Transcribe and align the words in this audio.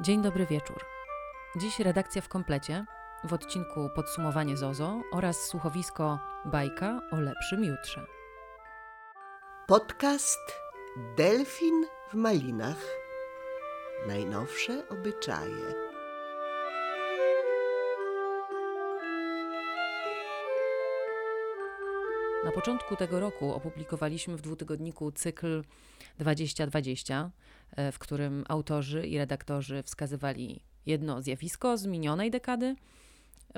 Dzień 0.00 0.22
dobry 0.22 0.46
wieczór. 0.46 0.84
Dziś 1.56 1.78
redakcja 1.80 2.22
w 2.22 2.28
komplecie 2.28 2.84
w 3.24 3.32
odcinku 3.32 3.90
Podsumowanie 3.94 4.56
Zozo 4.56 5.00
oraz 5.12 5.36
słuchowisko 5.36 6.18
Bajka 6.44 7.00
o 7.12 7.20
lepszym 7.20 7.64
jutrze. 7.64 8.06
Podcast 9.66 10.40
Delfin 11.16 11.86
w 12.10 12.14
Malinach. 12.14 12.86
Najnowsze 14.06 14.88
obyczaje. 14.88 15.85
Na 22.46 22.52
początku 22.52 22.96
tego 22.96 23.20
roku 23.20 23.54
opublikowaliśmy 23.54 24.36
w 24.36 24.42
dwutygodniku 24.42 25.12
cykl 25.12 25.64
2020, 26.18 27.30
e, 27.76 27.92
w 27.92 27.98
którym 27.98 28.44
autorzy 28.48 29.06
i 29.06 29.18
redaktorzy 29.18 29.82
wskazywali 29.82 30.60
jedno 30.86 31.22
zjawisko 31.22 31.78
z 31.78 31.86
minionej 31.86 32.30
dekady. 32.30 32.76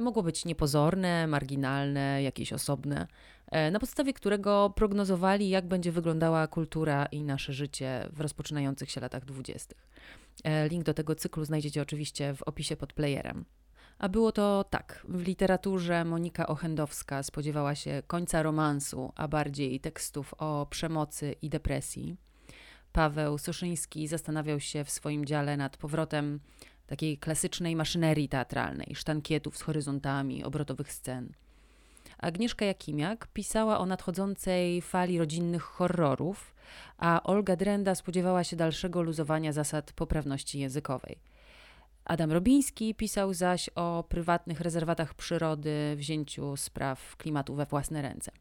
Mogło 0.00 0.22
być 0.22 0.44
niepozorne, 0.44 1.26
marginalne, 1.26 2.22
jakieś 2.22 2.52
osobne, 2.52 3.06
e, 3.46 3.70
na 3.70 3.80
podstawie 3.80 4.12
którego 4.12 4.72
prognozowali, 4.76 5.48
jak 5.48 5.66
będzie 5.66 5.92
wyglądała 5.92 6.46
kultura 6.46 7.06
i 7.06 7.22
nasze 7.22 7.52
życie 7.52 8.08
w 8.12 8.20
rozpoczynających 8.20 8.90
się 8.90 9.00
latach 9.00 9.24
dwudziestych. 9.24 9.88
E, 10.44 10.68
link 10.68 10.84
do 10.84 10.94
tego 10.94 11.14
cyklu 11.14 11.44
znajdziecie 11.44 11.82
oczywiście 11.82 12.34
w 12.34 12.42
opisie 12.42 12.76
pod 12.76 12.92
playerem. 12.92 13.44
A 13.98 14.08
było 14.08 14.32
to 14.32 14.64
tak. 14.70 15.02
W 15.08 15.22
literaturze 15.22 16.04
Monika 16.04 16.46
Ochendowska 16.46 17.22
spodziewała 17.22 17.74
się 17.74 18.02
końca 18.06 18.42
romansu, 18.42 19.12
a 19.16 19.28
bardziej 19.28 19.80
tekstów 19.80 20.34
o 20.38 20.66
przemocy 20.70 21.34
i 21.42 21.50
depresji. 21.50 22.16
Paweł 22.92 23.38
Suszyński 23.38 24.08
zastanawiał 24.08 24.60
się 24.60 24.84
w 24.84 24.90
swoim 24.90 25.24
dziale 25.24 25.56
nad 25.56 25.76
powrotem 25.76 26.40
takiej 26.86 27.18
klasycznej 27.18 27.76
maszynerii 27.76 28.28
teatralnej, 28.28 28.94
sztankietów 28.94 29.56
z 29.56 29.62
horyzontami, 29.62 30.44
obrotowych 30.44 30.92
scen. 30.92 31.32
Agnieszka 32.18 32.64
Jakimiak 32.64 33.28
pisała 33.32 33.78
o 33.78 33.86
nadchodzącej 33.86 34.82
fali 34.82 35.18
rodzinnych 35.18 35.62
horrorów, 35.62 36.54
a 36.98 37.22
Olga 37.22 37.56
Drenda 37.56 37.94
spodziewała 37.94 38.44
się 38.44 38.56
dalszego 38.56 39.02
luzowania 39.02 39.52
zasad 39.52 39.92
poprawności 39.92 40.58
językowej. 40.58 41.18
Adam 42.08 42.32
Robiński 42.32 42.94
pisał 42.94 43.34
zaś 43.34 43.70
o 43.74 44.04
prywatnych 44.08 44.60
rezerwatach 44.60 45.14
przyrody, 45.14 45.94
wzięciu 45.96 46.56
spraw 46.56 47.16
klimatu 47.16 47.54
we 47.54 47.66
własne 47.66 48.02
ręce. 48.02 48.32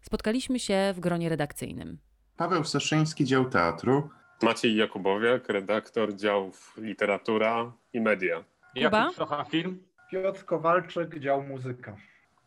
Spotkaliśmy 0.00 0.58
się 0.58 0.92
w 0.96 1.00
gronie 1.00 1.28
redakcyjnym. 1.28 1.98
Paweł 2.36 2.64
Soszyński, 2.64 3.24
dział 3.24 3.50
teatru. 3.50 4.10
Maciej 4.42 4.76
Jakubowiak, 4.76 5.48
redaktor 5.48 6.16
działów 6.16 6.74
literatura 6.78 7.72
i 7.92 8.00
media. 8.00 8.44
Kuba? 8.74 8.98
Jakub 9.00 9.16
Socha 9.16 9.44
Film. 9.44 9.82
Piotr 10.10 10.44
Kowalczyk, 10.44 11.18
dział 11.18 11.42
muzyka. 11.42 11.96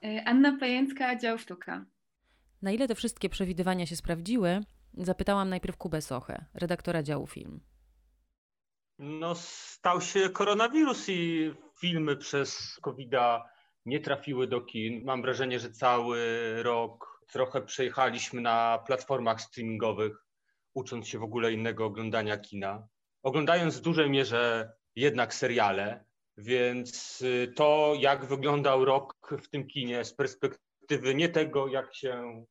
Y, 0.03 0.22
Anna 0.25 0.58
Pajęcka, 0.59 1.16
dział 1.16 1.38
sztuka. 1.38 1.86
Na 2.62 2.72
ile 2.72 2.88
te 2.88 2.95
wszystkie 2.95 3.30
przewidywania 3.30 3.86
się 3.86 3.95
sprawdziły, 3.95 4.62
zapytałam 4.94 5.50
najpierw 5.50 5.78
Kubę 5.78 6.02
Sochę, 6.02 6.45
redaktora 6.53 7.03
działu 7.03 7.28
film. 7.28 7.59
No, 9.00 9.36
stał 9.36 10.02
się 10.02 10.30
koronawirus 10.30 11.09
i 11.09 11.52
filmy 11.80 12.17
przez 12.17 12.80
covid 12.81 13.11
nie 13.86 14.00
trafiły 14.00 14.47
do 14.47 14.61
kin. 14.61 15.06
Mam 15.06 15.22
wrażenie, 15.22 15.59
że 15.59 15.72
cały 15.72 16.19
rok 16.64 17.22
trochę 17.31 17.61
przejechaliśmy 17.61 18.41
na 18.41 18.83
platformach 18.88 19.41
streamingowych, 19.41 20.25
ucząc 20.73 21.08
się 21.08 21.19
w 21.19 21.23
ogóle 21.23 21.53
innego 21.53 21.86
oglądania 21.86 22.38
kina. 22.38 22.88
Oglądając 23.23 23.78
w 23.78 23.81
dużej 23.81 24.09
mierze 24.09 24.72
jednak 24.95 25.34
seriale, 25.34 26.06
więc 26.38 27.22
y, 27.22 27.53
to, 27.56 27.94
jak 28.00 28.25
wyglądał 28.25 28.86
rok 28.86 29.38
w 29.44 29.50
tym 29.50 29.67
kinie 29.67 30.06
z 30.06 30.13
perspektywy 30.13 31.16
nie 31.16 31.30
tego, 31.30 31.67
jak 31.67 31.95
się 31.95 32.45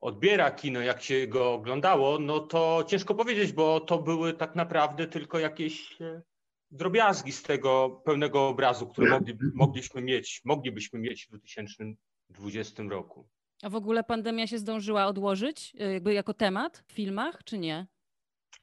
odbiera 0.00 0.50
kino, 0.50 0.80
jak 0.80 1.02
się 1.02 1.26
go 1.26 1.52
oglądało, 1.52 2.18
no 2.18 2.40
to 2.40 2.84
ciężko 2.86 3.14
powiedzieć, 3.14 3.52
bo 3.52 3.80
to 3.80 3.98
były 3.98 4.32
tak 4.34 4.54
naprawdę 4.54 5.06
tylko 5.06 5.38
jakieś 5.38 6.02
e, 6.02 6.22
drobiazgi 6.70 7.32
z 7.32 7.42
tego 7.42 8.02
pełnego 8.04 8.48
obrazu, 8.48 8.86
który 8.86 9.10
mogli, 9.10 9.34
mogliśmy 9.54 10.02
mieć, 10.02 10.40
moglibyśmy 10.44 10.98
mieć 10.98 11.24
w 11.26 11.28
2020 11.28 12.82
roku. 12.82 13.28
A 13.62 13.70
w 13.70 13.74
ogóle 13.74 14.04
pandemia 14.04 14.46
się 14.46 14.58
zdążyła 14.58 15.06
odłożyć, 15.06 15.74
y, 15.80 15.92
jakby 15.92 16.12
jako 16.14 16.34
temat 16.34 16.84
w 16.86 16.92
filmach, 16.92 17.44
czy 17.44 17.58
nie? 17.58 17.86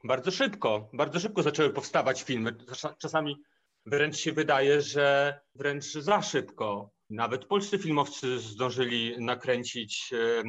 Bardzo 0.04 0.32
szybko, 0.32 0.90
bardzo 0.94 1.20
szybko 1.20 1.44
zaczęły 1.44 1.70
powstawać 1.70 2.24
filmy. 2.24 2.54
Czas- 2.54 2.98
Czasami 2.98 3.36
wręcz 3.86 4.18
się 4.18 4.32
wydaje, 4.34 4.82
że 4.82 5.40
wręcz 5.56 5.86
za 5.86 6.22
szybko. 6.22 6.92
Nawet 7.10 7.46
polscy 7.46 7.78
filmowcy 7.78 8.40
zdążyli 8.40 9.16
nakręcić 9.20 10.14
e, 10.14 10.44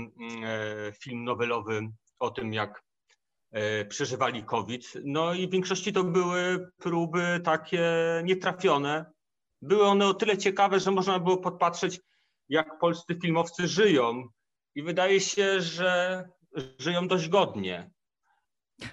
e, 0.48 0.92
film 0.92 1.24
nowelowy 1.24 1.80
o 2.18 2.30
tym, 2.30 2.52
jak 2.52 2.82
e, 3.52 3.84
przeżywali 3.84 4.44
COVID. 4.44 4.92
No 5.04 5.34
i 5.34 5.48
w 5.48 5.50
większości 5.50 5.92
to 5.92 6.04
były 6.04 6.70
próby 6.78 7.40
takie 7.44 7.84
nietrafione. 8.24 9.12
Były 9.62 9.86
one 9.86 10.06
o 10.06 10.14
tyle 10.14 10.38
ciekawe, 10.38 10.80
że 10.80 10.90
można 10.90 11.18
było 11.18 11.36
podpatrzeć, 11.36 12.00
jak 12.48 12.78
polscy 12.78 13.18
filmowcy 13.22 13.68
żyją. 13.68 14.28
I 14.74 14.82
wydaje 14.82 15.20
się, 15.20 15.60
że 15.60 16.24
żyją 16.78 17.08
dość 17.08 17.28
godnie. 17.28 17.90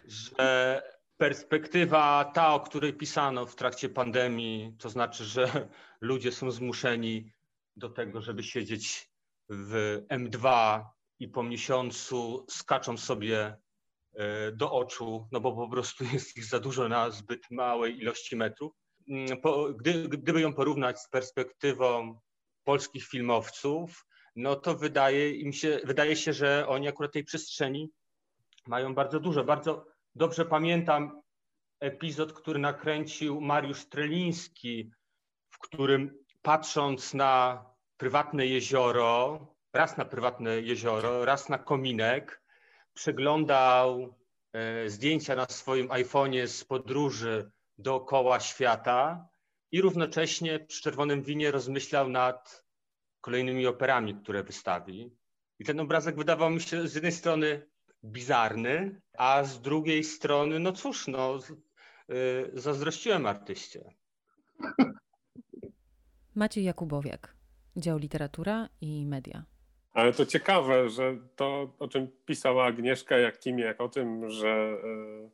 Że 0.05 0.81
perspektywa 1.17 2.31
ta, 2.33 2.53
o 2.53 2.59
której 2.59 2.93
pisano 2.93 3.45
w 3.45 3.55
trakcie 3.55 3.89
pandemii, 3.89 4.75
to 4.79 4.89
znaczy, 4.89 5.25
że 5.25 5.67
ludzie 6.01 6.31
są 6.31 6.51
zmuszeni 6.51 7.33
do 7.75 7.89
tego, 7.89 8.21
żeby 8.21 8.43
siedzieć 8.43 9.09
w 9.49 10.01
M2 10.11 10.79
i 11.19 11.27
po 11.27 11.43
miesiącu 11.43 12.45
skaczą 12.49 12.97
sobie 12.97 13.57
e, 14.13 14.51
do 14.51 14.71
oczu, 14.71 15.27
no 15.31 15.41
bo 15.41 15.55
po 15.55 15.69
prostu 15.69 16.03
jest 16.13 16.37
ich 16.37 16.45
za 16.45 16.59
dużo 16.59 16.89
na 16.89 17.11
zbyt 17.11 17.51
małej 17.51 17.97
ilości 17.97 18.35
metrów. 18.35 18.73
Mm, 19.09 19.27
gdy, 19.77 20.09
gdyby 20.09 20.41
ją 20.41 20.53
porównać 20.53 20.99
z 20.99 21.09
perspektywą 21.09 22.19
polskich 22.63 23.07
filmowców, 23.07 24.05
no 24.35 24.55
to 24.55 24.75
wydaje 24.75 25.31
im 25.31 25.53
się, 25.53 25.79
wydaje 25.83 26.15
się, 26.15 26.33
że 26.33 26.67
oni 26.67 26.87
akurat 26.87 27.13
tej 27.13 27.23
przestrzeni 27.23 27.89
mają 28.67 28.95
bardzo 28.95 29.19
dużo. 29.19 29.43
Bardzo 29.43 29.85
dobrze 30.15 30.45
pamiętam 30.45 31.21
epizod, 31.79 32.33
który 32.33 32.59
nakręcił 32.59 33.41
Mariusz 33.41 33.79
Streliński, 33.79 34.91
w 35.49 35.59
którym 35.59 36.22
patrząc 36.43 37.13
na 37.13 37.63
prywatne 37.97 38.45
jezioro, 38.47 39.39
raz 39.73 39.97
na 39.97 40.05
prywatne 40.05 40.61
jezioro, 40.61 41.25
raz 41.25 41.49
na 41.49 41.57
kominek, 41.57 42.41
przeglądał 42.93 44.15
e, 44.53 44.89
zdjęcia 44.89 45.35
na 45.35 45.45
swoim 45.45 45.87
iPhone'ie 45.87 46.47
z 46.47 46.63
podróży 46.63 47.51
dookoła 47.77 48.39
świata 48.39 49.27
i 49.71 49.81
równocześnie 49.81 50.59
przy 50.59 50.81
czerwonym 50.81 51.23
winie 51.23 51.51
rozmyślał 51.51 52.09
nad 52.09 52.65
kolejnymi 53.21 53.67
operami, 53.67 54.15
które 54.15 54.43
wystawi. 54.43 55.15
I 55.59 55.65
ten 55.65 55.79
obrazek 55.79 56.15
wydawał 56.15 56.49
mi 56.49 56.61
się 56.61 56.87
z 56.87 56.93
jednej 56.95 57.11
strony 57.11 57.69
bizarny, 58.03 59.01
a 59.17 59.43
z 59.43 59.61
drugiej 59.61 60.03
strony, 60.03 60.59
no 60.59 60.71
cóż, 60.71 61.07
no, 61.07 61.39
y, 62.11 62.51
zazdrościłem 62.53 63.25
artyście. 63.25 63.93
Maciej 66.35 66.63
Jakubowiak, 66.63 67.35
dział 67.75 67.97
literatura 67.97 68.69
i 68.81 69.05
media. 69.05 69.43
Ale 69.91 70.13
to 70.13 70.25
ciekawe, 70.25 70.89
że 70.89 71.17
to, 71.35 71.73
o 71.79 71.87
czym 71.87 72.07
pisała 72.25 72.65
Agnieszka 72.65 73.17
Jakimiak, 73.17 73.81
o 73.81 73.89
tym, 73.89 74.29
że 74.29 74.47
e, 74.47 75.29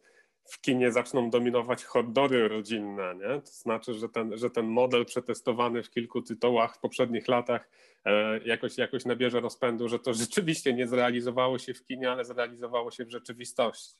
w 0.45 0.61
kinie 0.61 0.91
zaczną 0.91 1.29
dominować 1.29 1.83
horrory 1.83 2.47
rodzinne, 2.47 3.15
nie? 3.15 3.41
To 3.41 3.51
znaczy, 3.51 3.93
że 3.93 4.09
ten, 4.09 4.37
że 4.37 4.49
ten 4.49 4.67
model 4.67 5.05
przetestowany 5.05 5.83
w 5.83 5.89
kilku 5.89 6.21
tytułach 6.21 6.75
w 6.75 6.79
poprzednich 6.79 7.27
latach 7.27 7.69
e, 8.05 8.39
jakoś, 8.39 8.77
jakoś 8.77 9.05
nabierze 9.05 9.39
rozpędu, 9.39 9.89
że 9.89 9.99
to 9.99 10.13
rzeczywiście 10.13 10.73
nie 10.73 10.87
zrealizowało 10.87 11.59
się 11.59 11.73
w 11.73 11.85
kinie, 11.85 12.11
ale 12.11 12.25
zrealizowało 12.25 12.91
się 12.91 13.05
w 13.05 13.11
rzeczywistości. 13.11 13.95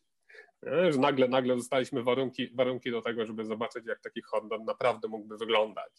Nie? 0.64 0.94
Że 0.94 1.00
nagle, 1.00 1.28
nagle 1.28 1.56
dostaliśmy 1.56 2.04
warunki, 2.04 2.50
warunki 2.56 2.92
do 2.92 3.02
tego, 3.02 3.26
żeby 3.26 3.46
zobaczyć, 3.46 3.86
jak 3.86 4.00
taki 4.00 4.22
horror 4.22 4.64
naprawdę 4.64 5.08
mógłby 5.08 5.38
wyglądać. 5.38 5.92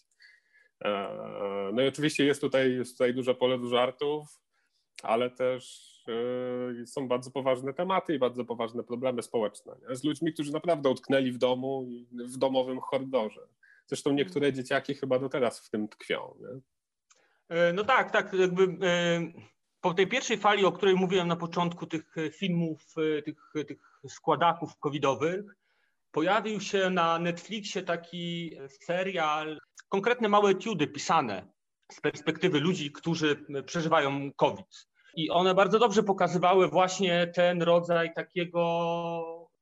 E, 0.85 1.71
No 1.73 1.83
i 1.83 1.89
oczywiście 1.89 2.25
jest 2.25 2.41
tutaj, 2.41 2.73
jest 2.73 2.93
tutaj 2.93 3.15
duże 3.15 3.35
pole 3.35 3.59
do 3.59 3.69
żartów, 3.69 4.41
ale 5.03 5.31
też 5.31 5.91
e, 6.83 6.87
są 6.87 7.09
bardzo 7.09 7.31
poważne 7.31 7.75
tematy 7.75 8.15
i 8.15 8.19
bardzo 8.19 8.45
poważne 8.45 8.85
problemy 8.85 9.23
społeczne. 9.23 9.77
Nie? 9.89 9.97
Z 9.97 10.05
ludźmi, 10.05 10.33
którzy 10.33 10.53
naprawdę 10.53 10.91
utknęli 10.91 11.33
w 11.33 11.39
domu 11.39 11.85
i 11.89 12.07
w 12.13 12.37
domowym 12.37 12.81
horrorze. 12.81 13.41
Zresztą 13.87 14.13
niektóre 14.13 14.53
dzieciaki 14.53 14.95
chyba 14.95 15.19
do 15.19 15.29
teraz 15.29 15.67
w 15.67 15.71
tym 15.71 15.89
tkwią. 15.89 16.35
Nie? 16.41 16.61
E, 17.57 17.73
No 17.73 17.85
tak, 17.85 18.11
tak, 18.11 18.33
jakby 18.33 18.63
e, 18.63 19.21
po 19.81 19.95
tej 19.95 20.07
pierwszej 20.07 20.39
fali, 20.39 20.65
o 20.65 20.73
której 20.73 20.95
mówiłem 20.95 21.29
na 21.29 21.37
początku 21.37 21.87
tych 21.87 22.19
e, 22.19 22.31
filmów, 22.31 22.85
e, 23.19 23.23
tych, 23.23 23.53
tych 23.67 24.01
składaków 24.09 24.79
covidowych, 24.79 25.45
pojawił 26.13 26.61
się 26.61 26.91
na 26.91 27.19
Netflixie 27.19 27.83
taki 27.83 28.57
serial, 28.69 29.59
konkretne 29.91 30.29
małe 30.29 30.51
etiudy 30.51 30.87
pisane 30.87 31.53
z 31.93 32.01
perspektywy 32.01 32.61
ludzi, 32.61 32.93
którzy 32.93 33.45
przeżywają 33.67 34.33
COVID. 34.37 34.89
I 35.15 35.31
one 35.31 35.55
bardzo 35.55 35.79
dobrze 35.79 36.03
pokazywały 36.03 36.69
właśnie 36.69 37.27
ten 37.27 37.63
rodzaj 37.63 38.15
takiego 38.15 38.61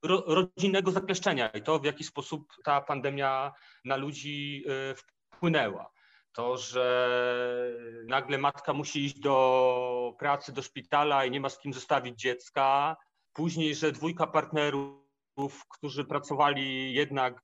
ro, 0.03 0.25
rodzinnego 0.27 0.91
zakleszczenia 0.91 1.49
i 1.49 1.63
to, 1.63 1.79
w 1.79 1.85
jaki 1.85 2.05
sposób 2.05 2.53
ta 2.65 2.81
pandemia 2.81 3.53
na 3.85 3.97
ludzi 3.97 4.65
y, 4.93 4.95
wpłynęła. 4.95 5.91
To, 6.33 6.57
że 6.57 7.19
nagle 8.07 8.39
matka 8.39 8.73
musi 8.73 9.05
iść 9.05 9.21
do 9.21 10.15
pracy, 10.19 10.53
do 10.53 10.63
szpitala 10.63 11.25
i 11.25 11.31
nie 11.31 11.41
ma 11.41 11.49
z 11.49 11.59
kim 11.59 11.73
zostawić 11.73 12.21
dziecka. 12.21 12.97
Później, 13.33 13.75
że 13.75 13.93
dwójka 13.93 14.27
partnerów, 14.27 15.08
którzy 15.69 16.05
pracowali 16.05 16.95
jednak 16.95 17.43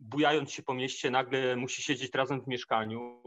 bujając 0.00 0.52
się 0.52 0.62
po 0.62 0.74
mieście, 0.74 1.10
nagle 1.10 1.56
musi 1.56 1.82
siedzieć 1.82 2.14
razem 2.14 2.42
w 2.42 2.46
mieszkaniu. 2.46 3.22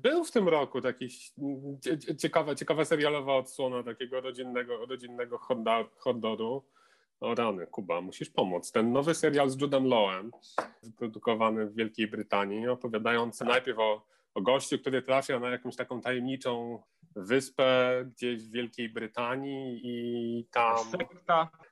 Był 0.00 0.24
w 0.24 0.30
tym 0.30 0.48
roku 0.48 0.80
taki 0.80 1.08
ciekawa, 2.18 2.54
ciekawa 2.54 2.84
serialowa 2.84 3.34
odsłona 3.34 3.82
takiego 3.82 4.20
rodzinnego, 4.20 4.86
rodzinnego 4.86 5.38
horroru. 5.98 6.64
O 7.20 7.34
rany, 7.34 7.66
Kuba, 7.66 8.00
musisz 8.00 8.30
pomóc. 8.30 8.72
Ten 8.72 8.92
nowy 8.92 9.14
serial 9.14 9.50
z 9.50 9.60
Judem 9.60 9.86
Lowem, 9.86 10.30
wyprodukowany 10.82 11.66
w 11.66 11.74
Wielkiej 11.74 12.08
Brytanii, 12.08 12.68
opowiadający 12.68 13.44
najpierw 13.44 13.78
o, 13.78 14.06
o 14.34 14.40
gościu, 14.42 14.78
który 14.78 15.02
trafia 15.02 15.40
na 15.40 15.50
jakąś 15.50 15.76
taką 15.76 16.00
tajemniczą 16.00 16.82
wyspę 17.16 18.04
gdzieś 18.04 18.42
w 18.42 18.50
Wielkiej 18.50 18.88
Brytanii 18.88 19.80
i 19.84 20.44
tam, 20.50 20.78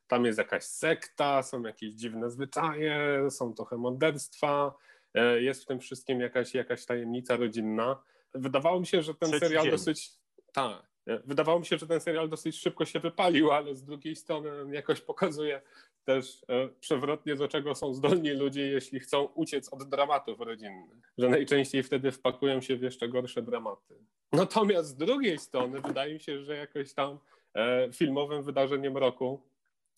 tam 0.08 0.24
jest 0.24 0.38
jakaś 0.38 0.64
sekta, 0.64 1.42
są 1.42 1.62
jakieś 1.62 1.94
dziwne 1.94 2.30
zwyczaje, 2.30 3.26
są 3.30 3.54
trochę 3.54 3.76
morderstwa, 3.76 4.74
e, 5.14 5.42
jest 5.42 5.62
w 5.62 5.66
tym 5.66 5.80
wszystkim 5.80 6.20
jakaś, 6.20 6.54
jakaś 6.54 6.84
tajemnica 6.84 7.36
rodzinna. 7.36 8.02
Wydawało 8.34 8.80
mi 8.80 8.86
się, 8.86 9.02
że 9.02 9.14
ten 9.14 9.28
Trzeci 9.28 9.46
serial 9.46 9.62
dzień. 9.62 9.70
dosyć. 9.70 10.10
Tak. 10.52 10.88
Wydawało 11.24 11.58
mi 11.58 11.66
się, 11.66 11.78
że 11.78 11.86
ten 11.86 12.00
serial 12.00 12.28
dosyć 12.28 12.60
szybko 12.60 12.84
się 12.84 13.00
wypalił, 13.00 13.52
ale 13.52 13.74
z 13.74 13.84
drugiej 13.84 14.16
strony 14.16 14.50
jakoś 14.72 15.00
pokazuje 15.00 15.62
też 16.08 16.44
e, 16.48 16.68
przewrotnie, 16.80 17.36
do 17.36 17.48
czego 17.48 17.74
są 17.74 17.94
zdolni 17.94 18.30
ludzie, 18.30 18.66
jeśli 18.66 19.00
chcą 19.00 19.24
uciec 19.24 19.72
od 19.72 19.88
dramatów 19.88 20.40
rodzinnych, 20.40 21.12
że 21.18 21.28
najczęściej 21.28 21.82
wtedy 21.82 22.12
wpakują 22.12 22.60
się 22.60 22.76
w 22.76 22.82
jeszcze 22.82 23.08
gorsze 23.08 23.42
dramaty. 23.42 23.94
Natomiast 24.32 24.88
z 24.88 24.94
drugiej 24.94 25.38
strony 25.38 25.80
wydaje 25.80 26.14
mi 26.14 26.20
się, 26.20 26.44
że 26.44 26.56
jakoś 26.56 26.94
tam 26.94 27.18
e, 27.54 27.88
filmowym 27.92 28.42
wydarzeniem 28.42 28.96
roku, 28.96 29.42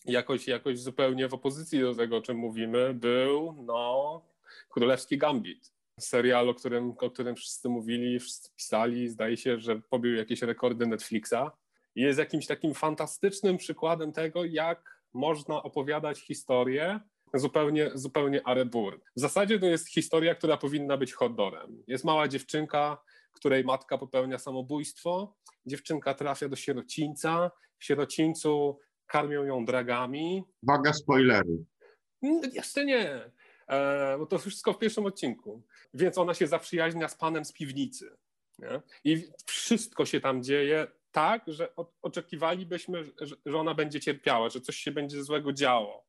jakoś, 0.04 0.48
jakoś 0.48 0.78
zupełnie 0.78 1.28
w 1.28 1.34
opozycji 1.34 1.80
do 1.80 1.94
tego, 1.94 2.16
o 2.16 2.22
czym 2.22 2.36
mówimy, 2.36 2.94
był 2.94 3.54
no, 3.66 4.22
Królewski 4.68 5.18
Gambit 5.18 5.72
serial, 6.00 6.48
o 6.48 6.54
którym, 6.54 6.94
o 7.00 7.10
którym 7.10 7.36
wszyscy 7.36 7.68
mówili, 7.68 8.20
wszyscy 8.20 8.50
pisali, 8.56 9.08
zdaje 9.08 9.36
się, 9.36 9.58
że 9.58 9.80
pobił 9.80 10.14
jakieś 10.14 10.42
rekordy 10.42 10.86
Netflixa. 10.86 11.50
Jest 11.94 12.18
jakimś 12.18 12.46
takim 12.46 12.74
fantastycznym 12.74 13.56
przykładem 13.56 14.12
tego, 14.12 14.44
jak 14.44 14.99
można 15.14 15.62
opowiadać 15.62 16.20
historię 16.20 17.00
zupełnie, 17.34 17.90
zupełnie 17.94 18.46
arebur. 18.46 19.00
W 19.16 19.20
zasadzie 19.20 19.58
to 19.58 19.66
jest 19.66 19.88
historia, 19.88 20.34
która 20.34 20.56
powinna 20.56 20.96
być 20.96 21.12
horrorem. 21.12 21.82
Jest 21.86 22.04
mała 22.04 22.28
dziewczynka, 22.28 23.02
której 23.32 23.64
matka 23.64 23.98
popełnia 23.98 24.38
samobójstwo. 24.38 25.36
Dziewczynka 25.66 26.14
trafia 26.14 26.48
do 26.48 26.56
sierocińca. 26.56 27.50
W 27.78 27.84
sierocińcu 27.84 28.78
karmią 29.06 29.44
ją 29.44 29.64
dragami. 29.64 30.44
Waga 30.62 30.92
spoilery. 30.92 31.64
No, 32.22 32.40
jeszcze 32.52 32.84
nie. 32.84 33.30
E, 33.68 34.18
bo 34.18 34.26
to 34.26 34.38
wszystko 34.38 34.72
w 34.72 34.78
pierwszym 34.78 35.06
odcinku. 35.06 35.62
Więc 35.94 36.18
ona 36.18 36.34
się 36.34 36.46
zaprzyjaźnia 36.46 37.08
z 37.08 37.14
panem 37.16 37.44
z 37.44 37.52
piwnicy. 37.52 38.16
Nie? 38.58 38.82
I 39.04 39.28
wszystko 39.46 40.06
się 40.06 40.20
tam 40.20 40.42
dzieje 40.42 40.86
tak, 41.12 41.42
że 41.46 41.68
oczekiwalibyśmy, 42.02 43.10
że 43.46 43.58
ona 43.58 43.74
będzie 43.74 44.00
cierpiała, 44.00 44.48
że 44.48 44.60
coś 44.60 44.76
się 44.76 44.90
będzie 44.90 45.24
złego 45.24 45.52
działo. 45.52 46.04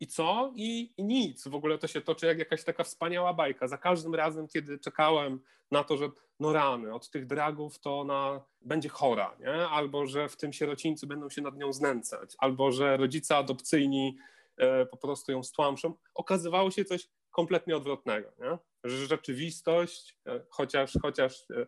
I 0.00 0.06
co? 0.06 0.52
I, 0.54 0.92
I, 0.96 1.04
nic. 1.04 1.48
W 1.48 1.54
ogóle 1.54 1.78
to 1.78 1.86
się 1.86 2.00
toczy 2.00 2.26
jak 2.26 2.38
jakaś 2.38 2.64
taka 2.64 2.84
wspaniała 2.84 3.34
bajka. 3.34 3.68
Za 3.68 3.78
każdym 3.78 4.14
razem, 4.14 4.48
kiedy 4.48 4.78
czekałem 4.78 5.40
na 5.70 5.84
to, 5.84 5.96
że 5.96 6.08
no 6.40 6.52
rany, 6.52 6.94
od 6.94 7.10
tych 7.10 7.26
dragów 7.26 7.78
to 7.78 8.00
ona 8.00 8.40
będzie 8.60 8.88
chora, 8.88 9.36
nie? 9.40 9.68
albo 9.68 10.06
że 10.06 10.28
w 10.28 10.36
tym 10.36 10.52
sierocińcu 10.52 11.06
będą 11.06 11.30
się 11.30 11.42
nad 11.42 11.56
nią 11.56 11.72
znęcać, 11.72 12.36
albo 12.38 12.72
że 12.72 12.96
rodzice 12.96 13.36
adopcyjni 13.36 14.16
E, 14.60 14.86
po 14.86 14.96
prostu 14.96 15.32
ją 15.32 15.42
stłamszą, 15.42 15.94
okazywało 16.14 16.70
się 16.70 16.84
coś 16.84 17.08
kompletnie 17.30 17.76
odwrotnego. 17.76 18.32
Nie? 18.38 18.58
Rzeczywistość, 18.84 20.18
e, 20.26 20.40
chociaż, 20.48 20.98
chociaż 21.02 21.50
e, 21.50 21.66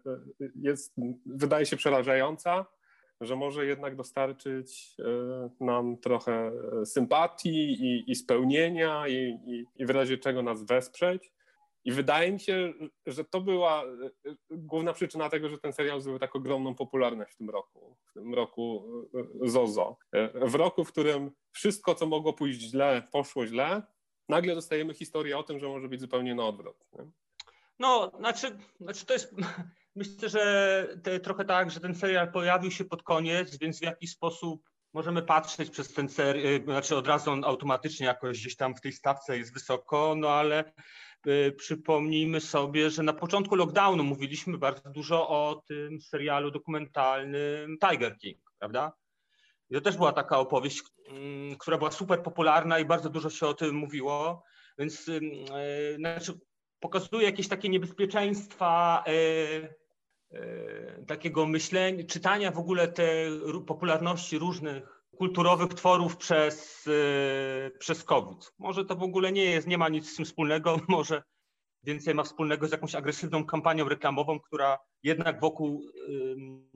jest, 0.54 0.94
wydaje 1.26 1.66
się 1.66 1.76
przerażająca, 1.76 2.66
że 3.20 3.36
może 3.36 3.66
jednak 3.66 3.96
dostarczyć 3.96 4.96
nam 5.60 5.96
trochę 5.96 6.52
sympatii 6.84 7.72
i, 7.72 8.10
i 8.10 8.14
spełnienia 8.14 9.08
i, 9.08 9.14
i, 9.46 9.66
i 9.76 9.86
w 9.86 9.90
razie 9.90 10.18
czego 10.18 10.42
nas 10.42 10.64
wesprzeć. 10.64 11.32
I 11.84 11.92
wydaje 11.92 12.32
mi 12.32 12.40
się, 12.40 12.72
że 13.06 13.24
to 13.24 13.40
była 13.40 13.84
główna 14.50 14.92
przyczyna 14.92 15.28
tego, 15.28 15.48
że 15.48 15.58
ten 15.58 15.72
serial 15.72 16.00
zdobył 16.00 16.18
tak 16.18 16.36
ogromną 16.36 16.74
popularność 16.74 17.32
w 17.32 17.36
tym 17.36 17.50
roku, 17.50 17.96
w 18.10 18.12
tym 18.12 18.34
roku 18.34 18.84
Zozo. 19.42 19.96
W 20.34 20.54
roku, 20.54 20.84
w 20.84 20.92
którym 20.92 21.30
wszystko, 21.52 21.94
co 21.94 22.06
mogło 22.06 22.32
pójść 22.32 22.60
źle, 22.60 23.08
poszło 23.12 23.46
źle, 23.46 23.82
nagle 24.28 24.54
dostajemy 24.54 24.94
historię 24.94 25.38
o 25.38 25.42
tym, 25.42 25.58
że 25.58 25.68
może 25.68 25.88
być 25.88 26.00
zupełnie 26.00 26.34
na 26.34 26.44
odwrót. 26.44 26.76
Nie? 26.92 27.10
No, 27.78 28.12
znaczy, 28.18 28.58
znaczy 28.80 29.06
to 29.06 29.12
jest, 29.12 29.34
myślę, 29.96 30.28
że 30.28 30.88
te, 31.02 31.20
trochę 31.20 31.44
tak, 31.44 31.70
że 31.70 31.80
ten 31.80 31.94
serial 31.94 32.32
pojawił 32.32 32.70
się 32.70 32.84
pod 32.84 33.02
koniec, 33.02 33.58
więc 33.58 33.78
w 33.78 33.82
jakiś 33.82 34.10
sposób 34.10 34.70
możemy 34.92 35.22
patrzeć 35.22 35.70
przez 35.70 35.92
ten 35.92 36.08
serial, 36.08 36.64
znaczy 36.64 36.96
od 36.96 37.06
razu 37.06 37.30
on 37.30 37.44
automatycznie 37.44 38.06
jakoś 38.06 38.40
gdzieś 38.40 38.56
tam 38.56 38.74
w 38.74 38.80
tej 38.80 38.92
stawce 38.92 39.38
jest 39.38 39.54
wysoko, 39.54 40.14
no 40.16 40.30
ale 40.30 40.72
y, 41.26 41.52
przypomnijmy 41.52 42.40
sobie, 42.40 42.90
że 42.90 43.02
na 43.02 43.12
początku 43.12 43.56
lockdownu 43.56 44.04
mówiliśmy 44.04 44.58
bardzo 44.58 44.90
dużo 44.90 45.28
o 45.28 45.62
tym 45.68 46.00
serialu 46.00 46.50
dokumentalnym 46.50 47.78
Tiger 47.78 48.18
King, 48.18 48.38
prawda? 48.58 48.92
I 49.72 49.74
to 49.74 49.80
też 49.80 49.96
była 49.96 50.12
taka 50.12 50.38
opowieść, 50.38 50.82
mm, 51.08 51.56
która 51.56 51.78
była 51.78 51.90
super 51.90 52.22
popularna 52.22 52.78
i 52.78 52.84
bardzo 52.84 53.10
dużo 53.10 53.30
się 53.30 53.46
o 53.46 53.54
tym 53.54 53.74
mówiło, 53.74 54.42
więc 54.78 55.08
e, 55.08 55.96
znaczy, 55.96 56.40
pokazuje 56.80 57.24
jakieś 57.24 57.48
takie 57.48 57.68
niebezpieczeństwa 57.68 59.04
e, 59.06 59.12
e, 60.30 61.04
takiego 61.06 61.46
myślenia, 61.46 62.04
czytania 62.04 62.50
w 62.50 62.58
ogóle 62.58 62.88
tej 62.88 63.30
popularności 63.66 64.38
różnych 64.38 65.02
kulturowych 65.16 65.74
tworów 65.74 66.16
przez, 66.16 66.88
przez 67.78 68.04
COVID. 68.04 68.52
Może 68.58 68.84
to 68.84 68.96
w 68.96 69.02
ogóle 69.02 69.32
nie 69.32 69.44
jest, 69.44 69.66
nie 69.66 69.78
ma 69.78 69.88
nic 69.88 70.12
z 70.12 70.16
tym 70.16 70.24
wspólnego, 70.24 70.80
może 70.88 71.22
więcej 71.82 72.14
ma 72.14 72.22
wspólnego 72.22 72.68
z 72.68 72.72
jakąś 72.72 72.94
agresywną 72.94 73.44
kampanią 73.44 73.88
reklamową, 73.88 74.40
która 74.40 74.78
jednak 75.02 75.40
wokół 75.40 75.82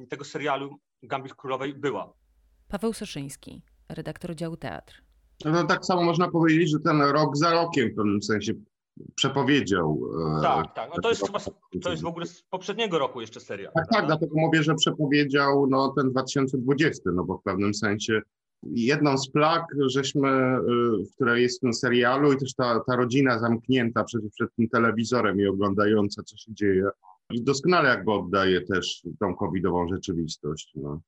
tego 0.08 0.24
serialu 0.24 0.78
Gambit 1.02 1.34
Królowej 1.34 1.74
była. 1.74 2.25
Paweł 2.68 2.92
Soszyński, 2.92 3.62
redaktor 3.88 4.34
działu 4.34 4.56
Teatr. 4.56 5.02
No 5.44 5.52
to 5.52 5.64
tak 5.64 5.84
samo 5.84 6.02
można 6.02 6.30
powiedzieć, 6.30 6.70
że 6.70 6.80
ten 6.80 7.00
rok 7.02 7.36
za 7.36 7.52
rokiem 7.52 7.90
w 7.90 7.94
pewnym 7.94 8.22
sensie 8.22 8.52
przepowiedział. 9.14 10.00
E, 10.38 10.42
tak, 10.42 10.74
tak. 10.74 10.90
No 10.96 11.02
to 11.02 11.08
jest 11.08 11.26
chyba, 11.26 11.38
to 11.82 11.90
jest 11.90 12.02
w 12.02 12.06
ogóle 12.06 12.26
z 12.26 12.42
poprzedniego 12.42 12.98
roku 12.98 13.20
jeszcze 13.20 13.40
seria. 13.40 13.70
Tak, 13.70 13.88
tak, 13.88 14.06
dlatego 14.06 14.32
mówię, 14.36 14.62
że 14.62 14.74
przepowiedział 14.74 15.66
no, 15.66 15.88
ten 15.96 16.10
2020, 16.10 17.10
no 17.14 17.24
bo 17.24 17.38
w 17.38 17.42
pewnym 17.42 17.74
sensie 17.74 18.20
jedną 18.62 19.18
z 19.18 19.30
plag, 19.30 19.64
żeśmy, 19.86 20.28
e, 20.28 20.60
w 21.10 21.14
której 21.14 21.42
jest 21.42 21.58
w 21.58 21.60
tym 21.60 21.74
serialu 21.74 22.32
i 22.32 22.36
też 22.36 22.54
ta, 22.54 22.80
ta 22.86 22.96
rodzina 22.96 23.38
zamknięta 23.38 24.04
przed, 24.04 24.22
przed 24.34 24.54
tym 24.54 24.68
telewizorem 24.68 25.40
i 25.40 25.46
oglądająca, 25.46 26.22
co 26.22 26.36
się 26.36 26.54
dzieje, 26.54 26.88
i 27.30 27.42
doskonale 27.42 27.88
jakby 27.88 28.12
oddaje 28.12 28.60
też 28.60 29.02
tą 29.20 29.34
covidową 29.36 29.88
rzeczywistość. 29.88 30.72
No. 30.76 31.00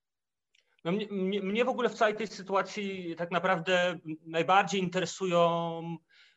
No 0.88 0.92
mnie, 0.92 1.42
mnie, 1.42 1.64
w 1.64 1.68
ogóle 1.68 1.88
w 1.88 1.94
całej 1.94 2.14
tej 2.14 2.26
sytuacji 2.26 3.14
tak 3.16 3.30
naprawdę 3.30 3.98
najbardziej 4.26 4.80
interesują 4.80 5.82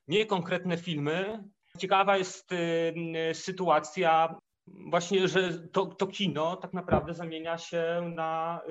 nie 0.08 0.26
konkretne 0.26 0.78
filmy. 0.78 1.44
Ciekawa 1.78 2.18
jest 2.18 2.52
y, 2.52 3.34
sytuacja 3.34 4.36
właśnie, 4.68 5.28
że 5.28 5.68
to, 5.68 5.86
to 5.86 6.08
kino 6.08 6.56
tak 6.56 6.74
naprawdę 6.74 7.14
zamienia 7.14 7.58
się 7.58 8.12
na, 8.16 8.62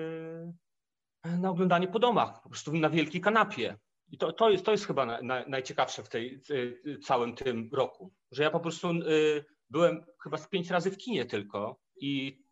y, 1.26 1.38
na 1.38 1.50
oglądanie 1.50 1.88
po 1.88 1.98
domach, 1.98 2.42
po 2.42 2.48
prostu 2.48 2.72
na 2.72 2.90
wielkiej 2.90 3.20
kanapie. 3.20 3.76
I 4.08 4.18
to, 4.18 4.32
to, 4.32 4.50
jest, 4.50 4.64
to 4.64 4.72
jest 4.72 4.86
chyba 4.86 5.06
na, 5.06 5.22
na, 5.22 5.44
najciekawsze 5.46 6.02
w 6.02 6.08
tej 6.08 6.42
y, 6.50 6.98
całym 7.06 7.34
tym 7.34 7.70
roku, 7.72 8.12
że 8.32 8.42
ja 8.42 8.50
po 8.50 8.60
prostu 8.60 8.90
y, 8.90 9.44
byłem 9.70 10.04
chyba 10.22 10.38
z 10.38 10.48
pięć 10.48 10.70
razy 10.70 10.90
w 10.90 10.96
kinie 10.96 11.24
tylko 11.24 11.80
i 11.96 12.42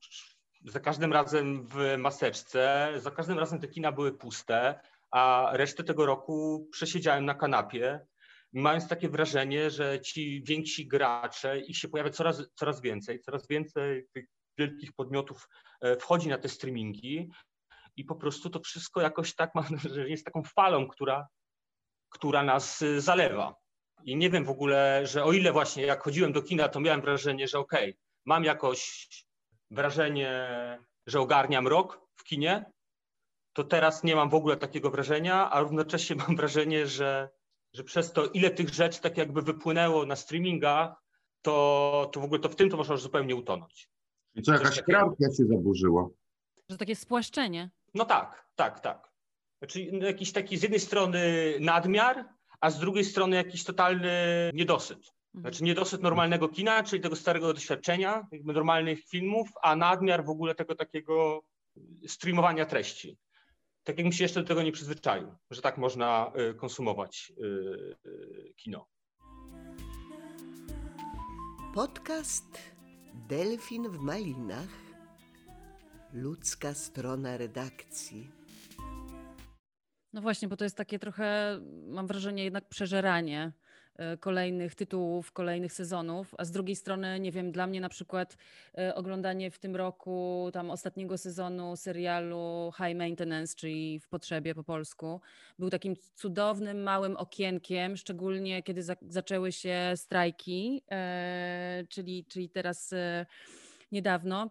za 0.68 0.80
każdym 0.80 1.12
razem 1.12 1.66
w 1.66 1.96
maseczce, 1.98 2.92
za 2.96 3.10
każdym 3.10 3.38
razem 3.38 3.60
te 3.60 3.68
kina 3.68 3.92
były 3.92 4.12
puste, 4.12 4.80
a 5.10 5.50
resztę 5.52 5.84
tego 5.84 6.06
roku 6.06 6.68
przesiedziałem 6.72 7.24
na 7.24 7.34
kanapie 7.34 8.00
mając 8.52 8.88
takie 8.88 9.08
wrażenie, 9.08 9.70
że 9.70 10.00
ci 10.00 10.42
więksi 10.42 10.86
gracze, 10.86 11.60
ich 11.60 11.76
się 11.76 11.88
pojawia 11.88 12.10
coraz, 12.10 12.42
coraz 12.54 12.80
więcej, 12.80 13.20
coraz 13.20 13.48
więcej 13.48 14.06
tych 14.12 14.26
wielkich 14.58 14.92
podmiotów 14.92 15.48
e, 15.80 15.96
wchodzi 15.96 16.28
na 16.28 16.38
te 16.38 16.48
streamingi 16.48 17.30
i 17.96 18.04
po 18.04 18.14
prostu 18.14 18.50
to 18.50 18.60
wszystko 18.60 19.00
jakoś 19.00 19.34
tak 19.34 19.54
mam 19.54 19.64
wrażenie 19.64 20.10
jest 20.10 20.24
taką 20.24 20.42
falą, 20.42 20.88
która, 20.88 21.26
która 22.08 22.42
nas 22.42 22.82
e, 22.82 23.00
zalewa. 23.00 23.54
I 24.04 24.16
nie 24.16 24.30
wiem 24.30 24.44
w 24.44 24.50
ogóle, 24.50 25.06
że 25.06 25.24
o 25.24 25.32
ile 25.32 25.52
właśnie 25.52 25.82
jak 25.86 26.02
chodziłem 26.02 26.32
do 26.32 26.42
kina, 26.42 26.68
to 26.68 26.80
miałem 26.80 27.00
wrażenie, 27.00 27.48
że 27.48 27.58
okej, 27.58 27.90
okay, 27.90 28.00
mam 28.24 28.44
jakoś 28.44 29.08
wrażenie, 29.70 30.48
że 31.06 31.20
ogarniam 31.20 31.68
rok 31.68 32.00
w 32.14 32.24
kinie, 32.24 32.72
to 33.52 33.64
teraz 33.64 34.04
nie 34.04 34.16
mam 34.16 34.30
w 34.30 34.34
ogóle 34.34 34.56
takiego 34.56 34.90
wrażenia, 34.90 35.50
a 35.50 35.60
równocześnie 35.60 36.16
mam 36.26 36.36
wrażenie, 36.36 36.86
że, 36.86 37.28
że 37.72 37.84
przez 37.84 38.12
to, 38.12 38.26
ile 38.26 38.50
tych 38.50 38.68
rzeczy 38.68 39.00
tak 39.00 39.16
jakby 39.16 39.42
wypłynęło 39.42 40.06
na 40.06 40.16
streamingach, 40.16 41.02
to, 41.42 42.10
to 42.12 42.20
w 42.20 42.24
ogóle 42.24 42.40
to 42.40 42.48
w 42.48 42.56
tym 42.56 42.70
to 42.70 42.76
można 42.76 42.96
zupełnie 42.96 43.36
utonąć. 43.36 43.88
I 44.34 44.42
co, 44.42 44.52
jakaś 44.52 44.82
krawka 44.82 45.24
się 45.36 45.46
zaburzyła? 45.46 46.08
Że 46.68 46.78
takie 46.78 46.96
spłaszczenie. 46.96 47.70
No 47.94 48.04
tak, 48.04 48.48
tak, 48.54 48.80
tak. 48.80 49.12
Znaczy 49.58 49.88
no 49.92 50.06
jakiś 50.06 50.32
taki 50.32 50.56
z 50.56 50.62
jednej 50.62 50.80
strony 50.80 51.54
nadmiar, 51.60 52.24
a 52.60 52.70
z 52.70 52.78
drugiej 52.78 53.04
strony 53.04 53.36
jakiś 53.36 53.64
totalny 53.64 54.10
niedosyt. 54.54 55.12
Mhm. 55.34 55.42
Znaczy 55.42 55.64
niedosyt 55.64 56.02
normalnego 56.02 56.48
kina, 56.48 56.82
czyli 56.82 57.02
tego 57.02 57.16
starego 57.16 57.54
doświadczenia, 57.54 58.26
jakby 58.32 58.52
normalnych 58.52 59.04
filmów, 59.04 59.48
a 59.62 59.76
nadmiar 59.76 60.24
w 60.24 60.30
ogóle 60.30 60.54
tego 60.54 60.74
takiego 60.74 61.42
streamowania 62.06 62.66
treści. 62.66 63.18
Tak 63.84 63.98
jak 63.98 64.06
mi 64.06 64.12
się 64.12 64.24
jeszcze 64.24 64.40
do 64.42 64.48
tego 64.48 64.62
nie 64.62 64.72
przyzwyczaił, 64.72 65.34
że 65.50 65.62
tak 65.62 65.78
można 65.78 66.32
y, 66.50 66.54
konsumować 66.54 67.32
y, 67.38 68.54
kino. 68.56 68.86
Podcast 71.74 72.58
Delfin 73.28 73.88
w 73.88 73.98
Malinach. 73.98 74.68
Ludzka 76.12 76.74
strona 76.74 77.36
redakcji. 77.36 78.30
No 80.12 80.20
właśnie, 80.20 80.48
bo 80.48 80.56
to 80.56 80.64
jest 80.64 80.76
takie 80.76 80.98
trochę, 80.98 81.60
mam 81.86 82.06
wrażenie, 82.06 82.44
jednak 82.44 82.68
przeżeranie 82.68 83.52
kolejnych 84.20 84.74
tytułów, 84.74 85.32
kolejnych 85.32 85.72
sezonów, 85.72 86.34
a 86.38 86.44
z 86.44 86.50
drugiej 86.50 86.76
strony, 86.76 87.20
nie 87.20 87.32
wiem, 87.32 87.52
dla 87.52 87.66
mnie 87.66 87.80
na 87.80 87.88
przykład 87.88 88.36
e, 88.78 88.94
oglądanie 88.94 89.50
w 89.50 89.58
tym 89.58 89.76
roku 89.76 90.50
tam 90.52 90.70
ostatniego 90.70 91.18
sezonu 91.18 91.76
serialu 91.76 92.72
High 92.76 92.96
Maintenance, 92.96 93.56
czyli 93.56 94.00
w 94.00 94.08
potrzebie 94.08 94.54
po 94.54 94.64
polsku, 94.64 95.20
był 95.58 95.70
takim 95.70 95.96
cudownym, 96.14 96.82
małym 96.82 97.16
okienkiem, 97.16 97.96
szczególnie 97.96 98.62
kiedy 98.62 98.82
za 98.82 98.96
zaczęły 99.08 99.52
się 99.52 99.92
strajki, 99.96 100.82
e, 100.90 101.84
czyli, 101.88 102.24
czyli 102.24 102.50
teraz 102.50 102.94
niedawno 103.92 104.50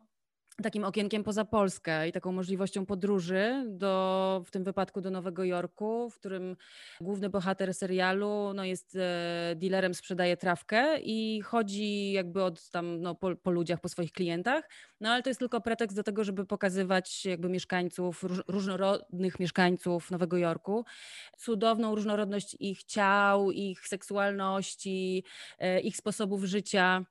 takim 0.64 0.84
okienkiem 0.84 1.24
poza 1.24 1.46
Polskę 1.46 2.08
i 2.08 2.12
taką 2.12 2.32
możliwością 2.32 2.86
podróży 2.86 3.66
do, 3.68 4.44
w 4.46 4.52
tym 4.52 4.64
wypadku 4.64 5.02
do 5.02 5.12
Nowego 5.12 5.44
Jorku, 5.44 6.10
w 6.10 6.16
którym 6.16 6.56
główny 7.02 7.30
bohater 7.30 7.74
serialu 7.74 8.54
no, 8.56 8.64
jest 8.64 8.96
e, 8.96 9.56
dealerem, 9.56 9.94
sprzedaje 9.94 10.38
trawkę 10.38 11.00
i 11.00 11.42
chodzi 11.42 12.12
jakby 12.12 12.44
od 12.44 12.70
tam 12.70 13.02
no, 13.02 13.16
po, 13.16 13.36
po, 13.36 13.52
ludziach, 13.52 13.82
po 13.82 13.90
swoich 13.90 14.12
klientach, 14.12 14.70
no 15.02 15.10
ale 15.10 15.24
to 15.24 15.30
jest 15.30 15.40
tylko 15.40 15.62
pretekst 15.62 15.96
do 15.96 16.04
tego, 16.04 16.24
żeby 16.24 16.46
pokazywać 16.46 17.26
jakby 17.26 17.50
mieszkańców, 17.50 18.24
róż, 18.24 18.42
różnorodnych 18.48 19.40
mieszkańców 19.40 20.12
Nowego 20.12 20.38
Jorku, 20.38 20.86
cudowną 21.38 21.96
różnorodność 21.96 22.58
ich 22.60 22.84
ciał, 22.84 23.52
ich 23.52 23.88
seksualności, 23.88 25.24
e, 25.60 25.80
ich 25.80 25.98
sposobów 25.98 26.44
życia 26.44 27.06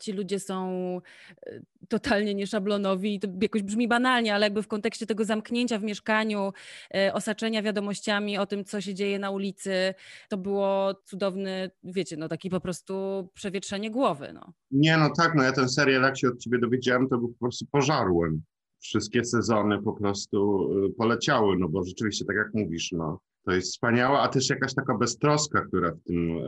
ci 0.00 0.12
ludzie 0.12 0.40
są 0.40 1.00
e, 1.46 1.60
totalnie 1.88 2.34
nieszablonowi 2.34 3.20
to 3.20 3.28
jakoś 3.42 3.62
brzmi 3.62 3.88
banalnie, 3.88 4.34
ale 4.34 4.46
jakby 4.46 4.62
w 4.62 4.68
kontekście 4.68 5.06
tego 5.06 5.24
zamknięcia 5.24 5.78
w 5.78 5.82
mieszkaniu, 5.82 6.52
e, 6.94 7.12
osaczenia 7.14 7.62
wiadomościami 7.62 8.38
o 8.38 8.46
tym, 8.46 8.64
co 8.64 8.80
się 8.80 8.94
dzieje 8.94 9.18
na 9.18 9.30
ulicy, 9.30 9.94
to 10.28 10.36
było 10.36 10.94
cudowny, 11.04 11.70
wiecie, 11.84 12.16
no 12.16 12.28
taki 12.28 12.50
po 12.50 12.60
prostu 12.60 12.94
przewietrzenie 13.34 13.90
głowy. 13.90 14.32
No. 14.34 14.52
Nie, 14.70 14.96
no 14.96 15.10
tak, 15.16 15.34
no 15.34 15.42
ja 15.42 15.52
ten 15.52 15.68
serial, 15.68 16.02
jak 16.02 16.18
się 16.18 16.28
od 16.28 16.38
ciebie 16.38 16.58
dowiedziałem, 16.58 17.08
to 17.08 17.18
po 17.18 17.28
prostu 17.40 17.66
pożarłem. 17.66 18.42
Wszystkie 18.80 19.24
sezony 19.24 19.82
po 19.82 19.92
prostu 19.92 20.68
e, 20.86 20.92
poleciały, 20.92 21.56
no 21.58 21.68
bo 21.68 21.84
rzeczywiście, 21.84 22.24
tak 22.24 22.36
jak 22.36 22.54
mówisz, 22.54 22.92
no 22.92 23.18
to 23.44 23.52
jest 23.52 23.72
wspaniałe, 23.72 24.18
a 24.18 24.28
też 24.28 24.50
jakaś 24.50 24.74
taka 24.74 24.98
beztroska, 24.98 25.64
która 25.66 25.90
w 25.90 26.00
tym 26.00 26.38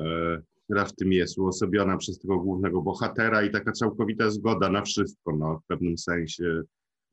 która 0.66 0.84
w 0.84 0.94
tym 0.94 1.12
jest 1.12 1.38
uosobiona 1.38 1.96
przez 1.96 2.18
tego 2.18 2.38
głównego 2.38 2.82
bohatera 2.82 3.42
i 3.42 3.50
taka 3.50 3.72
całkowita 3.72 4.30
zgoda 4.30 4.68
na 4.68 4.82
wszystko, 4.82 5.36
no, 5.36 5.60
w 5.64 5.66
pewnym 5.66 5.98
sensie. 5.98 6.62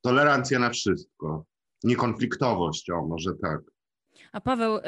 Tolerancja 0.01 0.59
na 0.59 0.69
wszystko. 0.69 1.45
Niekonfliktowość, 1.83 2.89
o 2.89 3.05
może 3.05 3.31
tak. 3.41 3.61
A 4.31 4.41
Paweł, 4.41 4.79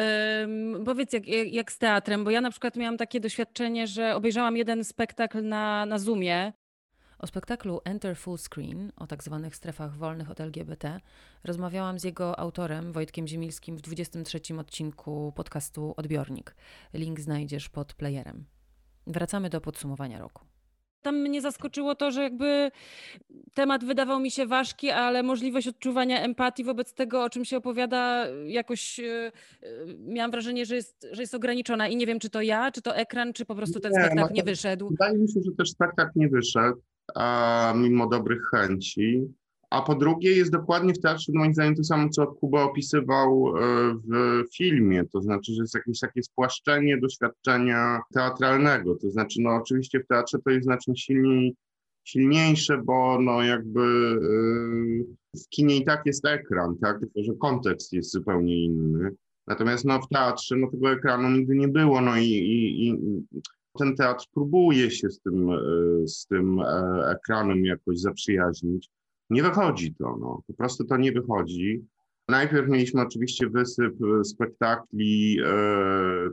powiedz 0.85 1.13
jak, 1.13 1.27
jak 1.27 1.71
z 1.71 1.77
teatrem, 1.77 2.23
bo 2.23 2.31
ja 2.31 2.41
na 2.41 2.51
przykład 2.51 2.75
miałam 2.75 2.97
takie 2.97 3.19
doświadczenie, 3.19 3.87
że 3.87 4.15
obejrzałam 4.15 4.57
jeden 4.57 4.83
spektakl 4.83 5.43
na, 5.43 5.85
na 5.85 5.99
Zoomie 5.99 6.53
o 7.19 7.27
spektaklu 7.27 7.81
Enter 7.85 8.17
Full 8.17 8.37
Screen, 8.37 8.91
o 8.95 9.07
tak 9.07 9.23
zwanych 9.23 9.55
strefach 9.55 9.97
wolnych 9.97 10.31
od 10.31 10.41
LGBT, 10.41 10.99
rozmawiałam 11.43 11.99
z 11.99 12.03
jego 12.03 12.39
autorem, 12.39 12.91
Wojtkiem 12.91 13.27
Ziemilskim, 13.27 13.77
w 13.77 13.81
23 13.81 14.39
odcinku 14.59 15.33
podcastu 15.35 15.93
Odbiornik. 15.97 16.55
Link 16.93 17.19
znajdziesz 17.19 17.69
pod 17.69 17.93
playerem. 17.93 18.45
Wracamy 19.07 19.49
do 19.49 19.61
podsumowania 19.61 20.19
roku. 20.19 20.45
Tam 21.01 21.15
mnie 21.15 21.41
zaskoczyło 21.41 21.95
to, 21.95 22.11
że 22.11 22.23
jakby 22.23 22.71
temat 23.53 23.83
wydawał 23.83 24.19
mi 24.19 24.31
się 24.31 24.45
ważki, 24.45 24.89
ale 24.89 25.23
możliwość 25.23 25.67
odczuwania 25.67 26.21
empatii 26.21 26.63
wobec 26.63 26.93
tego, 26.93 27.23
o 27.23 27.29
czym 27.29 27.45
się 27.45 27.57
opowiada, 27.57 28.25
jakoś 28.47 28.99
yy, 28.99 29.31
miałam 29.99 30.31
wrażenie, 30.31 30.65
że 30.65 30.75
jest, 30.75 31.07
że 31.11 31.21
jest 31.21 31.35
ograniczona. 31.35 31.87
I 31.87 31.95
nie 31.95 32.05
wiem, 32.05 32.19
czy 32.19 32.29
to 32.29 32.41
ja, 32.41 32.71
czy 32.71 32.81
to 32.81 32.95
ekran, 32.95 33.33
czy 33.33 33.45
po 33.45 33.55
prostu 33.55 33.79
ten 33.79 33.91
nie, 33.91 34.05
spektakl 34.05 34.33
nie 34.33 34.43
wyszedł. 34.43 34.89
Wydaje 34.89 35.17
mi 35.17 35.31
się, 35.31 35.39
że 35.45 35.51
też 35.51 35.71
spektakl 35.71 36.11
nie 36.15 36.29
wyszedł, 36.29 36.81
a 37.15 37.73
mimo 37.77 38.07
dobrych 38.07 38.41
chęci. 38.51 39.27
A 39.69 39.81
po 39.81 39.95
drugie 39.95 40.31
jest 40.31 40.51
dokładnie 40.51 40.93
w 40.93 40.99
teatrze, 40.99 41.31
moim 41.35 41.53
zdaniem, 41.53 41.75
to 41.75 41.83
samo, 41.83 42.09
co 42.09 42.27
Kuba 42.27 42.63
opisywał 42.63 43.57
e, 43.57 43.61
w 44.03 44.57
filmie, 44.57 45.03
to 45.13 45.21
znaczy, 45.21 45.53
że 45.53 45.61
jest 45.61 45.75
jakieś 45.75 45.99
takie 45.99 46.23
spłaszczenie 46.23 46.97
doświadczenia 46.97 48.01
teatralnego, 48.13 48.95
to 48.95 49.11
znaczy, 49.11 49.41
no 49.41 49.49
oczywiście 49.55 49.99
w 49.99 50.07
teatrze 50.07 50.37
to 50.45 50.49
jest 50.49 50.63
znacznie 50.63 50.97
silniej, 50.97 51.55
silniejsze, 52.03 52.77
bo 52.77 53.21
no 53.21 53.43
jakby 53.43 53.81
e, 55.33 55.39
w 55.39 55.49
kinie 55.49 55.77
i 55.77 55.85
tak 55.85 56.01
jest 56.05 56.25
ekran, 56.25 56.77
tak, 56.81 56.99
tylko 56.99 57.23
że 57.23 57.33
kontekst 57.33 57.93
jest 57.93 58.11
zupełnie 58.11 58.65
inny. 58.65 59.11
Natomiast 59.47 59.85
no 59.85 60.01
w 60.01 60.07
teatrze 60.07 60.55
no 60.55 60.71
tego 60.71 60.91
ekranu 60.91 61.29
nigdy 61.29 61.55
nie 61.55 61.67
było, 61.67 62.01
no 62.01 62.17
i, 62.17 62.23
i, 62.23 62.87
i 62.87 62.97
ten 63.79 63.95
teatr 63.95 64.25
próbuje 64.33 64.91
się 64.91 65.09
z 65.09 65.19
tym, 65.19 65.49
e, 65.49 65.57
z 66.07 66.25
tym 66.25 66.61
ekranem 67.11 67.65
jakoś 67.65 67.99
zaprzyjaźnić. 67.99 68.89
Nie 69.29 69.43
wychodzi 69.43 69.95
to, 69.95 70.17
no. 70.17 70.41
po 70.47 70.53
prostu 70.53 70.83
to 70.83 70.97
nie 70.97 71.11
wychodzi. 71.11 71.85
Najpierw 72.27 72.69
mieliśmy 72.69 73.01
oczywiście 73.01 73.49
wysyp 73.49 73.93
e, 74.03 74.23
spektakli 74.23 75.39
e, 75.45 75.47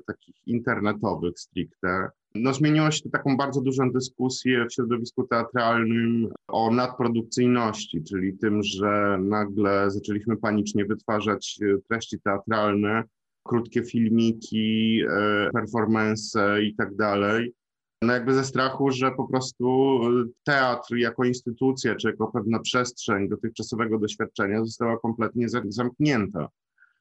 takich 0.06 0.34
internetowych 0.46 1.38
stricte. 1.38 2.08
No, 2.34 2.54
zmieniło 2.54 2.90
się 2.90 3.02
to 3.02 3.10
taką 3.10 3.36
bardzo 3.36 3.60
dużą 3.60 3.92
dyskusję 3.92 4.66
w 4.66 4.74
środowisku 4.74 5.26
teatralnym 5.26 6.28
o 6.48 6.70
nadprodukcyjności, 6.70 8.02
czyli 8.04 8.38
tym, 8.38 8.62
że 8.62 9.18
nagle 9.20 9.90
zaczęliśmy 9.90 10.36
panicznie 10.36 10.84
wytwarzać 10.84 11.58
e, 11.62 11.78
treści 11.88 12.20
teatralne, 12.20 13.04
krótkie 13.42 13.84
filmiki, 13.84 15.02
e, 15.10 15.50
performance 15.52 16.62
i 16.62 16.74
tak 16.74 16.94
dalej 16.96 17.52
no 18.02 18.12
jakby 18.12 18.34
ze 18.34 18.44
strachu, 18.44 18.90
że 18.90 19.10
po 19.10 19.28
prostu 19.28 19.98
teatr 20.44 20.96
jako 20.96 21.24
instytucja, 21.24 21.94
czy 21.94 22.08
jako 22.08 22.26
pewna 22.26 22.58
przestrzeń 22.58 23.28
dotychczasowego 23.28 23.98
doświadczenia 23.98 24.64
została 24.64 24.98
kompletnie 24.98 25.46
zamknięta. 25.68 26.48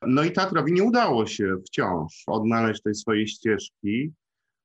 No 0.08 0.24
i 0.24 0.32
teatrowi 0.32 0.74
nie 0.74 0.84
udało 0.84 1.26
się 1.26 1.56
wciąż 1.68 2.24
odnaleźć 2.28 2.82
tej 2.82 2.96
swojej 2.96 3.28
ścieżki, 3.28 4.12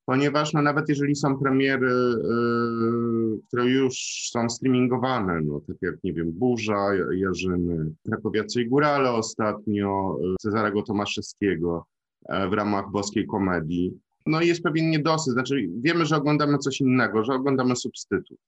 ponieważ 0.07 0.53
no 0.53 0.63
nawet 0.63 0.89
jeżeli 0.89 1.17
są 1.17 1.39
premiery, 1.39 1.89
yy, 1.89 3.39
które 3.49 3.65
już 3.65 3.97
są 4.31 4.51
streamingowane, 4.51 5.41
no 5.41 5.61
tak 5.67 5.77
jak, 5.83 5.95
nie 6.05 6.13
wiem, 6.13 6.33
Burza, 6.33 6.91
Jarzyny, 7.11 7.93
Krakowiacy 8.07 8.63
i 8.63 8.69
Górale 8.69 9.13
ostatnio, 9.13 10.19
yy, 10.23 10.35
Cezarego 10.41 10.83
Tomaszewskiego 10.83 11.87
yy, 12.29 12.49
w 12.49 12.53
ramach 12.53 12.91
Boskiej 12.91 13.27
Komedii, 13.27 14.01
no 14.27 14.41
jest 14.41 14.63
pewien 14.63 14.91
niedosyt. 14.91 15.33
Znaczy, 15.33 15.69
wiemy, 15.81 16.07
że 16.07 16.17
oglądamy 16.17 16.59
coś 16.59 16.81
innego, 16.81 17.25
że 17.25 17.33
oglądamy 17.33 17.77
substytut. 17.77 18.39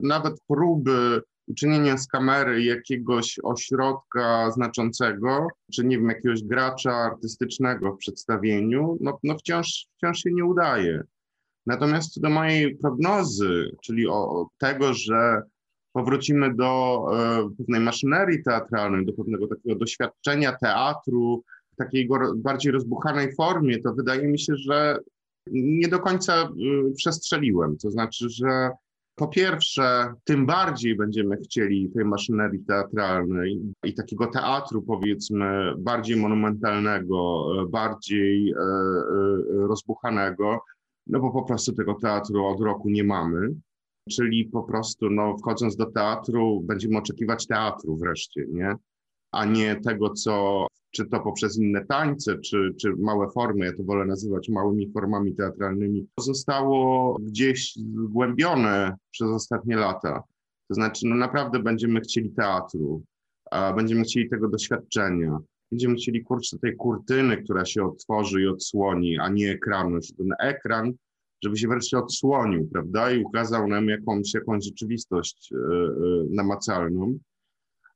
Nawet 0.00 0.34
próby 0.48 1.20
uczynienia 1.46 1.98
z 1.98 2.06
kamery 2.06 2.64
jakiegoś 2.64 3.38
ośrodka 3.42 4.50
znaczącego, 4.50 5.48
czy 5.72 5.84
nie 5.84 5.98
wiem, 5.98 6.08
jakiegoś 6.08 6.42
gracza 6.42 6.92
artystycznego 6.92 7.92
w 7.92 7.98
przedstawieniu, 7.98 8.98
no, 9.00 9.18
no 9.22 9.38
wciąż, 9.38 9.86
wciąż 9.96 10.18
się 10.18 10.30
nie 10.32 10.44
udaje. 10.44 11.02
Natomiast 11.66 12.20
do 12.20 12.30
mojej 12.30 12.76
prognozy, 12.76 13.70
czyli 13.82 14.08
o 14.08 14.48
tego, 14.58 14.94
że 14.94 15.42
powrócimy 15.92 16.54
do 16.54 17.04
e, 17.12 17.48
pewnej 17.58 17.80
maszynerii 17.80 18.42
teatralnej, 18.42 19.06
do 19.06 19.12
pewnego 19.12 19.46
takiego 19.46 19.78
doświadczenia 19.78 20.56
teatru 20.56 21.44
w 21.72 21.76
takiej 21.76 22.08
bardziej 22.36 22.72
rozbuchanej 22.72 23.34
formie, 23.34 23.78
to 23.78 23.94
wydaje 23.94 24.28
mi 24.28 24.38
się, 24.38 24.56
że 24.56 24.98
nie 25.50 25.88
do 25.88 25.98
końca 25.98 26.34
e, 26.34 26.48
przestrzeliłem. 26.96 27.76
To 27.76 27.90
znaczy, 27.90 28.28
że 28.28 28.70
po 29.14 29.28
pierwsze, 29.28 30.14
tym 30.24 30.46
bardziej 30.46 30.96
będziemy 30.96 31.36
chcieli 31.36 31.90
tej 31.90 32.04
maszynerii 32.04 32.64
teatralnej 32.64 33.60
i 33.84 33.94
takiego 33.94 34.26
teatru, 34.26 34.82
powiedzmy, 34.82 35.74
bardziej 35.78 36.16
monumentalnego, 36.16 37.46
e, 37.62 37.66
bardziej 37.66 38.54
rozbuchanego, 39.48 40.60
no 41.06 41.20
bo 41.20 41.30
po 41.30 41.42
prostu 41.42 41.72
tego 41.72 41.94
teatru 41.94 42.46
od 42.46 42.60
roku 42.60 42.90
nie 42.90 43.04
mamy. 43.04 43.48
Czyli 44.10 44.44
po 44.44 44.62
prostu, 44.62 45.10
no, 45.10 45.36
wchodząc 45.38 45.76
do 45.76 45.86
teatru, 45.86 46.60
będziemy 46.60 46.98
oczekiwać 46.98 47.46
teatru 47.46 47.96
wreszcie, 47.96 48.44
nie? 48.52 48.74
A 49.34 49.44
nie 49.44 49.76
tego, 49.76 50.10
co, 50.10 50.66
czy 50.90 51.06
to 51.06 51.20
poprzez 51.20 51.58
inne 51.58 51.86
tańce, 51.86 52.38
czy, 52.38 52.74
czy 52.80 52.96
małe 52.96 53.30
formy, 53.30 53.66
ja 53.66 53.72
to 53.76 53.82
wolę 53.82 54.04
nazywać 54.04 54.48
małymi 54.48 54.92
formami 54.92 55.34
teatralnymi, 55.34 56.06
zostało 56.20 57.16
gdzieś 57.20 57.76
zgłębione 57.76 58.96
przez 59.10 59.28
ostatnie 59.28 59.76
lata. 59.76 60.22
To 60.68 60.74
znaczy, 60.74 61.06
no 61.06 61.14
naprawdę 61.14 61.58
będziemy 61.58 62.00
chcieli 62.00 62.30
teatru, 62.30 63.02
będziemy 63.76 64.02
chcieli 64.02 64.28
tego 64.28 64.48
doświadczenia, 64.48 65.38
będziemy 65.70 65.94
chcieli 65.94 66.24
kurczę 66.24 66.58
tej 66.58 66.76
kurtyny, 66.76 67.36
która 67.36 67.64
się 67.64 67.84
otworzy 67.84 68.42
i 68.42 68.46
odsłoni, 68.46 69.18
a 69.18 69.28
nie 69.28 69.50
ekranu. 69.50 69.98
Ten 70.18 70.30
ekran 70.40 70.92
żeby 71.44 71.58
się 71.58 71.68
wreszcie 71.68 71.98
odsłonił, 71.98 72.68
prawda, 72.72 73.12
i 73.12 73.24
ukazał 73.24 73.68
nam 73.68 73.88
jakąś, 73.88 74.34
jakąś 74.34 74.64
rzeczywistość 74.64 75.52
e, 75.52 75.56
e, 75.56 75.90
namacalną. 76.30 77.18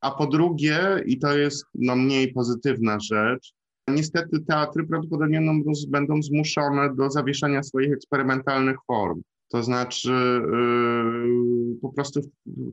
A 0.00 0.10
po 0.10 0.26
drugie, 0.26 0.80
i 1.06 1.18
to 1.18 1.38
jest 1.38 1.64
no, 1.74 1.96
mniej 1.96 2.32
pozytywna 2.32 3.00
rzecz, 3.00 3.52
niestety 3.88 4.40
teatry 4.40 4.86
prawdopodobnie 4.86 5.42
będą, 5.88 6.22
zmuszone 6.22 6.94
do 6.94 7.10
zawieszenia 7.10 7.62
swoich 7.62 7.92
eksperymentalnych 7.92 8.76
form. 8.86 9.22
To 9.48 9.62
znaczy 9.62 10.12
yy, 10.52 11.78
po 11.82 11.92
prostu 11.92 12.20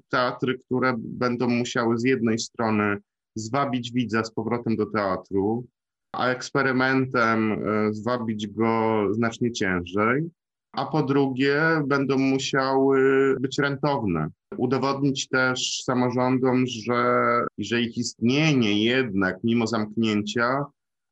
teatry, 0.10 0.58
które 0.58 0.96
będą 0.98 1.48
musiały 1.48 1.98
z 1.98 2.04
jednej 2.04 2.40
strony 2.40 2.98
zwabić 3.36 3.92
widza 3.92 4.24
z 4.24 4.32
powrotem 4.32 4.76
do 4.76 4.86
teatru, 4.86 5.66
a 6.12 6.28
eksperymentem 6.28 7.50
yy, 7.50 7.94
zwabić 7.94 8.48
go 8.48 9.08
znacznie 9.14 9.52
ciężej 9.52 10.30
a 10.76 10.86
po 10.86 11.04
drugie 11.04 11.62
będą 11.88 12.18
musiały 12.18 13.00
być 13.40 13.58
rentowne. 13.60 14.28
Udowodnić 14.58 15.28
też 15.28 15.84
samorządom, 15.84 16.68
że, 16.68 17.26
że 17.58 17.82
ich 17.82 17.98
istnienie 17.98 18.84
jednak 18.84 19.38
mimo 19.44 19.68
zamknięcia 19.68 20.66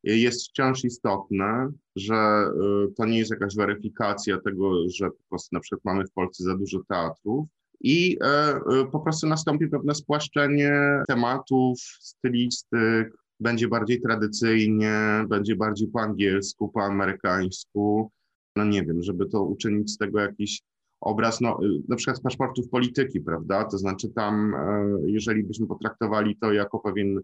jest 0.04 0.50
wciąż 0.50 0.84
istotne, 0.84 1.72
że 1.96 2.48
y, 2.86 2.94
to 2.94 3.06
nie 3.06 3.18
jest 3.18 3.32
jakaś 3.32 3.56
weryfikacja 3.56 4.38
tego, 4.42 4.90
że 4.90 5.10
po 5.10 5.24
prostu 5.30 5.50
na 5.52 5.60
przykład 5.60 5.86
mamy 5.86 6.08
w 6.08 6.12
Polsce 6.12 6.44
za 6.44 6.58
dużo 6.58 6.80
teatrów 6.90 7.48
i 7.82 8.18
e, 8.22 8.56
y, 8.58 8.86
po 8.92 9.00
prostu 9.00 9.28
nastąpi 9.28 9.68
pewne 9.68 9.96
spłaszczenie 9.96 10.74
tematów, 11.08 11.80
stylistyk, 12.00 13.18
będzie 13.40 13.68
bardziej 13.68 14.02
tradycyjnie, 14.02 15.26
będzie 15.30 15.56
bardziej 15.56 15.88
po 15.88 16.02
angielsku, 16.02 16.70
po 16.70 16.84
amerykańsku, 16.84 18.12
no 18.56 18.66
nie 18.66 18.86
wiem, 18.86 19.04
żeby 19.04 19.26
to 19.26 19.44
uczynić 19.44 19.92
z 19.92 19.98
tego 19.98 20.20
jakiś 20.20 20.62
obraz, 21.04 21.42
no, 21.42 21.60
y, 21.64 21.82
na 21.88 21.96
przykład 21.96 22.18
z 22.18 22.22
paszportów 22.22 22.70
polityki, 22.70 23.22
prawda? 23.22 23.64
To 23.64 23.78
znaczy 23.78 24.10
tam, 24.10 24.56
e, 24.56 24.98
jeżeli 25.06 25.44
byśmy 25.44 25.68
potraktowali 25.68 26.36
to 26.36 26.54
jako 26.54 26.80
pewien 26.80 27.20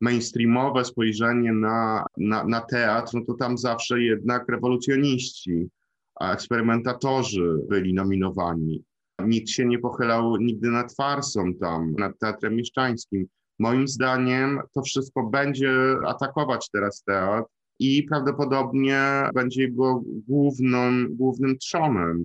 mainstreamowe 0.00 0.84
spojrzenie 0.84 1.52
na, 1.52 2.06
na, 2.16 2.44
na 2.44 2.60
teatr, 2.60 3.14
no 3.14 3.20
to 3.26 3.34
tam 3.34 3.58
zawsze 3.58 4.00
jednak 4.00 4.48
rewolucjoniści, 4.48 5.68
eksperymentatorzy 6.20 7.58
byli 7.68 7.94
nominowani. 7.94 8.84
Nikt 9.24 9.50
się 9.50 9.66
nie 9.66 9.78
pochylał 9.78 10.36
nigdy 10.36 10.70
nad 10.70 10.94
farsą 10.94 11.54
tam, 11.54 11.92
nad 11.92 12.18
teatrem 12.18 12.56
mieszczańskim. 12.56 13.26
Moim 13.58 13.88
zdaniem 13.88 14.60
to 14.74 14.82
wszystko 14.82 15.22
będzie 15.26 15.72
atakować 16.06 16.70
teraz 16.70 17.02
teatr, 17.02 17.48
i 17.82 18.02
prawdopodobnie 18.02 19.02
będzie 19.34 19.62
jego 19.62 20.02
główną, 20.28 21.06
głównym 21.10 21.58
trzonem. 21.58 22.24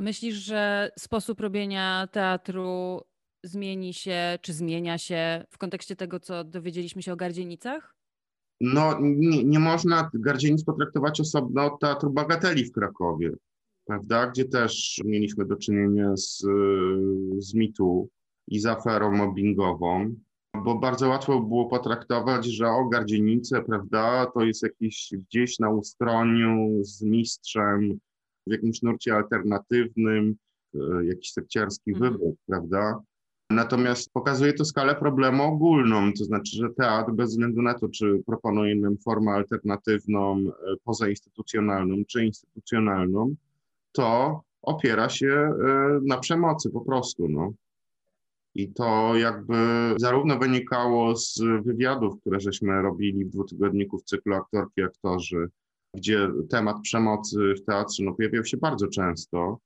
Myślisz, 0.00 0.34
że 0.34 0.90
sposób 0.98 1.40
robienia 1.40 2.08
teatru 2.12 3.00
zmieni 3.44 3.94
się, 3.94 4.38
czy 4.42 4.52
zmienia 4.52 4.98
się 4.98 5.44
w 5.50 5.58
kontekście 5.58 5.96
tego, 5.96 6.20
co 6.20 6.44
dowiedzieliśmy 6.44 7.02
się 7.02 7.12
o 7.12 7.16
Gardzienicach? 7.16 7.94
No, 8.60 8.98
nie, 9.00 9.44
nie 9.44 9.58
można 9.58 10.10
Gardzienic 10.14 10.64
potraktować 10.64 11.20
osobno 11.20 11.64
od 11.74 11.80
Teatru 11.80 12.10
Bagateli 12.10 12.64
w 12.64 12.72
Krakowie, 12.72 13.30
prawda? 13.86 14.26
Gdzie 14.26 14.44
też 14.44 15.00
mieliśmy 15.04 15.46
do 15.46 15.56
czynienia 15.56 16.16
z, 16.16 16.38
z 17.38 17.54
mitu 17.54 18.08
i 18.48 18.60
z 18.60 18.66
aferą 18.66 19.12
mobbingową 19.12 20.14
bo 20.64 20.78
bardzo 20.78 21.08
łatwo 21.08 21.40
było 21.40 21.66
potraktować, 21.66 22.46
że 22.46 22.68
o 22.68 22.88
Gardzienice, 22.88 23.62
prawda, 23.62 24.26
to 24.34 24.44
jest 24.44 24.62
jakiś 24.62 25.12
gdzieś 25.12 25.58
na 25.58 25.70
ustroniu 25.70 26.84
z 26.84 27.02
mistrzem 27.02 27.98
w 28.46 28.50
jakimś 28.50 28.82
nurcie 28.82 29.14
alternatywnym, 29.14 30.36
e, 30.74 31.04
jakiś 31.04 31.32
sekciarski 31.32 31.92
mhm. 31.92 32.12
wybór, 32.12 32.34
prawda. 32.46 33.00
Natomiast 33.50 34.12
pokazuje 34.12 34.52
to 34.52 34.64
skalę 34.64 34.94
problemu 34.94 35.42
ogólną, 35.42 36.12
to 36.18 36.24
znaczy, 36.24 36.56
że 36.56 36.70
teatr 36.70 37.12
bez 37.12 37.30
względu 37.30 37.62
na 37.62 37.74
to, 37.74 37.88
czy 37.88 38.22
proponuje 38.26 38.76
nam 38.76 38.98
formę 38.98 39.32
alternatywną, 39.32 40.38
e, 40.38 40.52
pozainstytucjonalną, 40.84 41.96
czy 42.08 42.24
instytucjonalną, 42.24 43.34
to 43.92 44.40
opiera 44.62 45.08
się 45.08 45.28
e, 45.28 46.00
na 46.02 46.18
przemocy 46.18 46.70
po 46.70 46.80
prostu, 46.80 47.28
no. 47.28 47.52
I 48.54 48.68
to 48.68 49.16
jakby 49.16 49.54
zarówno 49.96 50.38
wynikało 50.38 51.16
z 51.16 51.40
wywiadów, 51.64 52.20
które 52.20 52.40
żeśmy 52.40 52.82
robili 52.82 53.24
w 53.24 53.30
dwutygodniku 53.30 53.98
w 53.98 54.04
cyklu 54.04 54.34
Aktorki, 54.34 54.82
Aktorzy, 54.82 55.48
gdzie 55.94 56.28
temat 56.50 56.80
przemocy 56.82 57.54
w 57.54 57.64
teatrze 57.64 58.04
no, 58.04 58.14
pojawiał 58.14 58.44
się 58.44 58.56
bardzo 58.56 58.88
często, 58.88 59.58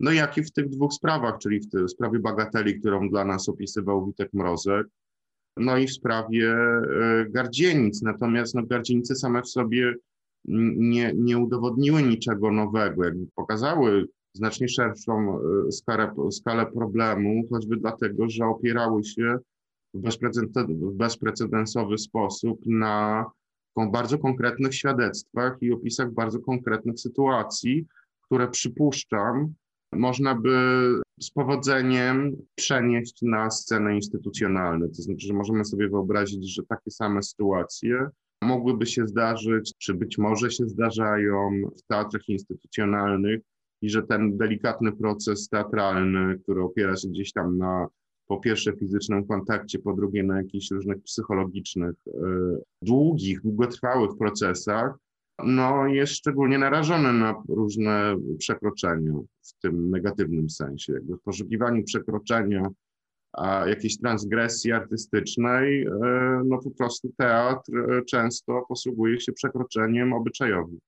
no 0.00 0.12
jak 0.12 0.38
i 0.38 0.42
w 0.42 0.52
tych 0.52 0.68
dwóch 0.68 0.92
sprawach, 0.92 1.38
czyli 1.38 1.60
w 1.60 1.90
sprawie 1.90 2.18
bagateli, 2.18 2.80
którą 2.80 3.08
dla 3.10 3.24
nas 3.24 3.48
opisywał 3.48 4.06
Witek 4.06 4.32
Mrozek, 4.32 4.86
no 5.56 5.76
i 5.76 5.86
w 5.86 5.92
sprawie 5.92 6.52
e, 6.52 7.26
gardzienic. 7.30 8.02
Natomiast 8.02 8.54
no, 8.54 8.62
gardzienice 8.62 9.14
same 9.14 9.42
w 9.42 9.48
sobie 9.48 9.94
nie, 10.44 11.12
nie 11.14 11.38
udowodniły 11.38 12.02
niczego 12.02 12.52
nowego, 12.52 13.02
pokazały 13.34 14.08
znacznie 14.32 14.68
szerszą 14.68 15.38
e, 15.38 15.72
skalę, 15.72 16.14
skalę 16.30 16.66
problemu, 16.66 17.42
choćby 17.50 17.76
dlatego, 17.76 18.28
że 18.28 18.46
opierały 18.46 19.04
się 19.04 19.38
w 19.94 20.94
bezprecedensowy 20.96 21.98
sposób 21.98 22.60
na 22.66 23.24
bardzo 23.90 24.18
konkretnych 24.18 24.74
świadectwach 24.74 25.56
i 25.60 25.72
opisach 25.72 26.12
bardzo 26.12 26.40
konkretnych 26.40 27.00
sytuacji, 27.00 27.86
które 28.22 28.48
przypuszczam, 28.48 29.54
można 29.92 30.34
by 30.34 30.58
z 31.20 31.30
powodzeniem 31.30 32.36
przenieść 32.54 33.22
na 33.22 33.50
sceny 33.50 33.94
instytucjonalne. 33.94 34.88
To 34.88 35.02
znaczy, 35.02 35.26
że 35.26 35.34
możemy 35.34 35.64
sobie 35.64 35.88
wyobrazić, 35.88 36.54
że 36.54 36.62
takie 36.62 36.90
same 36.90 37.22
sytuacje 37.22 38.08
mogłyby 38.42 38.86
się 38.86 39.06
zdarzyć, 39.06 39.72
czy 39.78 39.94
być 39.94 40.18
może 40.18 40.50
się 40.50 40.68
zdarzają 40.68 41.50
w 41.76 41.82
teatrach 41.82 42.28
instytucjonalnych, 42.28 43.40
i 43.82 43.90
że 43.90 44.02
ten 44.02 44.36
delikatny 44.36 44.92
proces 44.92 45.48
teatralny, 45.48 46.38
który 46.38 46.62
opiera 46.62 46.96
się 46.96 47.08
gdzieś 47.08 47.32
tam 47.32 47.58
na 47.58 47.86
po 48.26 48.40
pierwsze 48.40 48.72
fizycznym 48.72 49.26
kontakcie, 49.26 49.78
po 49.78 49.94
drugie 49.94 50.22
na 50.22 50.36
jakichś 50.36 50.70
różnych 50.70 51.02
psychologicznych, 51.02 51.94
y, 52.06 52.10
długich, 52.82 53.40
długotrwałych 53.42 54.10
procesach, 54.18 54.94
no 55.44 55.86
jest 55.86 56.12
szczególnie 56.12 56.58
narażony 56.58 57.12
na 57.12 57.42
różne 57.48 58.16
przekroczenia 58.38 59.12
w 59.42 59.52
tym 59.62 59.90
negatywnym 59.90 60.50
sensie. 60.50 60.92
Jakby 60.92 61.16
w 61.16 61.22
poszukiwaniu 61.22 61.84
przekroczenia 61.84 62.68
a 63.32 63.68
jakiejś 63.68 63.98
transgresji 63.98 64.72
artystycznej, 64.72 65.86
y, 65.86 65.90
no 66.44 66.58
po 66.58 66.70
prostu 66.70 67.12
teatr 67.16 67.72
y, 67.76 68.04
często 68.04 68.64
posługuje 68.68 69.20
się 69.20 69.32
przekroczeniem 69.32 70.12
obyczajowym. 70.12 70.78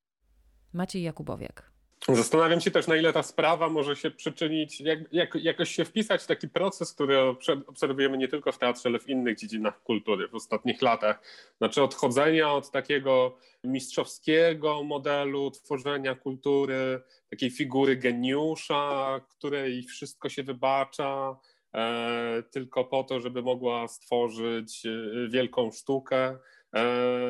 Maciej 0.73 1.03
Jakubowiak. 1.03 1.78
Zastanawiam 2.09 2.61
się 2.61 2.71
też, 2.71 2.87
na 2.87 2.97
ile 2.97 3.13
ta 3.13 3.23
sprawa 3.23 3.69
może 3.69 3.97
się 3.97 4.11
przyczynić, 4.11 4.81
jak, 4.81 4.99
jak, 5.13 5.35
jakoś 5.35 5.71
się 5.71 5.85
wpisać 5.85 6.23
w 6.23 6.27
taki 6.27 6.49
proces, 6.49 6.95
który 6.95 7.19
obserwujemy 7.67 8.19
nie 8.19 8.29
tylko 8.29 8.53
w 8.53 8.59
teatrze, 8.59 8.89
ale 8.89 8.99
w 8.99 9.09
innych 9.09 9.39
dziedzinach 9.39 9.83
kultury 9.83 10.29
w 10.29 10.35
ostatnich 10.35 10.83
latach. 10.83 11.23
Znaczy 11.59 11.83
odchodzenia 11.83 12.53
od 12.53 12.71
takiego 12.71 13.39
mistrzowskiego 13.65 14.83
modelu 14.85 15.51
tworzenia 15.51 16.15
kultury, 16.15 17.01
takiej 17.31 17.51
figury 17.51 17.97
geniusza, 17.97 19.21
której 19.29 19.83
wszystko 19.83 20.29
się 20.29 20.43
wybacza, 20.43 21.37
e, 21.75 22.43
tylko 22.51 22.85
po 22.85 23.05
to, 23.05 23.21
żeby 23.21 23.43
mogła 23.43 23.89
stworzyć 23.89 24.87
e, 24.87 24.91
wielką 25.29 25.71
sztukę 25.71 26.39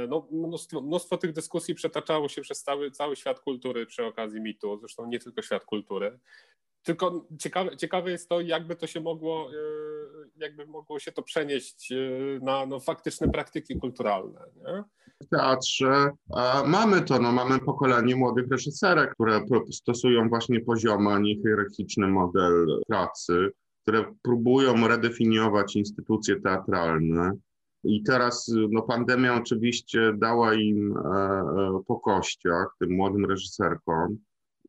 no, 0.08 0.28
mnóstwo, 0.32 0.80
mnóstwo 0.80 1.16
tych 1.16 1.32
dyskusji 1.32 1.74
przetaczało 1.74 2.28
się 2.28 2.42
przez 2.42 2.62
cały, 2.62 2.90
cały 2.90 3.16
świat 3.16 3.40
kultury 3.40 3.86
przy 3.86 4.04
okazji 4.04 4.40
mitu, 4.40 4.78
zresztą 4.78 5.06
nie 5.06 5.18
tylko 5.18 5.42
świat 5.42 5.64
kultury. 5.64 6.18
Tylko 6.82 7.26
ciekawe, 7.38 7.76
ciekawe 7.76 8.10
jest 8.10 8.28
to, 8.28 8.40
jakby 8.40 8.76
to 8.76 8.86
się 8.86 9.00
mogło, 9.00 9.50
e, 9.50 9.54
jakby 10.36 10.66
mogło 10.66 10.98
się 10.98 11.12
to 11.12 11.22
przenieść 11.22 11.92
e, 11.92 11.96
na 12.42 12.66
no, 12.66 12.80
faktyczne 12.80 13.28
praktyki 13.28 13.78
kulturalne. 13.78 14.40
Nie? 14.56 14.84
W 15.22 15.28
teatrze 15.28 16.10
mamy 16.66 17.02
to, 17.02 17.18
no, 17.18 17.32
mamy 17.32 17.58
pokolenie 17.58 18.16
młodych 18.16 18.48
reżyserek, 18.50 19.14
które 19.14 19.40
stosują 19.70 20.28
właśnie 20.28 20.60
poziomy, 20.60 21.10
a 21.10 21.18
nie 21.18 21.42
hierarchiczny 21.42 22.08
model 22.08 22.80
pracy, 22.88 23.50
które 23.82 24.14
próbują 24.22 24.88
redefiniować 24.88 25.76
instytucje 25.76 26.40
teatralne 26.40 27.32
i 27.88 28.02
teraz 28.02 28.52
no, 28.70 28.82
pandemia 28.82 29.36
oczywiście 29.36 30.12
dała 30.18 30.54
im 30.54 30.96
e, 30.96 31.00
e, 31.00 31.80
po 31.86 32.00
kościach, 32.00 32.76
tym 32.80 32.92
młodym 32.92 33.24
reżyserkom, 33.24 34.18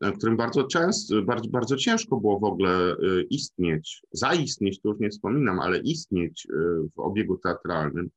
e, 0.02 0.12
którym 0.12 0.38
bardzo 0.38 0.64
często, 0.64 1.22
bardzo, 1.22 1.50
bardzo 1.50 1.76
ciężko 1.76 2.18
było 2.18 2.40
w 2.40 2.44
ogóle 2.44 2.96
istnieć, 3.30 4.02
zaistnieć, 4.12 4.82
to 4.82 4.90
już 4.90 5.00
nie 5.00 5.10
wspominam, 5.10 5.60
ale 5.60 5.80
istnieć 5.80 6.48
w 6.96 7.00
obiegu 7.00 7.38
teatralnym. 7.38 8.10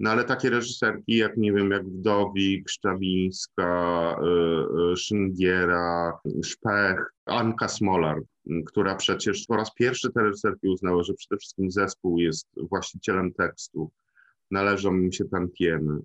No 0.00 0.10
ale 0.10 0.24
takie 0.24 0.50
reżyserki 0.50 1.16
jak, 1.16 1.36
nie 1.36 1.52
wiem, 1.52 1.70
jak 1.70 1.86
Wdowik, 1.86 2.68
Szczawińska, 2.68 4.16
Szyngiera, 4.96 6.18
Szpech, 6.42 7.12
Anka 7.26 7.68
Smolar, 7.68 8.22
która 8.66 8.94
przecież 8.94 9.46
po 9.46 9.56
raz 9.56 9.74
pierwszy 9.74 10.12
te 10.12 10.22
reżyserki 10.22 10.68
uznały, 10.68 11.04
że 11.04 11.14
przede 11.14 11.38
wszystkim 11.38 11.70
zespół 11.70 12.18
jest 12.18 12.48
właścicielem 12.70 13.32
tekstu 13.32 13.90
należą 14.50 14.94
im 14.94 15.12
się 15.12 15.24
tantiemy, 15.24 15.98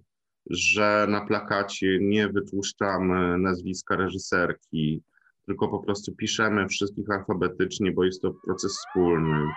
że 0.49 1.07
na 1.09 1.25
plakacie 1.25 1.97
nie 2.01 2.27
wytłuszczamy 2.27 3.37
nazwiska 3.37 3.95
reżyserki, 3.95 5.03
tylko 5.45 5.67
po 5.67 5.79
prostu 5.79 6.15
piszemy 6.15 6.67
wszystkich 6.67 7.09
alfabetycznie, 7.09 7.91
bo 7.91 8.03
jest 8.03 8.21
to 8.21 8.33
proces 8.45 8.77
wspólny. 8.77 9.47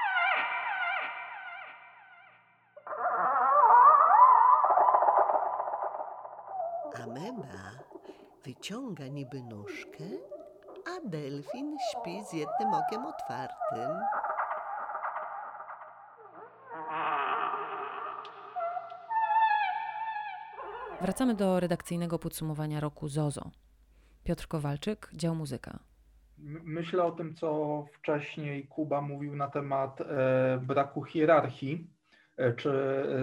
Ameba 7.04 7.70
wyciąga 8.44 9.06
niby 9.06 9.42
nóżkę, 9.42 10.04
a 10.86 11.08
delfin 11.08 11.76
śpi 11.90 12.24
z 12.30 12.32
jednym 12.32 12.74
okiem 12.74 13.06
otwartym. 13.06 13.90
Wracamy 21.00 21.34
do 21.34 21.60
redakcyjnego 21.60 22.18
podsumowania 22.18 22.80
roku 22.80 23.08
ZOZO. 23.08 23.50
Piotr 24.24 24.48
Kowalczyk, 24.48 25.10
dział 25.14 25.34
muzyka. 25.34 25.78
Myślę 26.64 27.04
o 27.04 27.10
tym, 27.10 27.34
co 27.34 27.84
wcześniej 27.92 28.66
Kuba 28.66 29.00
mówił 29.00 29.36
na 29.36 29.48
temat 29.48 30.00
e, 30.00 30.58
braku 30.62 31.04
hierarchii, 31.04 31.90
e, 32.36 32.52
czy 32.52 32.72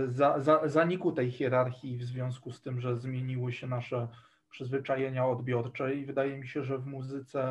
za, 0.08 0.40
za, 0.40 0.68
zaniku 0.68 1.12
tej 1.12 1.32
hierarchii 1.32 1.98
w 1.98 2.04
związku 2.04 2.52
z 2.52 2.62
tym, 2.62 2.82
że 2.82 2.98
zmieniły 2.98 3.54
się 3.54 3.68
nasze 3.68 4.08
przyzwyczajenia 4.50 5.28
odbiorcze 5.28 5.96
i 5.96 6.06
wydaje 6.06 6.38
mi 6.38 6.48
się, 6.48 6.64
że 6.64 6.78
w 6.78 6.86
muzyce 6.86 7.44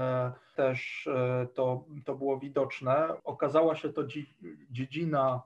też 0.56 1.06
e, 1.06 1.46
to, 1.54 1.84
to 2.04 2.14
było 2.14 2.38
widoczne. 2.38 3.08
Okazała 3.24 3.76
się 3.76 3.92
to 3.92 4.02
dziedzina 4.70 5.42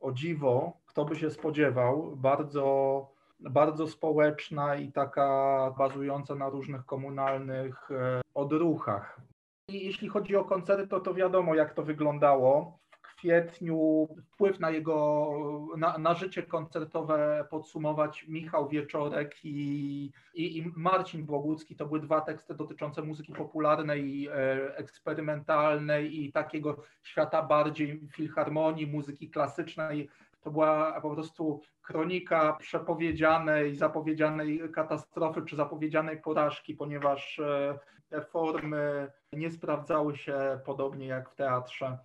o 0.00 0.12
dziwo, 0.12 0.80
kto 0.86 1.04
by 1.04 1.16
się 1.16 1.30
spodziewał, 1.30 2.16
bardzo 2.16 3.15
bardzo 3.40 3.88
społeczna 3.88 4.76
i 4.76 4.92
taka 4.92 5.74
bazująca 5.78 6.34
na 6.34 6.48
różnych 6.48 6.84
komunalnych 6.84 7.90
e, 7.90 8.20
odruchach. 8.34 9.20
I 9.68 9.86
jeśli 9.86 10.08
chodzi 10.08 10.36
o 10.36 10.44
koncerty, 10.44 10.88
to, 10.88 11.00
to 11.00 11.14
wiadomo, 11.14 11.54
jak 11.54 11.74
to 11.74 11.82
wyglądało. 11.82 12.78
W 12.90 13.18
kwietniu 13.18 14.08
wpływ 14.32 14.60
na 14.60 14.70
jego, 14.70 15.30
na, 15.76 15.98
na 15.98 16.14
życie 16.14 16.42
koncertowe 16.42 17.46
podsumować 17.50 18.24
Michał 18.28 18.68
Wieczorek 18.68 19.44
i, 19.44 20.10
i, 20.34 20.58
i 20.58 20.72
Marcin 20.76 21.26
Bogucki. 21.26 21.76
To 21.76 21.86
były 21.86 22.00
dwa 22.00 22.20
teksty 22.20 22.54
dotyczące 22.54 23.02
muzyki 23.02 23.32
popularnej, 23.32 24.26
e, 24.26 24.32
eksperymentalnej 24.76 26.24
i 26.24 26.32
takiego 26.32 26.82
świata 27.02 27.42
bardziej 27.42 28.08
filharmonii, 28.12 28.86
muzyki 28.86 29.30
klasycznej, 29.30 30.08
to 30.46 30.50
była 30.50 31.00
po 31.00 31.10
prostu 31.10 31.60
kronika 31.82 32.52
przepowiedzianej, 32.52 33.74
zapowiedzianej 33.74 34.60
katastrofy 34.74 35.42
czy 35.42 35.56
zapowiedzianej 35.56 36.20
porażki, 36.20 36.74
ponieważ 36.74 37.38
e, 37.38 37.78
te 38.08 38.22
formy 38.22 39.12
nie 39.32 39.50
sprawdzały 39.50 40.16
się 40.16 40.60
podobnie 40.64 41.06
jak 41.06 41.30
w 41.30 41.34
teatrze. 41.34 41.98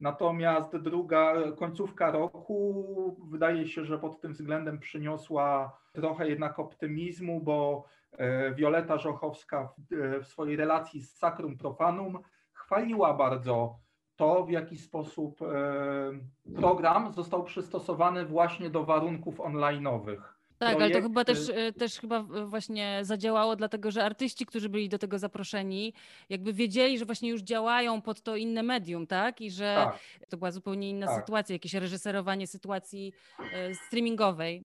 Natomiast 0.00 0.76
druga 0.76 1.34
końcówka 1.58 2.10
roku 2.10 3.16
wydaje 3.30 3.66
się, 3.68 3.84
że 3.84 3.98
pod 3.98 4.20
tym 4.20 4.32
względem 4.32 4.78
przyniosła 4.78 5.78
trochę 5.92 6.28
jednak 6.28 6.58
optymizmu, 6.58 7.40
bo 7.40 7.84
e, 8.12 8.54
Wioleta 8.54 8.98
Żochowska 8.98 9.72
w, 9.78 10.20
w 10.24 10.26
swojej 10.26 10.56
relacji 10.56 11.00
z 11.00 11.16
Sacrum 11.16 11.58
Profanum 11.58 12.18
chwaliła 12.52 13.14
bardzo 13.14 13.78
to, 14.20 14.44
w 14.44 14.50
jaki 14.50 14.78
sposób 14.78 15.42
e, 15.42 16.56
program 16.56 17.12
został 17.12 17.44
przystosowany 17.44 18.26
właśnie 18.26 18.70
do 18.70 18.84
warunków 18.84 19.38
online'owych. 19.38 20.20
Tak, 20.58 20.74
ale 20.74 20.90
to 20.90 21.02
chyba 21.02 21.24
też, 21.24 21.50
e, 21.54 21.72
też 21.72 22.00
chyba 22.00 22.22
właśnie 22.22 22.98
zadziałało, 23.02 23.56
dlatego 23.56 23.90
że 23.90 24.04
artyści, 24.04 24.46
którzy 24.46 24.68
byli 24.68 24.88
do 24.88 24.98
tego 24.98 25.18
zaproszeni, 25.18 25.92
jakby 26.28 26.52
wiedzieli, 26.52 26.98
że 26.98 27.04
właśnie 27.04 27.30
już 27.30 27.42
działają 27.42 28.02
pod 28.02 28.22
to 28.22 28.36
inne 28.36 28.62
medium, 28.62 29.06
tak? 29.06 29.40
I 29.40 29.50
że 29.50 29.74
tak. 29.76 29.98
to 30.28 30.36
była 30.36 30.50
zupełnie 30.50 30.90
inna 30.90 31.06
tak. 31.06 31.20
sytuacja, 31.20 31.52
jakieś 31.52 31.74
reżyserowanie 31.74 32.46
sytuacji 32.46 33.12
e, 33.52 33.74
streamingowej. 33.74 34.62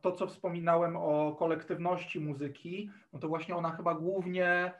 To, 0.00 0.12
co 0.12 0.26
wspominałem 0.26 0.96
o 0.96 1.36
kolektywności 1.38 2.20
muzyki, 2.20 2.90
no 3.12 3.18
to 3.18 3.28
właśnie 3.28 3.56
ona 3.56 3.70
chyba 3.70 3.94
głównie 3.94 4.72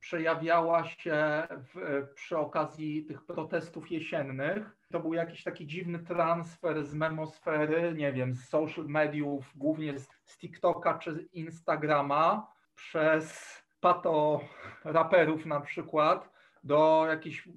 przejawiała 0.00 0.84
się 0.84 1.42
w, 1.50 2.06
przy 2.14 2.38
okazji 2.38 3.04
tych 3.04 3.24
protestów 3.24 3.90
jesiennych. 3.90 4.76
To 4.92 5.00
był 5.00 5.14
jakiś 5.14 5.42
taki 5.42 5.66
dziwny 5.66 5.98
transfer 5.98 6.84
z 6.84 6.94
memosfery, 6.94 7.94
nie 7.96 8.12
wiem, 8.12 8.34
z 8.34 8.48
social 8.48 8.84
mediów, 8.86 9.52
głównie 9.56 9.98
z, 9.98 10.08
z 10.24 10.38
TikToka 10.38 10.98
czy 10.98 11.28
Instagrama, 11.32 12.52
przez 12.74 13.58
pato 13.80 14.40
raperów 14.84 15.46
na 15.46 15.60
przykład, 15.60 16.30
do 16.64 17.06
jakiejś 17.08 17.48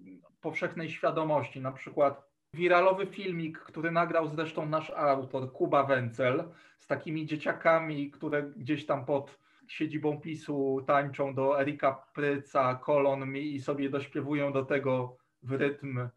powszechnej 0.41 0.89
świadomości. 0.89 1.61
Na 1.61 1.71
przykład 1.71 2.31
wiralowy 2.53 3.05
filmik, 3.05 3.59
który 3.59 3.91
nagrał 3.91 4.27
zresztą 4.27 4.65
nasz 4.65 4.89
autor, 4.89 5.51
Kuba 5.51 5.83
Wencel, 5.83 6.43
z 6.77 6.87
takimi 6.87 7.25
dzieciakami, 7.25 8.11
które 8.11 8.43
gdzieś 8.43 8.85
tam 8.85 9.05
pod 9.05 9.39
siedzibą 9.71 10.21
PiSu 10.21 10.83
tańczą 10.87 11.33
do 11.33 11.61
Erika 11.61 12.03
Pryca, 12.13 12.75
Kolon 12.75 13.35
i 13.35 13.59
sobie 13.59 13.89
dośpiewują 13.89 14.53
do 14.53 14.65
tego 14.65 15.17
w 15.43 15.51
rytm 15.51 16.09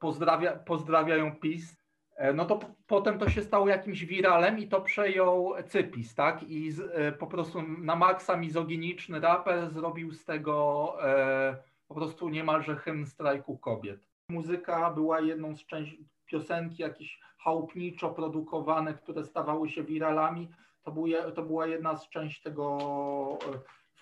Pozdrawia, 0.00 0.52
pozdrawiają 0.52 1.36
PiS, 1.36 1.76
e, 2.16 2.32
no 2.32 2.44
to 2.44 2.60
potem 2.86 3.18
to 3.18 3.30
się 3.30 3.42
stało 3.42 3.68
jakimś 3.68 4.04
wiralem 4.04 4.58
i 4.58 4.68
to 4.68 4.80
przejął 4.80 5.52
Cypis, 5.68 6.14
tak? 6.14 6.42
I 6.42 6.70
z, 6.70 6.80
e, 6.80 7.12
po 7.12 7.26
prostu 7.26 7.62
na 7.62 7.96
maksa 7.96 8.36
mizoginiczny 8.36 9.20
raper 9.20 9.70
zrobił 9.70 10.12
z 10.12 10.24
tego 10.24 10.96
e, 11.08 11.56
po 11.88 11.94
prostu 11.94 12.28
niemalże 12.28 12.76
hymn 12.76 13.06
strajku 13.06 13.58
kobiet. 13.58 14.08
Muzyka 14.28 14.90
była 14.90 15.20
jedną 15.20 15.56
z 15.56 15.66
części 15.66 16.08
piosenki, 16.26 16.82
jakieś 16.82 17.20
chałupniczo 17.38 18.10
produkowane, 18.10 18.94
które 18.94 19.24
stawały 19.24 19.68
się 19.68 19.84
wiralami, 19.84 20.48
to, 20.82 20.92
był, 20.92 21.32
to 21.34 21.42
była 21.42 21.66
jedna 21.66 21.96
z 21.96 22.08
części 22.08 22.42
tego 22.42 22.78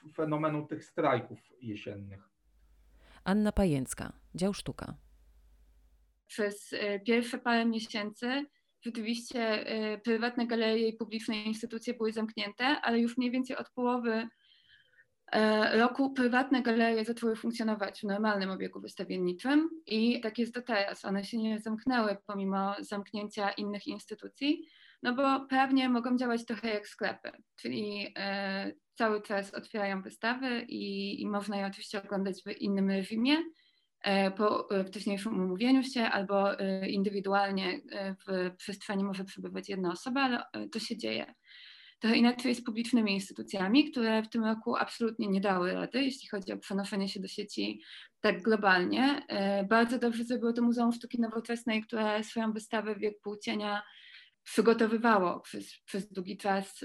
e, 0.06 0.12
fenomenu 0.12 0.66
tych 0.66 0.84
strajków 0.84 1.38
jesiennych. 1.60 2.28
Anna 3.24 3.52
Pajęcka, 3.52 4.12
dział 4.34 4.54
sztuka. 4.54 4.94
Przez 6.26 6.72
e, 6.72 7.00
pierwsze 7.00 7.38
parę 7.38 7.64
miesięcy 7.66 8.46
rzeczywiście 8.80 9.40
e, 9.40 9.98
prywatne 9.98 10.46
galerie 10.46 10.88
i 10.88 10.96
publiczne 10.96 11.42
instytucje 11.42 11.94
były 11.94 12.12
zamknięte, 12.12 12.64
ale 12.64 12.98
już 12.98 13.16
mniej 13.18 13.30
więcej 13.30 13.56
od 13.56 13.70
połowy 13.70 14.28
roku 15.72 16.10
prywatne 16.10 16.62
galerie 16.62 17.04
zaczęły 17.04 17.36
funkcjonować 17.36 18.00
w 18.00 18.04
normalnym 18.04 18.50
obiegu 18.50 18.80
wystawienniczym 18.80 19.70
i 19.86 20.20
tak 20.20 20.38
jest 20.38 20.54
do 20.54 20.62
teraz. 20.62 21.04
One 21.04 21.24
się 21.24 21.38
nie 21.38 21.60
zamknęły 21.60 22.16
pomimo 22.26 22.74
zamknięcia 22.80 23.50
innych 23.50 23.86
instytucji, 23.86 24.68
no 25.02 25.14
bo 25.14 25.46
prawnie 25.46 25.88
mogą 25.88 26.16
działać 26.16 26.46
trochę 26.46 26.68
jak 26.68 26.88
sklepy, 26.88 27.32
czyli 27.56 28.12
e, 28.16 28.72
cały 28.94 29.22
czas 29.22 29.54
otwierają 29.54 30.02
wystawy 30.02 30.60
i, 30.68 31.22
i 31.22 31.26
można 31.26 31.56
je 31.56 31.66
oczywiście 31.66 32.02
oglądać 32.02 32.42
w 32.46 32.60
innym 32.60 32.90
reżimie, 32.90 33.36
E, 34.00 34.30
po 34.30 34.70
e, 34.70 34.84
wcześniejszym 34.84 35.40
umówieniu 35.40 35.82
się 35.82 36.02
albo 36.02 36.56
indywidualnie 36.88 37.80
w 38.28 38.56
przestrzeni 38.56 39.04
może 39.04 39.24
przebywać 39.24 39.68
jedna 39.68 39.92
osoba, 39.92 40.20
ale 40.20 40.68
to 40.68 40.78
się 40.78 40.96
dzieje. 40.96 41.34
Trochę 42.00 42.16
inaczej 42.16 42.54
z 42.54 42.64
publicznymi 42.64 43.14
instytucjami, 43.14 43.90
które 43.90 44.22
w 44.22 44.28
tym 44.28 44.44
roku 44.44 44.76
absolutnie 44.76 45.28
nie 45.28 45.40
dały 45.40 45.72
rady, 45.72 46.02
jeśli 46.02 46.28
chodzi 46.28 46.52
o 46.52 46.58
przenoszenie 46.58 47.08
się 47.08 47.20
do 47.20 47.28
sieci 47.28 47.82
tak 48.20 48.42
globalnie. 48.42 49.22
Bardzo 49.68 49.98
dobrze 49.98 50.24
zrobiło 50.24 50.52
to 50.52 50.62
Muzeum 50.62 50.92
Sztuki 50.92 51.20
Nowoczesnej, 51.20 51.82
które 51.82 52.24
swoją 52.24 52.52
wystawę 52.52 52.96
Wiek 52.96 53.20
Płócienia 53.22 53.82
przygotowywało 54.52 55.40
przez, 55.40 55.74
przez 55.84 56.12
długi 56.12 56.36
czas 56.36 56.84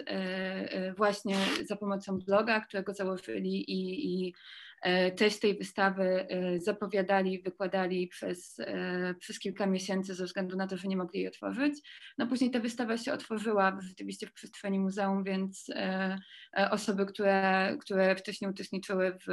właśnie 0.97 1.37
za 1.65 1.75
pomocą 1.75 2.19
bloga, 2.19 2.61
którego 2.61 2.93
założyli 2.93 3.71
i, 3.71 4.27
i 4.27 4.33
Treść 5.15 5.39
tej 5.39 5.57
wystawy 5.57 6.27
e, 6.29 6.59
zapowiadali, 6.59 7.41
wykładali 7.41 8.07
przez, 8.07 8.59
e, 8.59 9.15
przez 9.19 9.39
kilka 9.39 9.65
miesięcy 9.65 10.15
ze 10.15 10.25
względu 10.25 10.57
na 10.57 10.67
to, 10.67 10.77
że 10.77 10.87
nie 10.87 10.97
mogli 10.97 11.19
jej 11.19 11.27
otworzyć. 11.27 11.73
No 12.17 12.27
później 12.27 12.51
ta 12.51 12.59
wystawa 12.59 12.97
się 12.97 13.13
otworzyła 13.13 13.77
rzeczywiście 13.81 14.27
w 14.27 14.33
przestrzeni 14.33 14.79
muzeum, 14.79 15.23
więc 15.23 15.65
e, 15.75 16.17
osoby, 16.71 17.05
które, 17.05 17.77
które 17.81 18.15
wcześniej 18.15 18.51
uczestniczyły 18.51 19.11
w, 19.11 19.25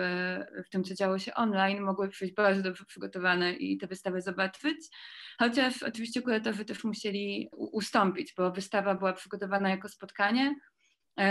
w 0.66 0.70
tym, 0.70 0.84
co 0.84 0.94
działo 0.94 1.18
się 1.18 1.34
online, 1.34 1.80
mogły 1.80 2.08
przyjść 2.08 2.34
bardzo 2.34 2.62
dobrze 2.62 2.84
przygotowane 2.84 3.52
i 3.52 3.78
tę 3.78 3.86
wystawę 3.86 4.20
zobaczyć. 4.20 4.88
Chociaż 5.38 5.82
oczywiście 5.82 6.22
kuratorzy 6.22 6.64
też 6.64 6.84
musieli 6.84 7.48
ustąpić, 7.52 8.34
bo 8.36 8.52
wystawa 8.52 8.94
była 8.94 9.12
przygotowana 9.12 9.70
jako 9.70 9.88
spotkanie, 9.88 10.54
E, 10.54 10.69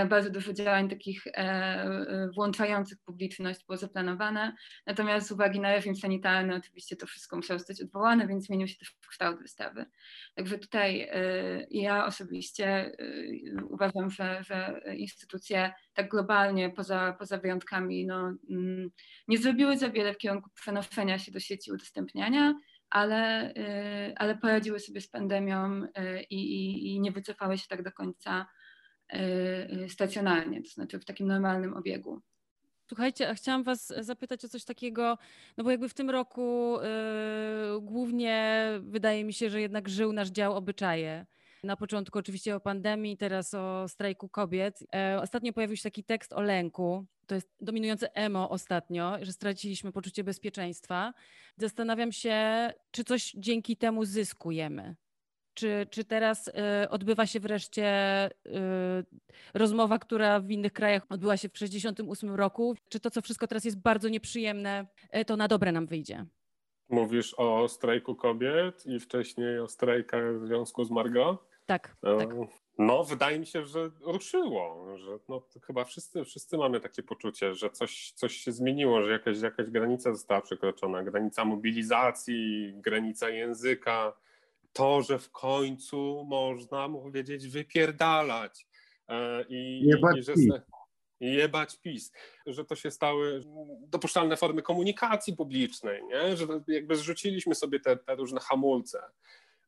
bardzo 0.10 0.30
dużo 0.30 0.54
działań 0.54 0.90
takich 0.90 1.28
e, 1.28 1.32
e, 1.38 2.30
włączających 2.36 2.98
publiczność 3.06 3.66
było 3.66 3.78
zaplanowane. 3.78 4.56
Natomiast 4.86 5.28
z 5.28 5.32
uwagi 5.32 5.60
na 5.60 5.72
reżim 5.72 5.96
sanitarny 5.96 6.56
oczywiście 6.56 6.96
to 6.96 7.08
wszystko 7.08 7.36
musiało 7.36 7.60
zostać 7.60 7.82
odwołane, 7.82 8.28
więc 8.28 8.46
zmienił 8.46 8.68
się 8.68 8.78
też 8.78 8.96
kształt 9.10 9.42
wystawy. 9.42 9.86
Także 10.36 10.58
tutaj 10.58 11.10
ja 11.72 12.06
osobiście 12.06 12.92
uważam, 13.70 14.10
że, 14.10 14.44
że 14.44 14.82
instytucje 14.98 15.72
tak 15.94 16.10
globalnie, 16.10 16.70
poza, 16.70 17.16
poza 17.20 17.38
wyjątkami, 17.38 18.06
no, 18.06 18.34
mm, 18.50 18.90
nie 19.28 19.38
zrobiły 19.38 19.78
za 19.78 19.90
wiele 19.90 20.14
w 20.14 20.18
kierunku 20.18 20.50
przenoszenia 20.56 21.20
się 21.20 21.32
do 21.32 21.40
sieci 21.40 21.72
udostępniania, 21.72 22.54
ale, 22.90 23.54
ale 24.16 24.38
poradziły 24.38 24.80
sobie 24.80 25.02
z 25.02 25.10
pandemią 25.10 25.82
i, 26.30 26.36
i, 26.36 26.88
i 26.96 27.02
nie 27.02 27.12
wycofały 27.12 27.58
się 27.58 27.68
tak 27.68 27.84
do 27.84 27.92
końca 27.92 28.46
stacjonarnie, 29.88 30.64
to 30.64 30.70
znaczy 30.70 31.00
w 31.00 31.06
takim 31.06 31.28
normalnym 31.28 31.74
obiegu. 31.74 32.22
Słuchajcie, 32.88 33.30
a 33.30 33.34
chciałam 33.34 33.64
Was 33.64 33.94
zapytać 34.00 34.46
o 34.46 34.50
coś 34.50 34.64
takiego, 34.64 35.18
no 35.58 35.64
bo 35.64 35.72
jakby 35.72 35.90
w 35.90 35.94
tym 35.94 36.10
roku 36.10 36.78
yy, 37.74 37.82
głównie 37.82 38.66
wydaje 38.82 39.24
mi 39.24 39.34
się, 39.34 39.50
że 39.50 39.62
jednak 39.62 39.90
żył 39.90 40.14
nasz 40.14 40.30
dział 40.30 40.56
obyczaje. 40.56 41.26
Na 41.64 41.76
początku 41.76 42.20
oczywiście 42.20 42.56
o 42.56 42.60
pandemii, 42.60 43.18
teraz 43.18 43.54
o 43.54 43.88
strajku 43.88 44.30
kobiet. 44.30 44.84
E, 44.96 45.22
ostatnio 45.22 45.54
pojawił 45.54 45.78
się 45.78 45.84
taki 45.84 46.04
tekst 46.04 46.34
o 46.34 46.42
lęku. 46.42 47.06
To 47.28 47.36
jest 47.36 47.50
dominujące 47.62 48.16
emo 48.16 48.50
ostatnio, 48.50 49.18
że 49.22 49.32
straciliśmy 49.32 49.92
poczucie 49.92 50.24
bezpieczeństwa. 50.24 51.14
Zastanawiam 51.58 52.12
się, 52.12 52.70
czy 52.92 53.04
coś 53.04 53.32
dzięki 53.38 53.78
temu 53.78 54.06
zyskujemy. 54.06 54.96
Czy, 55.54 55.88
czy 55.90 56.04
teraz 56.04 56.48
y, 56.48 56.52
odbywa 56.90 57.26
się 57.26 57.40
wreszcie 57.40 57.86
y, 58.28 58.50
rozmowa, 59.54 60.00
która 60.00 60.40
w 60.40 60.52
innych 60.52 60.74
krajach 60.74 61.06
odbyła 61.10 61.38
się 61.38 61.50
w 61.50 61.52
1968 61.52 62.36
roku? 62.36 62.76
Czy 62.90 63.00
to, 63.00 63.12
co 63.12 63.22
wszystko 63.22 63.48
teraz 63.48 63.66
jest 63.66 63.82
bardzo 63.82 64.10
nieprzyjemne, 64.10 64.88
y, 65.18 65.26
to 65.26 65.38
na 65.38 65.48
dobre 65.48 65.72
nam 65.72 65.88
wyjdzie? 65.88 66.26
Mówisz 66.90 67.34
o 67.38 67.68
strajku 67.68 68.16
kobiet 68.16 68.86
i 68.86 69.00
wcześniej 69.00 69.60
o 69.60 69.68
strajkach 69.68 70.40
w 70.40 70.46
związku 70.46 70.84
z 70.84 70.92
Margot? 70.92 71.50
Tak, 71.66 71.96
no, 72.04 72.18
tak. 72.18 72.30
No, 72.78 73.04
wydaje 73.04 73.40
mi 73.40 73.46
się, 73.46 73.66
że 73.66 73.92
ruszyło, 74.02 74.98
że 74.98 75.20
no, 75.30 75.42
chyba 75.64 75.86
wszyscy, 75.86 76.24
wszyscy 76.24 76.58
mamy 76.58 76.80
takie 76.80 77.04
poczucie, 77.04 77.54
że 77.54 77.70
coś, 77.70 78.12
coś 78.12 78.38
się 78.38 78.52
zmieniło, 78.52 79.02
że 79.02 79.12
jakaś, 79.12 79.42
jakaś 79.42 79.70
granica 79.70 80.14
została 80.14 80.42
przekroczona, 80.42 81.04
granica 81.04 81.46
mobilizacji, 81.46 82.74
granica 82.76 83.30
języka, 83.30 84.14
to, 84.74 85.02
że 85.02 85.20
w 85.20 85.32
końcu 85.32 86.26
można 86.28 86.90
powiedzieć 86.90 87.48
wypierdalać 87.48 88.68
e, 89.08 89.46
i, 89.50 89.82
jebać 89.86 90.18
i, 90.18 90.24
że 90.24 90.34
PiS. 90.34 90.48
jebać 91.20 91.78
PiS, 91.78 92.12
że 92.46 92.66
to 92.66 92.76
się 92.76 92.92
stały 92.92 93.42
dopuszczalne 93.88 94.38
formy 94.38 94.62
komunikacji 94.62 95.36
publicznej, 95.36 96.02
nie? 96.04 96.38
że 96.38 96.46
jakby 96.68 96.96
zrzuciliśmy 96.96 97.56
sobie 97.56 97.80
te, 97.80 97.98
te 97.98 98.16
różne 98.16 98.40
hamulce. 98.40 99.02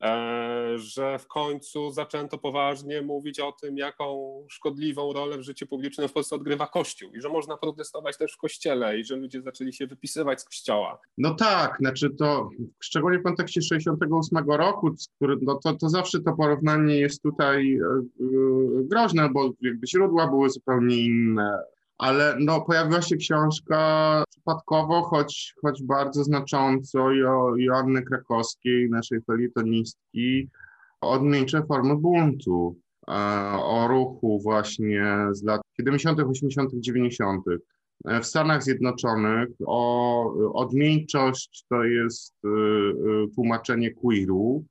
E, 0.02 0.78
że 0.78 1.20
w 1.20 1.28
końcu 1.28 1.92
zaczęto 1.92 2.38
poważnie 2.38 3.02
mówić 3.02 3.40
o 3.40 3.52
tym, 3.52 3.78
jaką 3.78 4.32
szkodliwą 4.50 5.14
rolę 5.14 5.38
w 5.38 5.44
życiu 5.44 5.68
publicznym 5.68 6.08
w 6.08 6.14
Polsce 6.14 6.36
odgrywa 6.36 6.68
Kościół 6.68 7.12
i 7.14 7.22
że 7.22 7.30
można 7.30 7.58
protestować 7.58 8.18
też 8.18 8.34
w 8.34 8.38
Kościele 8.38 9.00
i 9.00 9.06
że 9.06 9.16
ludzie 9.16 9.42
zaczęli 9.42 9.74
się 9.74 9.88
wypisywać 9.88 10.42
z 10.42 10.46
Kościoła. 10.46 11.00
No 11.18 11.36
tak, 11.36 11.78
znaczy 11.80 12.10
to 12.10 12.50
szczególnie 12.80 13.20
w 13.20 13.24
kontekście 13.24 13.62
68 13.62 14.50
roku, 14.50 14.92
który, 15.16 15.38
no 15.42 15.60
to, 15.64 15.74
to 15.74 15.90
zawsze 15.90 16.22
to 16.22 16.34
porównanie 16.34 17.00
jest 17.00 17.22
tutaj 17.22 17.68
yy, 17.68 18.84
groźne, 18.84 19.30
bo 19.30 19.52
jakby 19.62 19.88
źródła 19.88 20.28
były 20.28 20.50
zupełnie 20.50 20.98
inne 20.98 21.64
ale 22.02 22.36
no, 22.40 22.62
pojawiła 22.62 23.02
się 23.02 23.18
książka 23.18 24.24
przypadkowo, 24.30 25.02
choć, 25.02 25.54
choć 25.62 25.84
bardzo 25.84 26.24
znacząco 26.24 27.12
jo, 27.12 27.54
Joanny 27.58 28.02
Krakowskiej, 28.02 28.90
naszej 28.90 29.22
felietonistki, 29.22 30.50
odmieńcze 31.02 31.64
formy 31.64 31.96
buntu, 31.98 32.76
e, 33.08 33.14
o 33.54 33.88
ruchu 33.88 34.40
właśnie 34.44 35.28
z 35.32 35.44
lat 35.44 35.62
70., 35.78 36.20
80., 36.20 36.72
90. 36.74 37.44
W 38.06 38.26
Stanach 38.26 38.64
Zjednoczonych 38.64 39.50
o 39.66 40.54
odmieńczość 40.54 41.66
to 41.70 41.84
jest 41.84 42.36
e, 42.46 42.48
e, 42.48 43.28
tłumaczenie 43.36 43.92
queeru, 43.92 44.66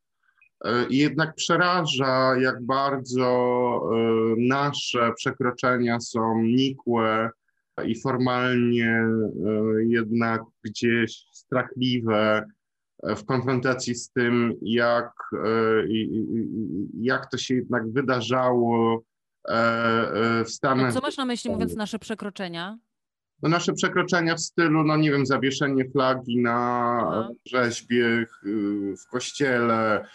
jednak 0.91 1.35
przeraża, 1.35 2.37
jak 2.37 2.63
bardzo 2.63 3.27
e, 3.93 4.35
nasze 4.39 5.13
przekroczenia 5.17 6.01
są 6.01 6.43
nikłe 6.43 7.31
i 7.85 8.01
formalnie 8.01 8.91
e, 8.91 9.25
jednak 9.85 10.43
gdzieś 10.65 11.25
strachliwe 11.33 12.47
w 13.03 13.25
konfrontacji 13.25 13.95
z 13.95 14.11
tym, 14.11 14.55
jak, 14.63 15.13
e, 15.45 15.49
jak 17.01 17.31
to 17.31 17.39
się 17.39 17.55
jednak 17.55 17.93
wydarzało 17.93 19.03
w 20.45 20.51
Stanach. 20.51 20.93
Co 20.93 21.01
masz 21.01 21.17
na 21.17 21.25
myśli 21.25 21.51
mówiąc 21.51 21.77
nasze 21.77 21.99
przekroczenia? 21.99 22.79
No 23.43 23.49
nasze 23.49 23.73
przekroczenia 23.73 24.35
w 24.35 24.41
stylu, 24.41 24.85
no 24.85 24.97
nie 24.97 25.11
wiem, 25.11 25.27
zawieszenie 25.27 25.91
flagi 25.91 26.43
na 26.43 26.99
Aha. 27.03 27.29
rzeźbie 27.47 28.27
w 29.05 29.11
kościele, 29.11 30.07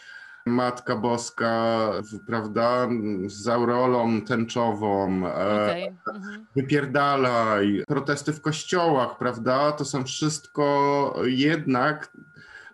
Matka 0.46 0.96
Boska, 0.96 1.92
prawda, 2.28 2.88
z 3.26 3.48
aureolą 3.48 4.22
tęczową, 4.22 5.28
e, 5.28 5.34
okay. 5.64 6.16
mhm. 6.16 6.46
wypierdalaj, 6.56 7.84
protesty 7.88 8.34
w 8.34 8.42
kościołach, 8.42 9.18
prawda, 9.18 9.72
to 9.72 9.86
są 9.86 10.04
wszystko 10.04 11.16
jednak 11.26 12.18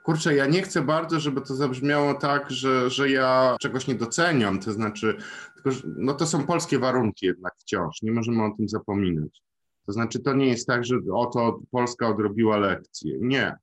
kurczę, 0.04 0.36
ja 0.36 0.46
nie 0.46 0.62
chcę 0.62 0.82
bardzo, 0.82 1.20
żeby 1.20 1.42
to 1.42 1.56
zabrzmiało 1.56 2.14
tak, 2.14 2.52
że, 2.52 2.90
że 2.90 3.10
ja 3.10 3.56
czegoś 3.60 3.88
nie 3.88 3.96
doceniam, 3.96 4.60
to 4.60 4.72
znaczy, 4.72 5.18
tylko, 5.54 5.70
no 5.98 6.14
to 6.14 6.26
są 6.26 6.46
polskie 6.46 6.80
warunki 6.80 7.26
jednak 7.26 7.54
wciąż, 7.58 8.02
nie 8.02 8.12
możemy 8.12 8.44
o 8.44 8.52
tym 8.58 8.70
zapominać. 8.70 9.42
To 9.86 9.92
znaczy, 9.92 10.20
to 10.20 10.34
nie 10.34 10.48
jest 10.48 10.68
tak, 10.68 10.86
że 10.86 10.96
oto 11.14 11.60
Polska 11.72 12.08
odrobiła 12.08 12.58
lekcję. 12.58 13.18
Nie. 13.22 13.56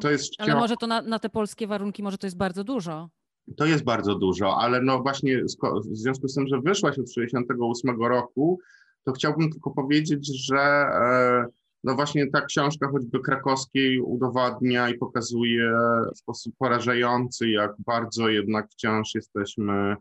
To 0.00 0.10
jest 0.10 0.24
wciąż... 0.26 0.48
Ale 0.48 0.60
może 0.60 0.76
to 0.76 0.86
na, 0.86 1.02
na 1.02 1.18
te 1.18 1.28
polskie 1.28 1.66
warunki, 1.66 2.02
może 2.02 2.18
to 2.18 2.26
jest 2.26 2.36
bardzo 2.36 2.64
dużo. 2.64 3.08
To 3.56 3.66
jest 3.66 3.84
bardzo 3.84 4.14
dużo, 4.14 4.56
ale 4.56 4.82
no 4.82 5.02
właśnie 5.02 5.44
w 5.90 5.96
związku 5.96 6.28
z 6.28 6.34
tym, 6.34 6.46
że 6.46 6.60
wyszłaś 6.60 6.98
od 6.98 7.12
68 7.12 8.02
roku, 8.02 8.58
to 9.04 9.12
chciałbym 9.12 9.50
tylko 9.50 9.70
powiedzieć, 9.70 10.46
że 10.46 10.58
e, 10.58 11.46
no 11.84 11.94
właśnie 11.94 12.30
ta 12.30 12.40
książka 12.40 12.88
choćby 12.88 13.20
krakowskiej 13.20 14.00
udowadnia 14.00 14.88
i 14.88 14.98
pokazuje 14.98 15.72
w 16.14 16.18
sposób 16.18 16.54
porażający, 16.58 17.48
jak 17.48 17.72
bardzo 17.78 18.28
jednak 18.28 18.70
wciąż 18.70 19.14
jesteśmy 19.14 19.96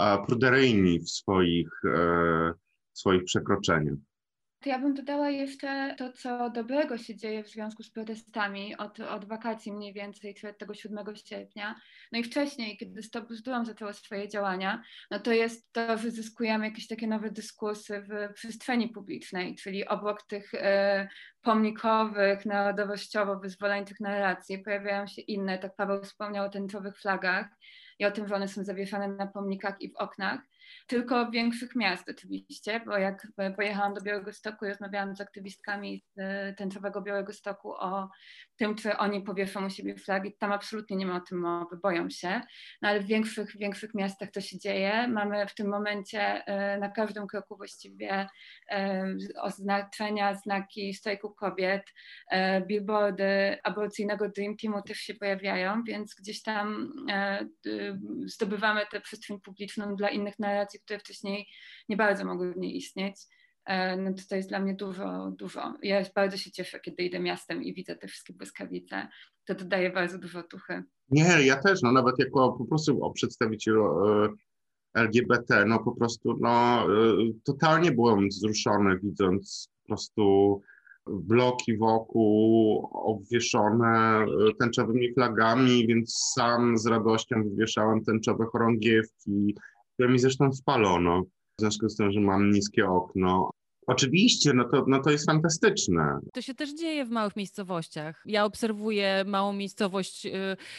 e, 0.00 0.18
pruderyjni 0.26 1.00
w 1.00 1.10
swoich, 1.10 1.70
e, 1.84 2.52
w 2.92 2.98
swoich 2.98 3.24
przekroczeniach. 3.24 4.09
To 4.60 4.68
ja 4.68 4.78
bym 4.78 4.94
dodała 4.94 5.30
jeszcze 5.30 5.94
to, 5.98 6.12
co 6.12 6.50
dobrego 6.50 6.98
się 6.98 7.16
dzieje 7.16 7.44
w 7.44 7.48
związku 7.48 7.82
z 7.82 7.90
protestami 7.90 8.76
od, 8.76 9.00
od 9.00 9.24
wakacji 9.24 9.72
mniej 9.72 9.92
więcej, 9.92 10.34
czyli 10.34 10.54
tego 10.54 10.74
7 10.74 11.16
sierpnia. 11.24 11.74
No 12.12 12.18
i 12.18 12.24
wcześniej, 12.24 12.76
kiedy 12.76 13.02
Stop 13.02 13.28
Bzdurą 13.28 13.64
zaczęło 13.64 13.92
swoje 13.92 14.28
działania, 14.28 14.82
no 15.10 15.18
to 15.18 15.32
jest 15.32 15.72
to, 15.72 15.98
że 15.98 16.10
zyskujemy 16.10 16.64
jakieś 16.64 16.86
takie 16.86 17.06
nowe 17.06 17.30
dyskursy 17.30 18.02
w 18.02 18.34
przestrzeni 18.34 18.88
publicznej, 18.88 19.56
czyli 19.56 19.88
obok 19.88 20.22
tych 20.22 20.54
e, 20.54 21.08
pomnikowych, 21.42 22.46
narodowościowo-wyzwoleńczych 22.46 24.00
narracji 24.00 24.58
pojawiają 24.58 25.06
się 25.06 25.22
inne, 25.22 25.58
tak 25.58 25.76
Paweł 25.76 26.02
wspomniał 26.02 26.46
o 26.46 26.50
tęczowych 26.50 26.98
flagach 26.98 27.46
i 27.98 28.04
o 28.04 28.10
tym, 28.10 28.28
że 28.28 28.34
one 28.34 28.48
są 28.48 28.64
zawieszane 28.64 29.08
na 29.08 29.26
pomnikach 29.26 29.80
i 29.80 29.92
w 29.92 29.96
oknach 29.96 30.40
tylko 30.86 31.30
większych 31.30 31.76
miast 31.76 32.08
oczywiście, 32.10 32.80
bo 32.86 32.98
jak 32.98 33.26
pojechałam 33.56 33.94
do 33.94 34.00
Białego 34.00 34.32
Stoku 34.32 34.64
i 34.64 34.68
rozmawiałam 34.68 35.16
z 35.16 35.20
aktywistkami 35.20 36.04
z 36.16 36.18
e, 36.18 36.54
tęczowego 36.54 37.02
Białego 37.02 37.32
Stoku 37.32 37.72
o 37.72 38.08
tym, 38.56 38.74
czy 38.74 38.96
oni 38.96 39.22
powieszą 39.22 39.66
u 39.66 39.70
siebie 39.70 39.96
flagi, 39.96 40.36
tam 40.38 40.52
absolutnie 40.52 40.96
nie 40.96 41.06
ma 41.06 41.16
o 41.16 41.20
tym 41.20 41.38
mowy, 41.38 41.76
boją 41.76 42.10
się, 42.10 42.40
no 42.82 42.88
ale 42.88 43.00
w 43.00 43.06
większych, 43.06 43.56
większych 43.56 43.94
miastach 43.94 44.30
to 44.30 44.40
się 44.40 44.58
dzieje. 44.58 45.08
Mamy 45.08 45.46
w 45.46 45.54
tym 45.54 45.68
momencie 45.68 46.20
e, 46.20 46.78
na 46.78 46.88
każdym 46.88 47.26
kroku 47.26 47.56
właściwie 47.56 48.28
e, 48.70 49.06
oznaczenia, 49.40 50.34
znaki 50.34 50.94
strajku 50.94 51.34
kobiet, 51.34 51.82
billboardy 52.66 53.58
aborcyjnego 53.62 54.28
Dream 54.28 54.56
Teamu 54.56 54.82
też 54.82 54.98
się 54.98 55.14
pojawiają, 55.14 55.82
więc 55.82 56.14
gdzieś 56.14 56.42
tam 56.42 56.92
zdobywamy 58.26 58.86
tę 58.90 59.00
przestrzeń 59.00 59.40
publiczną 59.40 59.96
dla 59.96 60.08
innych 60.08 60.38
narracji, 60.38 60.59
które 60.84 60.98
wcześniej 60.98 61.46
nie 61.88 61.96
bardzo 61.96 62.24
mogły 62.24 62.52
w 62.52 62.56
niej 62.56 62.76
istnieć. 62.76 63.16
E, 63.64 63.96
no 63.96 64.12
to, 64.14 64.22
to 64.28 64.36
jest 64.36 64.48
dla 64.48 64.58
mnie 64.60 64.74
dużo, 64.74 65.30
dużo. 65.38 65.74
Ja 65.82 66.02
bardzo 66.14 66.36
się 66.36 66.50
cieszę, 66.50 66.80
kiedy 66.80 67.02
idę 67.02 67.20
miastem 67.20 67.62
i 67.62 67.74
widzę 67.74 67.96
te 67.96 68.08
wszystkie 68.08 68.32
błyskawice. 68.32 69.08
To 69.44 69.54
dodaje 69.54 69.90
bardzo 69.90 70.18
dużo 70.18 70.42
tuchy. 70.42 70.82
Nie, 71.10 71.42
ja 71.42 71.56
też, 71.56 71.82
no 71.82 71.92
nawet 71.92 72.18
jako 72.18 72.52
po 72.52 72.64
prostu 72.64 73.04
o 73.04 73.12
przedstawicielu 73.12 74.08
e, 74.08 74.28
LGBT, 74.94 75.64
no 75.64 75.78
po 75.78 75.92
prostu 75.92 76.38
no 76.40 76.82
e, 76.82 76.86
totalnie 77.44 77.92
byłem 77.92 78.28
wzruszony 78.28 78.98
widząc 78.98 79.68
po 79.82 79.88
prostu 79.88 80.60
bloki 81.06 81.76
wokół 81.76 82.88
obwieszone 82.92 84.26
tęczowymi 84.58 85.14
flagami, 85.14 85.86
więc 85.86 86.30
sam 86.34 86.78
z 86.78 86.86
radością 86.86 87.42
wywieszałem 87.42 88.04
tęczowe 88.04 88.44
chorągiewki, 88.44 89.54
które 90.00 90.12
mi 90.12 90.18
zresztą 90.18 90.52
spalono, 90.52 91.22
w 91.22 91.60
związku 91.60 91.88
z 91.88 91.96
tym, 91.96 92.12
że 92.12 92.20
mam 92.20 92.50
niskie 92.50 92.88
okno. 92.88 93.50
Oczywiście, 93.90 94.52
no 94.54 94.64
to, 94.64 94.84
no 94.86 95.02
to 95.02 95.10
jest 95.10 95.26
fantastyczne. 95.26 96.18
To 96.32 96.42
się 96.42 96.54
też 96.54 96.74
dzieje 96.74 97.04
w 97.04 97.10
małych 97.10 97.36
miejscowościach. 97.36 98.22
Ja 98.26 98.44
obserwuję 98.44 99.24
małą 99.26 99.52
miejscowość 99.52 100.26
y, 100.26 100.30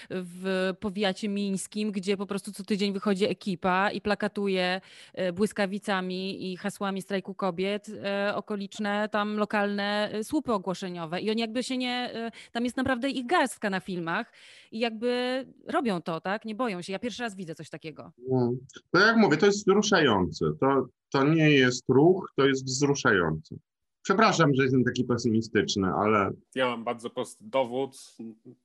w 0.10 0.71
powiacie 0.80 1.30
mińskim, 1.30 1.91
gdzie 1.91 2.17
po 2.17 2.26
prostu 2.26 2.52
co 2.52 2.63
tydzień 2.63 2.93
wychodzi 2.93 3.26
ekipa 3.26 3.91
i 3.91 4.02
plakatuje 4.02 4.82
y, 5.19 5.34
błyskawicami 5.34 6.52
i 6.52 6.58
hasłami 6.58 7.02
strajku 7.02 7.34
kobiet 7.34 7.89
y, 7.89 8.36
okoliczne, 8.36 9.10
tam 9.12 9.38
lokalne 9.38 10.12
słupy 10.24 10.54
ogłoszeniowe. 10.54 11.21
I 11.21 11.30
oni 11.30 11.41
jakby 11.41 11.63
się 11.63 11.78
nie, 11.78 12.12
tam 12.52 12.63
jest 12.63 12.78
naprawdę 12.78 13.10
ich 13.10 13.26
garstka 13.26 13.69
na 13.69 13.80
filmach 13.80 14.32
i 14.71 14.80
jakby 14.80 15.45
robią 15.67 16.02
to, 16.02 16.21
tak? 16.21 16.45
Nie 16.45 16.56
boją 16.56 16.82
się. 16.82 16.93
Ja 16.93 17.00
pierwszy 17.00 17.24
raz 17.24 17.36
widzę 17.36 17.56
coś 17.56 17.69
takiego. 17.69 18.12
No. 18.30 18.54
To 18.91 19.00
jak 19.00 19.17
mówię, 19.17 19.38
to 19.38 19.45
jest 19.45 19.60
wzruszające. 19.60 20.45
To, 20.60 20.88
to 21.12 21.24
nie 21.24 21.52
jest 21.52 21.89
ruch, 21.89 22.34
to 22.36 22.45
jest 22.45 22.65
wzruszające. 22.65 23.56
Przepraszam, 24.04 24.54
że 24.54 24.63
jestem 24.63 24.84
taki 24.84 25.04
pesymistyczny, 25.04 25.88
ale. 25.88 26.32
Ja 26.56 26.67
mam 26.67 26.84
bardzo 26.84 27.10
prosty 27.10 27.43
dowód, 27.47 27.97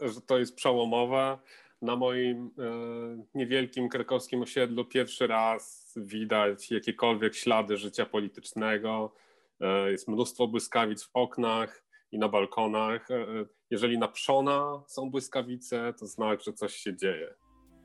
że 0.00 0.20
to 0.20 0.38
jest 0.38 0.54
przełomowe. 0.54 1.38
Na 1.82 1.96
moim 1.96 2.50
e, 2.59 3.22
niewielkim 3.35 3.88
krakowskim 3.88 4.42
osiedlu 4.42 4.85
pierwszy 4.85 5.26
raz 5.26 5.94
widać 5.96 6.70
jakiekolwiek 6.70 7.35
ślady 7.35 7.76
życia 7.76 8.06
politycznego. 8.06 9.12
E, 9.61 9.90
jest 9.90 10.09
mnóstwo 10.09 10.48
błyskawic 10.48 11.04
w 11.04 11.11
oknach 11.14 11.85
i 12.12 12.18
na 12.18 12.28
balkonach. 12.28 13.11
E, 13.11 13.26
jeżeli 13.70 13.98
na 13.98 14.09
przona 14.09 14.82
są 14.87 15.11
błyskawice, 15.11 15.94
to 15.98 16.06
znak, 16.06 16.42
że 16.42 16.52
coś 16.52 16.74
się 16.74 16.96
dzieje. 16.96 17.35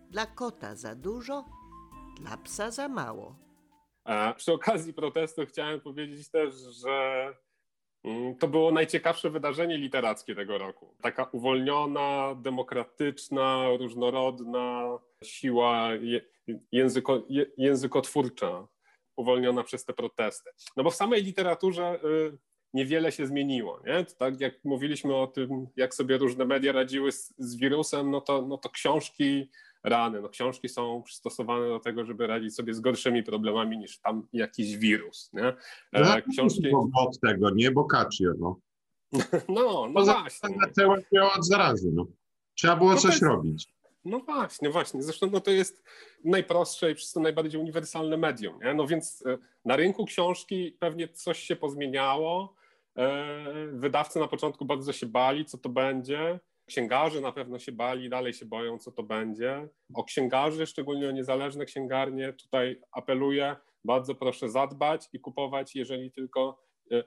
Dla 0.09 0.25
kota 0.25 0.75
za 0.75 0.95
dużo, 0.95 1.45
dla 2.21 2.37
psa 2.37 2.71
za 2.71 2.87
mało. 2.87 3.50
Przy 4.37 4.53
okazji 4.53 4.93
protestu 4.93 5.45
chciałem 5.45 5.81
powiedzieć 5.81 6.29
też, 6.29 6.55
że 6.55 7.27
mm, 8.03 8.35
to 8.35 8.47
było 8.47 8.71
najciekawsze 8.71 9.29
wydarzenie 9.29 9.77
literackie 9.77 10.35
tego 10.35 10.57
roku. 10.57 10.95
Taka 11.01 11.23
uwolniona, 11.23 12.35
demokratyczna, 12.35 13.65
różnorodna 13.79 14.97
siła 15.23 15.89
języko, 16.71 17.23
językotwórcza, 17.57 18.67
uwolniona 19.15 19.63
przez 19.63 19.85
te 19.85 19.93
protesty. 19.93 20.49
No 20.77 20.83
bo 20.83 20.91
w 20.91 20.95
samej 20.95 21.23
literaturze 21.23 21.99
y, 22.03 22.37
niewiele 22.73 23.11
się 23.11 23.27
zmieniło. 23.27 23.81
Nie? 23.85 24.05
tak 24.05 24.41
jak 24.41 24.63
mówiliśmy 24.63 25.15
o 25.15 25.27
tym, 25.27 25.67
jak 25.75 25.95
sobie 25.95 26.17
różne 26.17 26.45
media 26.45 26.71
radziły 26.71 27.11
z, 27.11 27.33
z 27.37 27.55
wirusem, 27.55 28.11
no 28.11 28.21
to, 28.21 28.41
no 28.41 28.57
to 28.57 28.69
książki 28.69 29.49
rany. 29.83 30.21
No, 30.21 30.29
książki 30.29 30.69
są 30.69 31.03
przystosowane 31.03 31.69
do 31.69 31.79
tego, 31.79 32.05
żeby 32.05 32.27
radzić 32.27 32.55
sobie 32.55 32.73
z 32.73 32.79
gorszymi 32.79 33.23
problemami 33.23 33.77
niż 33.77 33.99
tam 33.99 34.27
jakiś 34.33 34.77
wirus. 34.77 35.29
Nie? 35.33 35.47
E, 35.93 36.01
no, 36.01 36.31
książki... 36.31 36.71
Od 36.95 37.19
tego, 37.19 37.49
nie 37.49 37.71
Boccaccio. 37.71 38.31
No, 39.13 39.45
no, 39.49 39.87
no 39.93 40.03
właśnie. 40.03 40.49
Zaczęła 40.67 40.97
się 40.97 41.23
od 41.35 41.45
zarazy. 41.45 41.91
No. 41.93 42.05
Trzeba 42.55 42.75
było 42.75 42.91
no 42.91 42.97
coś 42.97 43.11
jest... 43.11 43.23
robić. 43.23 43.73
No 44.05 44.19
właśnie, 44.19 44.69
właśnie. 44.69 45.03
Zresztą 45.03 45.29
no 45.31 45.39
to 45.39 45.51
jest 45.51 45.83
najprostsze 46.23 46.91
i 46.91 46.95
przez 46.95 47.11
to 47.11 47.19
najbardziej 47.19 47.61
uniwersalne 47.61 48.17
medium. 48.17 48.59
Nie? 48.63 48.73
No 48.73 48.87
więc 48.87 49.23
e, 49.25 49.37
na 49.65 49.75
rynku 49.75 50.05
książki 50.05 50.77
pewnie 50.79 51.07
coś 51.07 51.39
się 51.39 51.55
pozmieniało. 51.55 52.55
E, 52.97 53.45
wydawcy 53.71 54.19
na 54.19 54.27
początku 54.27 54.65
bardzo 54.65 54.93
się 54.93 55.05
bali, 55.05 55.45
co 55.45 55.57
to 55.57 55.69
będzie. 55.69 56.39
Księgarze 56.71 57.21
na 57.21 57.31
pewno 57.31 57.59
się 57.59 57.71
bali, 57.71 58.09
dalej 58.09 58.33
się 58.33 58.45
boją, 58.45 58.77
co 58.77 58.91
to 58.91 59.03
będzie. 59.03 59.67
O 59.93 60.03
księgarzy, 60.03 60.65
szczególnie 60.65 61.09
o 61.09 61.11
niezależne 61.11 61.65
księgarnie, 61.65 62.33
tutaj 62.33 62.81
apeluję, 62.91 63.55
bardzo 63.85 64.15
proszę 64.15 64.49
zadbać 64.49 65.09
i 65.13 65.19
kupować, 65.19 65.75
jeżeli 65.75 66.11
tylko 66.11 66.63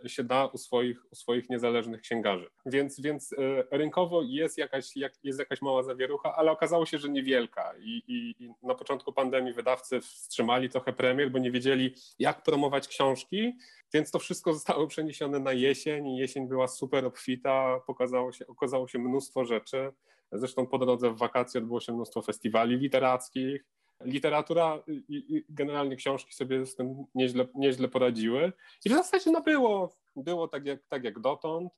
się 0.07 0.25
da 0.25 0.47
u 0.47 0.59
swoich, 0.59 1.07
u 1.13 1.15
swoich 1.15 1.51
niezależnych 1.51 2.01
księgarzy. 2.01 2.51
Więc, 2.67 3.01
więc 3.01 3.33
e, 3.33 3.37
rynkowo 3.71 4.23
jest 4.23 4.59
jakaś, 4.59 4.97
jest 5.23 5.39
jakaś 5.39 5.63
mała 5.63 5.83
zawierucha, 5.83 6.35
ale 6.37 6.51
okazało 6.51 6.87
się, 6.87 6.99
że 6.99 7.09
niewielka. 7.09 7.75
I, 7.79 8.03
i, 8.07 8.45
I 8.45 8.51
na 8.63 8.75
początku 8.75 9.13
pandemii 9.13 9.53
wydawcy 9.53 10.01
wstrzymali 10.01 10.69
trochę 10.69 10.93
premier, 10.93 11.31
bo 11.31 11.39
nie 11.39 11.51
wiedzieli, 11.51 11.95
jak 12.19 12.43
promować 12.43 12.89
książki, 12.89 13.53
więc 13.95 14.11
to 14.11 14.19
wszystko 14.19 14.53
zostało 14.53 14.87
przeniesione 14.87 15.39
na 15.39 15.53
jesień 15.53 16.15
jesień 16.25 16.49
była 16.49 16.69
super 16.69 17.05
obfita, 17.05 17.81
pokazało 17.87 18.33
się, 18.33 18.47
okazało 18.47 18.89
się 18.89 18.99
mnóstwo 18.99 19.45
rzeczy. 19.45 19.93
Zresztą 20.33 20.67
po 20.67 20.79
drodze 20.79 21.11
w 21.11 21.19
wakacje 21.19 21.61
odbyło 21.61 21.81
się 21.81 21.93
mnóstwo 21.93 22.23
festiwali 22.23 22.77
literackich. 22.77 23.65
Literatura 24.01 24.83
i, 24.89 25.45
generalnie 25.49 25.97
książki 25.97 26.35
sobie 26.35 26.67
z 26.67 26.77
tym 26.77 27.05
nieźle, 27.15 27.47
nieźle 27.55 27.89
poradziły. 27.89 28.53
I 28.85 28.89
w 28.89 28.93
zasadzie 28.93 29.31
no 29.31 29.43
było, 29.43 29.97
było 30.17 30.49
tak, 30.49 30.67
jak, 30.67 30.87
tak 30.89 31.05
jak 31.05 31.21
dotąd. 31.21 31.73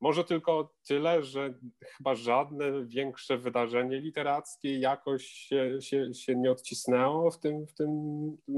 Może 0.00 0.24
tylko 0.24 0.74
tyle, 0.86 1.22
że 1.22 1.54
chyba 1.84 2.14
żadne 2.14 2.86
większe 2.86 3.38
wydarzenie 3.38 4.00
literackie 4.00 4.78
jakoś 4.78 5.26
się, 5.26 5.82
się, 5.82 6.14
się 6.14 6.36
nie 6.36 6.50
odcisnęło 6.50 7.30
w 7.30 7.40
tym, 7.40 7.66
w 7.66 7.74
tym 7.74 7.90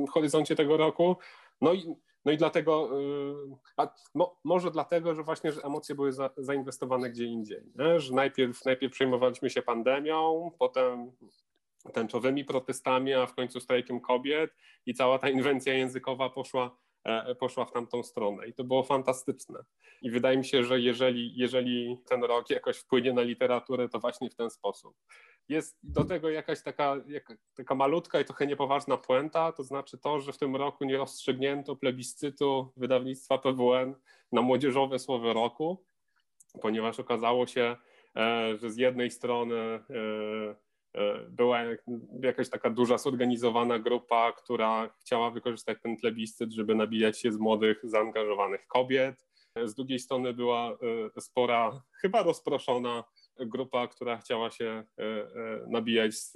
horyzoncie 0.08 0.56
tego 0.56 0.76
roku. 0.76 1.16
No 1.60 1.72
i 1.72 1.94
no 2.24 2.32
i 2.32 2.36
dlatego, 2.36 3.00
y, 3.00 3.56
a 3.76 3.94
mo, 4.14 4.40
może 4.44 4.70
dlatego, 4.70 5.14
że 5.14 5.22
właśnie 5.22 5.52
że 5.52 5.62
emocje 5.62 5.94
były 5.94 6.12
za, 6.12 6.30
zainwestowane 6.36 7.10
gdzie 7.10 7.24
indziej. 7.24 7.62
Nie? 7.76 8.00
Że 8.00 8.14
najpierw, 8.14 8.64
najpierw 8.64 8.92
przejmowaliśmy 8.92 9.50
się 9.50 9.62
pandemią, 9.62 10.50
potem 10.58 11.12
tęczowymi 11.92 12.44
protestami, 12.44 13.14
a 13.14 13.26
w 13.26 13.34
końcu 13.34 13.60
strajkiem 13.60 14.00
kobiet 14.00 14.54
i 14.86 14.94
cała 14.94 15.18
ta 15.18 15.28
inwencja 15.28 15.74
językowa 15.74 16.30
poszła 16.30 16.76
E, 17.04 17.34
poszła 17.34 17.64
w 17.64 17.72
tamtą 17.72 18.02
stronę 18.02 18.48
i 18.48 18.52
to 18.52 18.64
było 18.64 18.82
fantastyczne. 18.82 19.64
I 20.02 20.10
wydaje 20.10 20.38
mi 20.38 20.44
się, 20.44 20.64
że 20.64 20.80
jeżeli, 20.80 21.36
jeżeli 21.36 21.98
ten 22.08 22.24
rok 22.24 22.50
jakoś 22.50 22.76
wpłynie 22.76 23.12
na 23.12 23.22
literaturę, 23.22 23.88
to 23.88 24.00
właśnie 24.00 24.30
w 24.30 24.34
ten 24.34 24.50
sposób. 24.50 24.96
Jest 25.48 25.78
do 25.82 26.04
tego 26.04 26.30
jakaś 26.30 26.62
taka, 26.62 26.96
taka 27.54 27.74
malutka 27.74 28.20
i 28.20 28.24
trochę 28.24 28.46
niepoważna 28.46 28.96
puenta, 28.96 29.52
to 29.52 29.64
znaczy 29.64 29.98
to, 29.98 30.20
że 30.20 30.32
w 30.32 30.38
tym 30.38 30.56
roku 30.56 30.84
nie 30.84 30.96
rozstrzygnięto 30.96 31.76
plebiscytu 31.76 32.72
wydawnictwa 32.76 33.38
PWN 33.38 33.94
na 34.32 34.42
młodzieżowe 34.42 34.98
słowo 34.98 35.32
roku, 35.32 35.84
ponieważ 36.62 37.00
okazało 37.00 37.46
się, 37.46 37.76
e, 38.16 38.56
że 38.56 38.70
z 38.70 38.76
jednej 38.76 39.10
strony 39.10 39.56
e, 39.56 39.80
była 41.28 41.60
jakaś 42.22 42.48
taka 42.48 42.70
duża 42.70 42.98
zorganizowana 42.98 43.78
grupa, 43.78 44.32
która 44.32 44.90
chciała 45.00 45.30
wykorzystać 45.30 45.78
ten 45.82 45.96
plebiscyt, 45.96 46.52
żeby 46.52 46.74
nabijać 46.74 47.20
się 47.20 47.32
z 47.32 47.36
młodych, 47.36 47.80
zaangażowanych 47.82 48.66
kobiet. 48.66 49.26
Z 49.64 49.74
drugiej 49.74 49.98
strony 49.98 50.32
była 50.32 50.78
spora, 51.20 51.82
chyba 52.00 52.22
rozproszona 52.22 53.04
grupa, 53.36 53.88
która 53.88 54.16
chciała 54.16 54.50
się 54.50 54.84
nabijać 55.66 56.14
z 56.14 56.32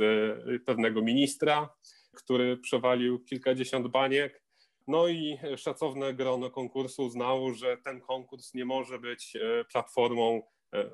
pewnego 0.67 1.03
ministra, 1.03 1.69
który 2.15 2.57
przewalił 2.57 3.25
kilkadziesiąt 3.25 3.89
baniek. 3.89 4.45
No 4.87 5.09
i 5.09 5.39
szacowne 5.57 6.15
grono 6.15 6.51
konkursu 6.51 7.03
uznało, 7.03 7.55
że 7.55 7.77
ten 7.77 8.01
konkurs 8.01 8.55
nie 8.55 8.65
może 8.65 8.99
być 8.99 9.37
e, 9.37 9.65
platformą 9.65 10.43
e, 10.43 10.43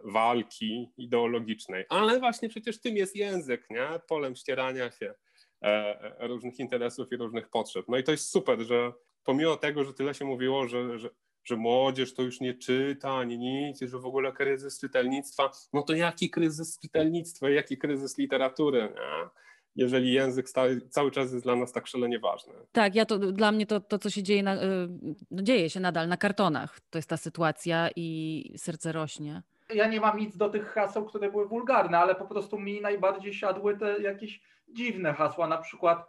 walki 0.04 0.92
ideologicznej. 0.96 1.84
Ale 1.88 2.18
właśnie 2.18 2.48
przecież 2.48 2.80
tym 2.80 2.96
jest 2.96 3.16
język, 3.16 3.70
nie? 3.70 3.88
polem 4.08 4.36
ścierania 4.36 4.90
się 4.90 5.14
e, 5.62 6.28
różnych 6.28 6.58
interesów 6.58 7.12
i 7.12 7.16
różnych 7.16 7.48
potrzeb. 7.48 7.84
No 7.88 7.98
i 7.98 8.04
to 8.04 8.12
jest 8.12 8.30
super, 8.30 8.60
że 8.60 8.92
pomimo 9.24 9.56
tego, 9.56 9.84
że 9.84 9.94
tyle 9.94 10.14
się 10.14 10.24
mówiło, 10.24 10.68
że, 10.68 10.98
że, 10.98 11.10
że 11.44 11.56
młodzież 11.56 12.14
to 12.14 12.22
już 12.22 12.40
nie 12.40 12.54
czyta 12.54 13.10
ani 13.16 13.38
nic, 13.38 13.80
że 13.80 13.98
w 13.98 14.06
ogóle 14.06 14.32
kryzys 14.32 14.80
czytelnictwa, 14.80 15.50
no 15.72 15.82
to 15.82 15.94
jaki 15.94 16.30
kryzys 16.30 16.78
czytelnictwa, 16.78 17.50
jaki 17.50 17.78
kryzys 17.78 18.18
literatury? 18.18 18.80
Nie? 18.80 19.30
jeżeli 19.76 20.12
język 20.12 20.48
stały, 20.48 20.80
cały 20.90 21.10
czas 21.10 21.32
jest 21.32 21.44
dla 21.44 21.56
nas 21.56 21.72
tak 21.72 21.86
szalenie 21.86 22.18
ważny. 22.18 22.52
Tak, 22.72 22.94
ja 22.94 23.06
to, 23.06 23.18
dla 23.18 23.52
mnie 23.52 23.66
to, 23.66 23.80
to 23.80 23.98
co 23.98 24.10
się 24.10 24.22
dzieje, 24.22 24.42
na, 24.42 24.54
y, 24.54 24.88
no 25.30 25.42
dzieje 25.42 25.70
się 25.70 25.80
nadal 25.80 26.08
na 26.08 26.16
kartonach. 26.16 26.80
To 26.90 26.98
jest 26.98 27.08
ta 27.08 27.16
sytuacja 27.16 27.88
i 27.96 28.54
serce 28.56 28.92
rośnie. 28.92 29.42
Ja 29.74 29.88
nie 29.88 30.00
mam 30.00 30.18
nic 30.18 30.36
do 30.36 30.48
tych 30.48 30.66
haseł, 30.66 31.06
które 31.06 31.30
były 31.30 31.48
wulgarne, 31.48 31.98
ale 31.98 32.14
po 32.14 32.24
prostu 32.24 32.58
mi 32.58 32.80
najbardziej 32.80 33.34
siadły 33.34 33.78
te 33.78 34.00
jakieś 34.02 34.40
dziwne 34.68 35.12
hasła. 35.12 35.46
Na 35.46 35.58
przykład 35.58 36.06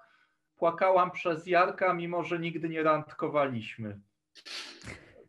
płakałam 0.55 1.11
przez 1.11 1.47
Jarka, 1.47 1.93
mimo 1.93 2.23
że 2.23 2.39
nigdy 2.39 2.69
nie 2.69 2.83
randkowaliśmy. 2.83 3.99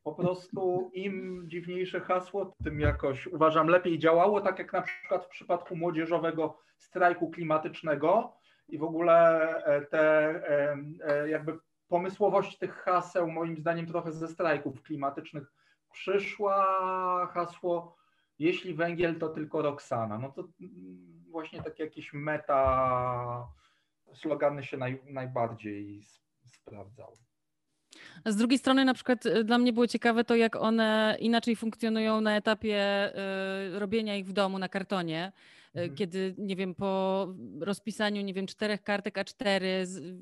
Po 0.05 0.13
prostu 0.15 0.91
im 0.95 1.45
dziwniejsze 1.47 2.01
hasło, 2.01 2.53
tym 2.65 2.81
jakoś 2.81 3.27
uważam 3.27 3.69
lepiej 3.69 3.99
działało, 3.99 4.41
tak 4.41 4.59
jak 4.59 4.73
na 4.73 4.83
przykład 4.83 5.25
w 5.25 5.29
przypadku 5.29 5.77
młodzieżowego 5.77 6.59
strajku 6.79 7.31
klimatycznego 7.31 8.33
i 8.69 8.79
w 8.79 8.83
ogóle 8.83 9.49
e, 9.65 9.87
te 9.87 10.29
e, 10.29 10.77
e, 11.05 11.29
jakby 11.29 11.59
pomysłowość 11.89 12.59
tych 12.59 12.75
haseł 12.75 13.31
moim 13.31 13.57
zdaniem 13.57 13.87
trochę 13.87 14.13
ze 14.13 14.29
strajków 14.29 14.83
klimatycznych 14.83 15.53
przyszła 15.93 16.57
hasło 17.27 17.97
jeśli 18.43 18.75
węgiel 18.75 19.19
to 19.19 19.29
tylko 19.29 19.63
Roxana. 19.63 20.19
No 20.19 20.33
to 20.33 20.49
mm, 20.61 21.25
właśnie 21.31 21.63
takie 21.63 21.85
jakieś 21.85 22.13
meta 22.13 23.49
slogany 24.15 24.65
się 24.65 24.77
naj, 24.77 25.03
najbardziej 25.07 26.07
sprawdzały. 26.47 27.17
Z 28.27 28.37
drugiej 28.37 28.59
strony, 28.59 28.85
na 28.85 28.95
przykład 28.95 29.27
y, 29.27 29.45
dla 29.45 29.59
mnie 29.59 29.73
było 29.73 29.87
ciekawe 29.87 30.25
to, 30.25 30.37
jak 30.37 30.57
one 30.57 31.17
inaczej 31.21 31.57
funkcjonują 31.57 32.21
na 32.21 32.37
etapie 32.37 33.13
y, 33.75 33.79
robienia 33.79 34.17
ich 34.17 34.27
w 34.27 34.33
domu 34.33 34.59
na 34.59 34.69
kartonie. 34.69 35.33
Y, 35.77 35.81
mhm. 35.81 35.95
Kiedy, 35.95 36.35
nie 36.39 36.57
wiem, 36.57 36.75
po 36.75 37.29
rozpisaniu, 37.61 38.23
nie 38.23 38.35
wiem, 38.35 38.47
czterech 38.47 38.83
kartek 38.83 39.17
A4, 39.17 39.65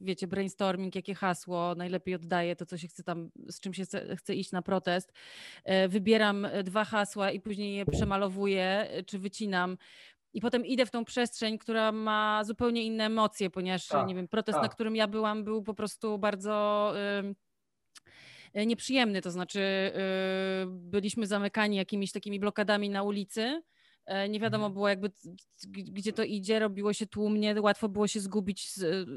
wiecie, 0.02 0.26
brainstorming, 0.26 0.94
jakie 0.94 1.14
hasło 1.14 1.74
najlepiej 1.74 2.14
oddaje 2.14 2.56
to, 2.56 2.66
co 2.66 2.78
się 2.78 2.88
chce 2.88 3.02
tam, 3.02 3.30
z 3.48 3.60
czym 3.60 3.74
się 3.74 3.84
chce, 3.84 4.16
chce 4.16 4.34
iść 4.34 4.52
na 4.52 4.62
protest. 4.62 5.12
Wybieram 5.88 6.46
dwa 6.64 6.84
hasła 6.84 7.30
i 7.30 7.40
później 7.40 7.76
je 7.76 7.86
przemalowuję, 7.86 8.88
czy 9.06 9.18
wycinam. 9.18 9.76
I 10.32 10.40
potem 10.40 10.66
idę 10.66 10.86
w 10.86 10.90
tą 10.90 11.04
przestrzeń, 11.04 11.58
która 11.58 11.92
ma 11.92 12.44
zupełnie 12.44 12.84
inne 12.84 13.04
emocje, 13.04 13.50
ponieważ, 13.50 13.86
tak, 13.86 14.06
nie 14.06 14.14
wiem, 14.14 14.28
protest, 14.28 14.56
tak. 14.56 14.62
na 14.62 14.68
którym 14.68 14.96
ja 14.96 15.08
byłam, 15.08 15.44
był 15.44 15.62
po 15.62 15.74
prostu 15.74 16.18
bardzo. 16.18 16.92
E, 18.54 18.66
nieprzyjemny, 18.66 19.22
to 19.22 19.30
znaczy 19.30 19.60
e, 19.60 19.92
byliśmy 20.66 21.26
zamykani 21.26 21.76
jakimiś 21.76 22.12
takimi 22.12 22.40
blokadami 22.40 22.90
na 22.90 23.02
ulicy. 23.02 23.62
E, 24.10 24.28
nie 24.28 24.40
wiadomo 24.40 24.64
mhm. 24.64 24.74
było 24.74 24.88
jakby 24.88 25.10
gdzie 25.68 26.12
to 26.12 26.24
idzie, 26.24 26.58
robiło 26.58 26.92
się 26.92 27.06
tłumnie, 27.06 27.60
łatwo 27.60 27.88
było 27.88 28.06
się 28.06 28.20
zgubić, 28.20 28.70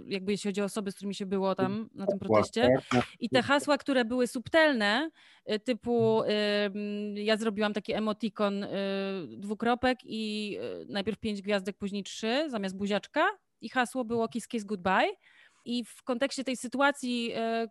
jakby 0.07 0.31
jeśli 0.31 0.47
chodzi 0.47 0.61
o 0.61 0.65
osoby, 0.65 0.91
z 0.91 0.95
którymi 0.95 1.15
się 1.15 1.25
było 1.25 1.55
tam 1.55 1.89
na 1.93 2.05
tym 2.05 2.19
proteście. 2.19 2.75
I 3.19 3.29
te 3.29 3.41
hasła, 3.41 3.77
które 3.77 4.05
były 4.05 4.27
subtelne, 4.27 5.09
typu 5.63 6.21
mhm. 6.21 7.17
ja 7.17 7.37
zrobiłam 7.37 7.73
taki 7.73 7.93
emotikon 7.93 8.65
dwukropek 9.37 9.97
i 10.03 10.57
najpierw 10.87 11.19
pięć 11.19 11.41
gwiazdek, 11.41 11.77
później 11.77 12.03
trzy 12.03 12.49
zamiast 12.49 12.77
buziaczka 12.77 13.27
i 13.61 13.69
hasło 13.69 14.05
było 14.05 14.27
kiss 14.27 14.47
kiss 14.47 14.63
goodbye 14.63 15.09
i 15.65 15.85
w 15.85 16.03
kontekście 16.03 16.43
tej 16.43 16.57
sytuacji, 16.57 17.31
e, 17.35 17.67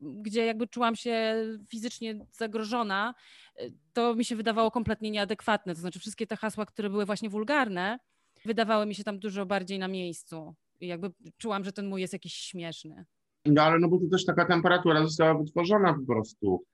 gdzie 0.00 0.46
jakby 0.46 0.68
czułam 0.68 0.96
się 0.96 1.34
fizycznie 1.68 2.26
zagrożona, 2.32 3.14
e, 3.56 3.70
to 3.92 4.14
mi 4.14 4.24
się 4.24 4.36
wydawało 4.36 4.70
kompletnie 4.70 5.10
nieadekwatne. 5.10 5.74
To 5.74 5.80
znaczy, 5.80 5.98
wszystkie 5.98 6.26
te 6.26 6.36
hasła, 6.36 6.66
które 6.66 6.90
były 6.90 7.06
właśnie 7.06 7.30
wulgarne, 7.30 7.98
wydawały 8.44 8.86
mi 8.86 8.94
się 8.94 9.04
tam 9.04 9.18
dużo 9.18 9.46
bardziej 9.46 9.78
na 9.78 9.88
miejscu. 9.88 10.54
I 10.80 10.86
jakby 10.86 11.10
czułam, 11.38 11.64
że 11.64 11.72
ten 11.72 11.88
mój 11.88 12.00
jest 12.00 12.12
jakiś 12.12 12.34
śmieszny. 12.34 13.04
No 13.46 13.62
ale 13.62 13.78
no 13.78 13.88
bo 13.88 13.98
tu 13.98 14.08
też 14.08 14.24
taka 14.24 14.46
temperatura 14.46 15.04
została 15.04 15.38
wytworzona 15.38 15.94
po 15.94 16.06
prostu. 16.12 16.64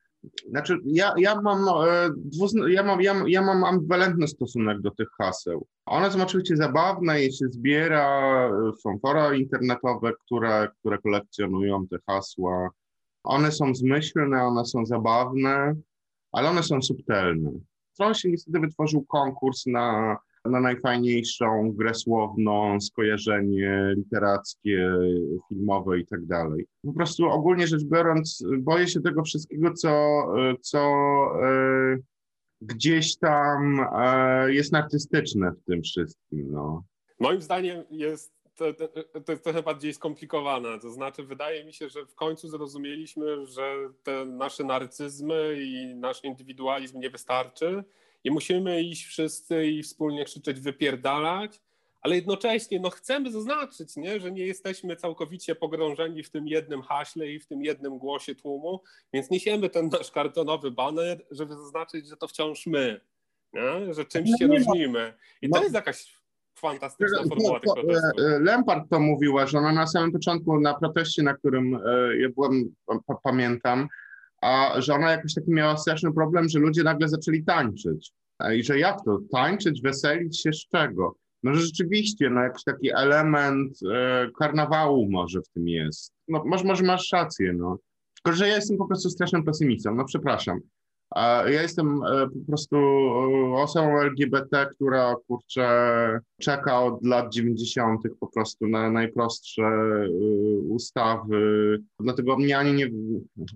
Znaczy, 0.49 0.79
ja, 0.85 1.14
ja, 1.16 1.41
mam, 1.41 1.64
no, 1.64 1.93
e, 1.93 2.11
ja, 2.68 2.83
mam, 2.83 3.03
ja, 3.03 3.14
ja 3.27 3.43
mam 3.43 3.64
ambiwalentny 3.64 4.29
stosunek 4.29 4.81
do 4.81 4.91
tych 4.91 5.09
haseł. 5.18 5.66
One 5.87 6.11
są 6.11 6.22
oczywiście 6.22 6.57
zabawne, 6.57 7.20
je 7.20 7.33
się 7.33 7.49
zbiera, 7.49 8.51
są 8.83 8.99
fora 8.99 9.35
internetowe, 9.35 10.12
które, 10.25 10.68
które 10.81 10.99
kolekcjonują 10.99 11.87
te 11.87 11.97
hasła. 12.07 12.70
One 13.25 13.53
są 13.53 13.75
zmyślne, 13.75 14.45
one 14.45 14.64
są 14.64 14.87
zabawne, 14.87 15.75
ale 16.33 16.51
one 16.51 16.62
są 16.62 16.83
subtelne. 16.83 17.53
Trochę 17.97 18.14
się 18.14 18.31
niestety 18.31 18.61
wytworzył 18.61 19.05
konkurs 19.05 19.66
na 19.66 20.16
na 20.45 20.61
najfajniejszą 20.61 21.72
grę 21.72 21.95
słowną, 21.95 22.80
skojarzenie 22.80 23.95
literackie, 23.97 24.92
filmowe 25.49 25.99
i 25.99 26.07
tak 26.07 26.26
dalej. 26.26 26.66
Po 26.82 26.92
prostu 26.92 27.26
ogólnie 27.26 27.66
rzecz 27.66 27.84
biorąc, 27.84 28.45
boję 28.59 28.88
się 28.88 29.01
tego 29.01 29.22
wszystkiego, 29.22 29.72
co, 29.72 30.24
co 30.61 30.80
e, 31.42 31.97
gdzieś 32.61 33.16
tam 33.16 33.86
e, 33.92 34.53
jest 34.53 34.74
artystyczne 34.74 35.51
w 35.51 35.64
tym 35.64 35.82
wszystkim. 35.82 36.51
No. 36.51 36.84
Moim 37.20 37.42
zdaniem 37.42 37.84
jest 37.90 38.34
to, 38.55 38.74
to, 38.74 38.88
to, 39.20 39.32
jest 39.32 39.45
trochę 39.45 39.62
bardziej 39.62 39.95
skomplikowane. 39.95 40.80
To 40.80 40.90
znaczy, 40.90 41.22
wydaje 41.22 41.64
mi 41.64 41.72
się, 41.72 41.88
że 41.88 42.07
w 42.07 42.14
końcu 42.14 42.49
zrozumieliśmy, 42.49 43.47
że 43.47 43.74
te 44.03 44.24
nasze 44.24 44.64
narcyzmy 44.64 45.57
i 45.62 45.95
nasz 45.95 46.24
indywidualizm 46.24 47.01
nie 47.01 47.11
wystarczy 47.11 47.84
i 48.25 48.31
musimy 48.31 48.83
iść 48.83 49.07
wszyscy 49.07 49.66
i 49.66 49.83
wspólnie 49.83 50.25
krzyczeć, 50.25 50.61
wypierdalać, 50.61 51.61
ale 52.05 52.14
jednocześnie 52.14 52.81
no, 52.81 52.91
chcemy 52.91 53.33
zaznaczyć, 53.33 53.97
nie, 53.97 54.20
że 54.20 54.33
nie 54.33 54.47
jesteśmy 54.47 54.97
całkowicie 54.97 55.55
pogrążeni 55.55 56.22
w 56.22 56.31
tym 56.31 56.49
jednym 56.49 56.83
haśle 56.83 57.29
i 57.29 57.41
w 57.41 57.47
tym 57.47 57.62
jednym 57.62 57.99
głosie 57.99 58.35
tłumu, 58.35 58.81
więc 59.12 59.31
niesiemy 59.31 59.70
ten 59.70 59.89
nasz 59.89 60.11
kartonowy 60.11 60.70
baner, 60.70 61.27
żeby 61.31 61.55
zaznaczyć, 61.55 62.09
że 62.09 62.16
to 62.16 62.29
wciąż 62.29 62.66
my, 62.66 63.01
nie? 63.53 63.95
że 63.95 64.05
czymś 64.05 64.31
się 64.39 64.49
no, 64.49 64.55
różnimy. 64.55 65.14
I 65.43 65.51
to 65.51 65.57
no. 65.57 65.62
jest 65.62 65.75
jakaś 65.75 66.25
fantastyczna 66.55 67.22
formuła 67.29 67.61
tego 67.61 67.75
protestu. 67.75 68.22
E, 68.22 68.39
Lempart 68.39 68.91
to 68.91 69.01
mówiła, 69.01 69.47
że 69.47 69.59
ona 69.59 69.72
na 69.72 69.87
samym 69.87 70.12
początku 70.12 70.61
na 70.61 70.75
proteście, 70.75 71.22
na 71.22 71.35
którym 71.35 71.75
e, 71.75 72.16
ja 72.18 72.29
byłem, 72.29 72.75
pamiętam, 73.22 73.89
a 74.45 74.80
że 74.80 74.95
ona 74.95 75.11
jakoś 75.11 75.34
taki 75.34 75.51
miała 75.51 75.76
straszny 75.76 76.12
problem, 76.12 76.49
że 76.49 76.59
ludzie 76.59 76.82
nagle 76.82 77.09
zaczęli 77.09 77.45
tańczyć. 77.45 78.12
I 78.57 78.62
że 78.62 78.78
jak 78.78 79.05
to? 79.05 79.18
Tańczyć, 79.32 79.82
weselić 79.82 80.42
się 80.42 80.53
z 80.53 80.68
czego? 80.68 81.16
No 81.42 81.55
że 81.55 81.61
rzeczywiście, 81.61 82.30
no 82.30 82.42
jakiś 82.42 82.64
taki 82.64 82.90
element 82.95 83.78
e, 83.92 84.30
karnawału 84.38 85.11
może 85.11 85.40
w 85.40 85.49
tym 85.49 85.68
jest. 85.68 86.12
No 86.28 86.42
może, 86.47 86.64
może 86.64 86.84
masz 86.84 87.12
rację, 87.12 87.53
no. 87.53 87.78
Tylko, 88.14 88.36
że 88.36 88.49
ja 88.49 88.55
jestem 88.55 88.76
po 88.76 88.86
prostu 88.86 89.11
strasznym 89.11 89.45
pesymistą, 89.45 89.95
no 89.95 90.05
przepraszam. 90.05 90.61
Ja 91.17 91.62
jestem 91.62 92.03
e, 92.03 92.29
po 92.29 92.47
prostu 92.47 92.77
e, 92.77 93.55
osobą 93.55 94.01
LGBT, 94.01 94.67
która 94.67 95.15
kurczę 95.27 96.21
czeka 96.41 96.81
od 96.83 97.07
lat 97.07 97.33
90. 97.33 98.01
po 98.21 98.27
prostu 98.27 98.69
na 98.69 98.91
najprostsze 98.91 99.62
e, 99.62 100.09
ustawy. 100.69 101.79
Dlatego 102.01 102.37
mnie 102.37 102.59
ani, 102.59 102.73
nie, 102.73 102.91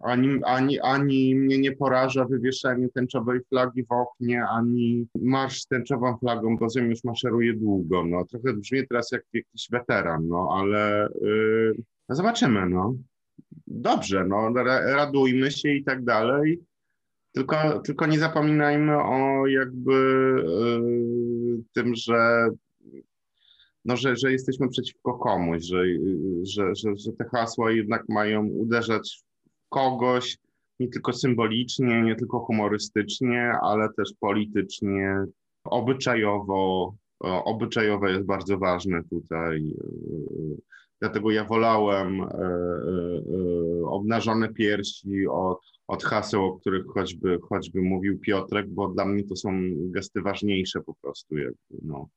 ani, 0.03 0.41
ani, 0.45 0.81
ani 0.81 1.35
mnie 1.35 1.59
nie 1.59 1.73
poraża 1.73 2.25
wywieszenie 2.25 2.89
tęczowej 2.89 3.41
flagi 3.49 3.85
w 3.85 3.93
oknie, 3.93 4.45
ani 4.51 5.07
marsz 5.15 5.61
z 5.61 5.67
tęczową 5.67 6.17
flagą, 6.19 6.57
bo 6.57 6.71
Ziemi 6.71 6.91
już 6.91 7.05
maszeruje 7.05 7.55
długo. 7.55 8.05
No, 8.07 8.25
trochę 8.25 8.53
brzmi 8.53 8.89
teraz 8.89 9.13
jak 9.13 9.23
jakiś 9.33 9.69
weteran, 9.71 10.29
no 10.29 10.49
ale 10.53 11.09
yy, 11.21 11.75
zobaczymy. 12.09 12.69
No. 12.69 12.95
Dobrze, 13.67 14.25
no, 14.29 14.53
radujmy 14.85 15.51
się 15.51 15.69
i 15.69 15.85
tak 15.85 16.05
dalej. 16.05 16.68
Tylko, 17.33 17.79
tylko 17.79 18.07
nie 18.07 18.19
zapominajmy 18.19 18.97
o 19.03 19.47
jakby 19.47 19.93
y, 21.59 21.65
tym, 21.73 21.95
że 21.95 22.49
no, 23.85 23.97
że, 23.97 24.17
że 24.17 24.33
jesteśmy 24.33 24.69
przeciwko 24.69 25.19
komuś, 25.19 25.63
że, 25.65 25.83
że, 26.43 26.75
że, 26.75 26.97
że 26.97 27.13
te 27.13 27.25
hasła 27.25 27.73
jednak 27.73 28.09
mają 28.09 28.47
uderzać 28.47 29.23
w 29.47 29.69
kogoś 29.69 30.39
nie 30.81 30.89
tylko 30.89 31.13
symbolicznie, 31.13 32.03
nie 32.03 32.17
tylko 32.17 32.41
humorystycznie, 32.41 33.53
ale 33.63 33.89
też 33.97 34.13
politycznie, 34.21 35.25
obyczajowo. 35.65 36.95
Obyczajowe 37.21 38.11
jest 38.11 38.25
bardzo 38.25 38.59
ważne 38.59 39.03
tutaj. 39.11 39.75
Dlatego 41.01 41.31
ja 41.31 41.45
wolałem 41.45 42.21
e, 42.21 42.25
e, 42.25 42.29
e, 42.29 43.87
obnażone 43.87 44.49
piersi 44.49 45.27
od, 45.27 45.61
od 45.87 46.05
haseł, 46.05 46.45
o 46.45 46.59
których 46.59 46.87
choćby, 46.87 47.39
choćby 47.43 47.83
mówił 47.83 48.19
Piotrek, 48.19 48.71
bo 48.71 48.89
dla 48.89 49.05
mnie 49.05 49.25
to 49.25 49.37
są 49.37 49.51
gesty 49.75 50.23
ważniejsze 50.23 50.81
po 50.81 50.95
prostu. 50.95 51.37
Jakby, 51.37 51.77
no. 51.83 52.09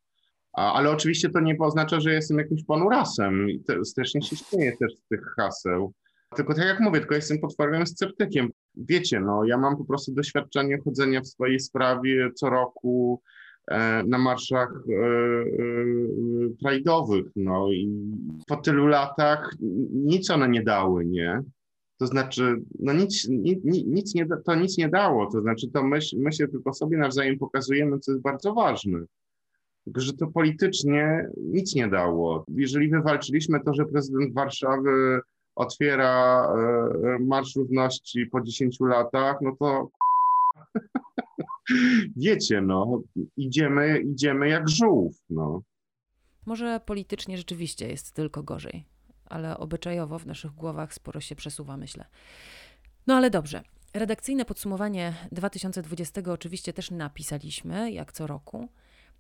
A, 0.53 0.73
ale 0.73 0.89
oczywiście 0.89 1.29
to 1.29 1.39
nie 1.39 1.57
oznacza, 1.59 1.99
że 1.99 2.13
jestem 2.13 2.37
jakimś 2.37 2.63
ponurasem 2.63 3.49
i 3.49 3.59
te, 3.59 3.85
strasznie 3.85 4.21
się 4.21 4.35
śmieję 4.35 4.77
też 4.77 4.95
z 4.95 5.07
tych 5.07 5.21
haseł. 5.37 5.93
Tylko 6.35 6.53
tak 6.53 6.65
jak 6.65 6.79
mówię, 6.79 6.99
tylko 6.99 7.15
jestem 7.15 7.39
potwornym 7.39 7.87
sceptykiem. 7.87 8.49
Wiecie, 8.75 9.19
no 9.19 9.45
ja 9.45 9.57
mam 9.57 9.77
po 9.77 9.85
prostu 9.85 10.13
doświadczenie 10.13 10.77
chodzenia 10.77 11.21
w 11.21 11.27
swojej 11.27 11.59
sprawie 11.59 12.29
co 12.35 12.49
roku 12.49 13.21
e, 13.25 13.40
na 14.07 14.17
marszach 14.17 14.69
e, 14.89 14.93
e, 14.93 15.05
prajdowych, 16.61 17.25
no 17.35 17.71
i 17.71 17.89
po 18.47 18.55
tylu 18.55 18.87
latach 18.87 19.55
nic 19.91 20.29
one 20.29 20.49
nie 20.49 20.63
dały, 20.63 21.05
nie? 21.05 21.43
To 21.97 22.07
znaczy, 22.07 22.61
no 22.79 22.93
nic, 22.93 23.27
nic, 23.29 23.63
nic 23.85 24.15
nie, 24.15 24.25
to 24.45 24.55
nic 24.55 24.77
nie 24.77 24.89
dało, 24.89 25.31
to 25.31 25.41
znaczy 25.41 25.67
to 25.73 25.83
my, 25.83 25.99
my 26.17 26.33
się 26.33 26.47
tylko 26.47 26.73
sobie 26.73 26.97
nawzajem 26.97 27.37
pokazujemy, 27.37 27.99
co 27.99 28.11
jest 28.11 28.23
bardzo 28.23 28.53
ważne. 28.53 28.99
Tylko, 29.85 30.01
że 30.01 30.13
to 30.13 30.27
politycznie 30.27 31.29
nic 31.37 31.75
nie 31.75 31.87
dało. 31.87 32.45
Jeżeli 32.47 32.89
wywalczyliśmy 32.89 33.59
to, 33.63 33.73
że 33.73 33.85
prezydent 33.85 34.33
Warszawy 34.33 35.19
otwiera 35.55 36.45
e, 36.45 37.19
Marsz 37.19 37.55
Równości 37.55 38.25
po 38.25 38.41
10 38.41 38.79
latach, 38.79 39.37
no 39.41 39.55
to 39.59 39.89
wiecie, 42.15 42.61
no, 42.61 43.01
idziemy, 43.37 43.99
idziemy 43.99 44.49
jak 44.49 44.69
żółw, 44.69 45.15
no. 45.29 45.61
Może 46.45 46.79
politycznie 46.85 47.37
rzeczywiście 47.37 47.87
jest 47.87 48.11
tylko 48.11 48.43
gorzej, 48.43 48.85
ale 49.25 49.57
obyczajowo 49.57 50.19
w 50.19 50.25
naszych 50.25 50.51
głowach 50.51 50.93
sporo 50.93 51.21
się 51.21 51.35
przesuwa, 51.35 51.77
myślę. 51.77 52.05
No 53.07 53.15
ale 53.15 53.29
dobrze. 53.29 53.63
Redakcyjne 53.93 54.45
podsumowanie 54.45 55.13
2020 55.31 56.21
oczywiście 56.27 56.73
też 56.73 56.91
napisaliśmy, 56.91 57.91
jak 57.91 58.11
co 58.11 58.27
roku. 58.27 58.69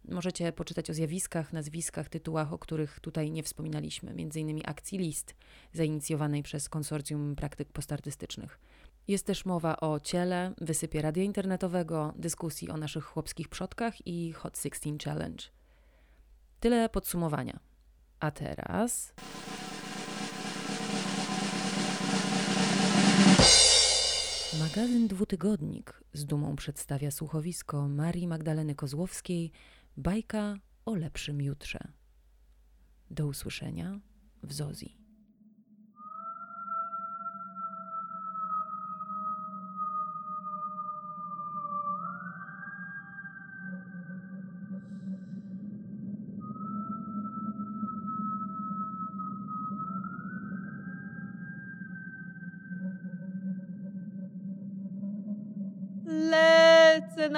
Możecie 0.09 0.51
poczytać 0.51 0.89
o 0.89 0.93
zjawiskach, 0.93 1.53
nazwiskach, 1.53 2.09
tytułach, 2.09 2.53
o 2.53 2.57
których 2.59 2.99
tutaj 2.99 3.31
nie 3.31 3.43
wspominaliśmy, 3.43 4.11
m.in. 4.11 4.61
akcji 4.65 4.97
list 4.97 5.35
zainicjowanej 5.73 6.43
przez 6.43 6.69
Konsorcjum 6.69 7.35
Praktyk 7.35 7.71
Postartystycznych. 7.71 8.59
Jest 9.11 9.25
też 9.25 9.45
mowa 9.45 9.77
o 9.77 9.99
ciele, 9.99 10.53
wysypie 10.61 11.01
radia 11.01 11.23
internetowego, 11.23 12.13
dyskusji 12.15 12.69
o 12.69 12.77
naszych 12.77 13.03
chłopskich 13.03 13.49
przodkach 13.49 14.07
i 14.07 14.33
Hot 14.33 14.57
16 14.57 14.97
Challenge. 15.03 15.43
Tyle 16.59 16.89
podsumowania. 16.89 17.59
A 18.19 18.31
teraz. 18.31 19.13
Magazyn 24.59 25.07
Dwutygodnik 25.07 26.03
z 26.13 26.25
dumą 26.25 26.55
przedstawia 26.55 27.11
słuchowisko 27.11 27.87
Marii 27.87 28.27
Magdaleny 28.27 28.75
Kozłowskiej 28.75 29.51
Bajka 29.97 30.55
o 30.85 30.95
lepszym 30.95 31.41
jutrze. 31.41 31.79
Do 33.09 33.27
usłyszenia 33.27 33.99
w 34.43 34.53
Zozji. 34.53 35.00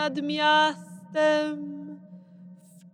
Nad 0.03 0.21
miastem 0.21 1.59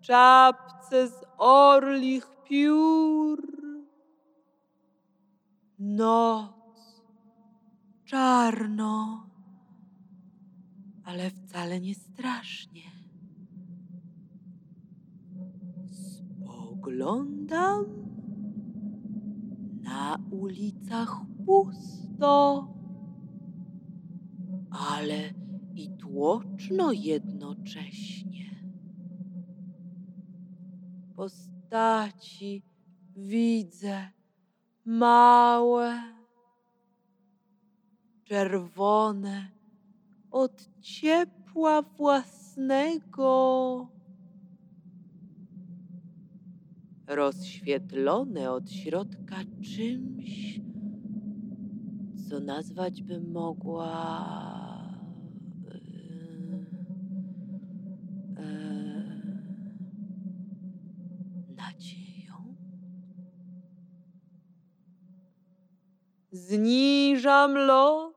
czapce 0.01 1.07
z 1.07 1.25
orlich 1.37 2.27
piór. 2.43 3.39
Noc, 5.79 7.01
czarno, 8.05 9.27
ale 11.03 11.29
wcale 11.29 11.79
nie 11.79 11.95
strasznie. 11.95 12.91
Spoglądam 15.91 17.85
na 19.81 20.17
ulicach 20.31 21.21
pusto, 21.45 22.67
ale 24.69 25.48
i 25.79 25.89
tłoczno 25.89 26.91
jednocześnie. 26.91 28.63
Postaci 31.15 32.63
widzę 33.15 34.09
małe, 34.85 36.01
czerwone 38.23 39.51
od 40.31 40.69
ciepła 40.81 41.81
własnego, 41.81 43.19
rozświetlone 47.07 48.51
od 48.51 48.71
środka 48.71 49.35
czymś, 49.61 50.61
co 52.29 52.39
nazwać 52.39 53.03
bym 53.03 53.31
mogła 53.31 54.58
Zniżam 66.31 67.53
lot, 67.57 68.15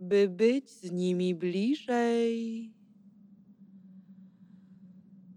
by 0.00 0.28
być 0.28 0.70
z 0.70 0.90
nimi 0.90 1.34
bliżej. 1.34 2.72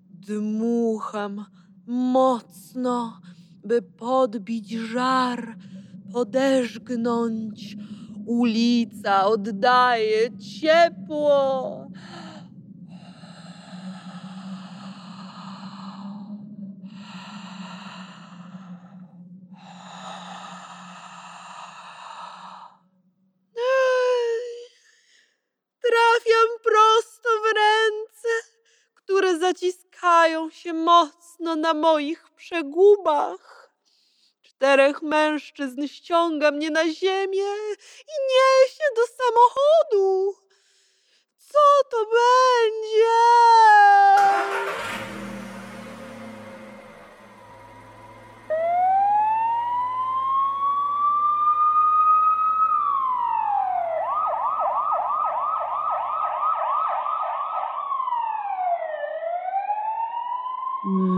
Dmucham 0.10 1.46
mocno, 1.88 3.22
by 3.64 3.82
podbić 3.82 4.70
żar, 4.70 5.58
podeżgnąć. 6.14 7.78
Ulica 8.26 9.26
oddaje 9.26 10.38
ciepło. 10.38 11.88
Zaciskają 30.04 30.50
się 30.50 30.74
mocno 30.74 31.56
na 31.56 31.74
moich 31.74 32.30
przegubach. 32.36 33.74
Czterech 34.42 35.02
mężczyzn 35.02 35.88
ściąga 35.88 36.52
mnie 36.52 36.70
na 36.70 36.90
ziemię 36.90 37.52
i 38.02 38.16
niesie 38.32 38.84
do 38.96 39.02
samochodu. 39.18 40.36
Co 41.38 41.60
to 41.92 42.06
będzie? 42.06 43.14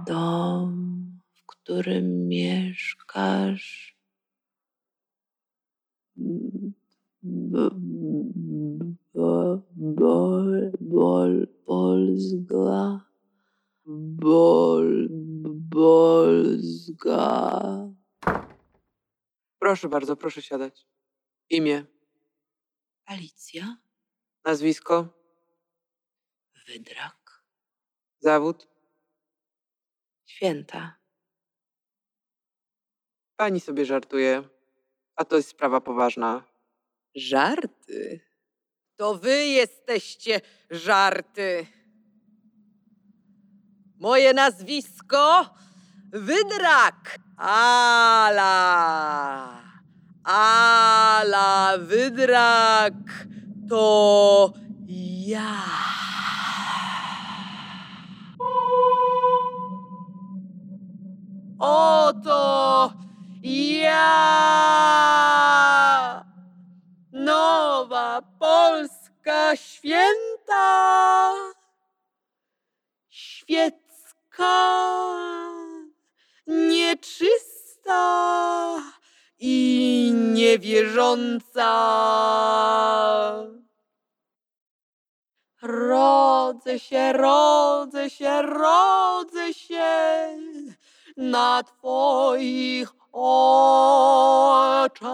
Dom, 0.06 0.72
w 1.34 1.46
którym 1.46 2.28
mieszkasz. 2.28 3.96
B, 7.22 7.70
bo, 9.14 9.62
bol, 9.76 10.70
bol, 10.80 11.46
Polska. 11.66 13.04
Bol, 13.86 15.08
Polska. 15.78 17.60
Proszę 19.58 19.88
bardzo, 19.88 20.16
proszę 20.16 20.42
siadać. 20.42 20.86
Imię, 21.50 21.84
Alicja? 23.06 23.76
nazwisko, 24.44 25.08
Wydrak? 26.66 27.44
zawód. 28.18 28.68
Święta. 30.26 30.98
Pani 33.36 33.60
sobie 33.60 33.84
żartuje, 33.84 34.48
a 35.16 35.24
to 35.24 35.36
jest 35.36 35.48
sprawa 35.48 35.80
poważna. 35.80 36.44
Żarty? 37.14 38.20
To 38.96 39.14
wy 39.14 39.46
jesteście 39.46 40.40
żarty. 40.70 41.66
Moje 43.96 44.34
nazwisko 44.34 45.54
Wydrak. 46.12 47.20
Ala. 47.36 48.56
Ala 50.24 51.76
Wydrak 51.78 52.96
to 53.68 54.52
ja. 54.88 55.64
Oto 61.58 62.92
ja. 63.42 64.14
Nowa 67.12 68.22
Polska 68.38 69.56
święta. 69.56 71.34
Świecka. 73.08 74.54
Nieczysta 76.48 78.02
i 79.38 80.12
niewierząca. 80.14 81.68
Rodzę 85.62 86.78
się, 86.78 87.12
rodzę 87.12 88.10
się, 88.10 88.42
rodzę 88.42 89.54
się 89.54 90.38
na 91.16 91.62
Twoich 91.62 92.92
oczach. 93.12 95.08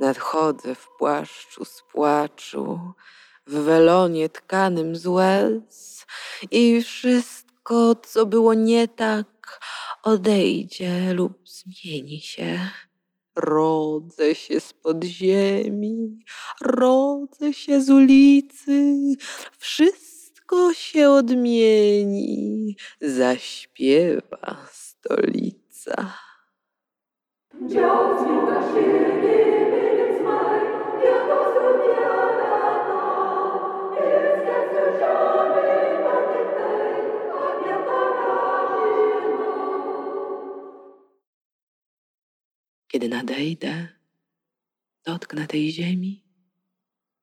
Nadchodzę 0.00 0.74
w 0.74 0.88
płaszczu 0.88 1.64
z 1.64 1.82
płaczu, 1.82 2.92
w 3.46 3.54
welonie 3.54 4.28
tkanym 4.28 4.96
z 4.96 5.06
łez 5.06 6.06
i 6.50 6.82
wszystko, 6.82 7.94
co 7.94 8.26
było 8.26 8.54
nie 8.54 8.88
tak, 8.88 9.60
odejdzie 10.02 11.14
lub 11.14 11.32
zmieni 11.48 12.20
się. 12.20 12.58
Rodzę 13.36 14.34
się 14.34 14.60
spod 14.60 15.04
ziemi, 15.04 16.24
rodzę 16.60 17.52
się 17.52 17.80
z 17.80 17.90
ulicy, 17.90 18.96
wszystko 19.58 20.74
się 20.74 21.10
odmieni, 21.10 22.76
zaśpiewa 23.00 24.66
stolica. 24.72 26.12
Kiedy 42.92 43.08
nadejdę, 43.08 43.88
dotknę 45.04 45.46
tej 45.46 45.72
ziemi, 45.72 46.24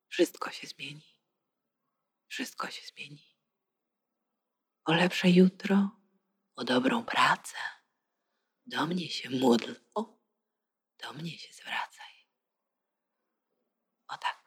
wszystko 0.07 0.51
się 0.51 0.67
zmieni. 0.67 1.19
Wszystko 2.27 2.71
się 2.71 2.81
zmieni. 2.87 3.37
O 4.85 4.93
lepsze 4.93 5.29
jutro, 5.29 5.89
o 6.55 6.63
dobrą 6.63 7.05
pracę. 7.05 7.57
Do 8.65 8.87
mnie 8.87 9.09
się 9.09 9.29
módl, 9.29 9.75
o, 9.93 10.19
do 11.01 11.13
mnie 11.13 11.37
się 11.37 11.53
zwracaj. 11.53 12.13
O 14.07 14.17
tak. 14.17 14.38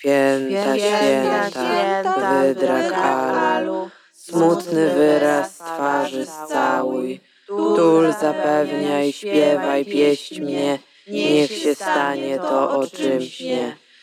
Święta, 0.00 0.78
święta, 0.78 1.50
święta 1.50 2.42
wydrakalu, 2.42 3.90
smutny 4.12 4.90
wyraz 4.90 5.58
twarzy 5.58 6.26
scałuj, 6.26 7.20
tul 7.46 8.12
zapewniaj, 8.20 9.12
śpiewaj, 9.12 9.84
pieść 9.84 10.40
mnie, 10.40 10.78
niech 11.08 11.52
się 11.52 11.74
stanie 11.74 12.38
to, 12.38 12.78
o 12.78 12.86
czym. 12.86 13.18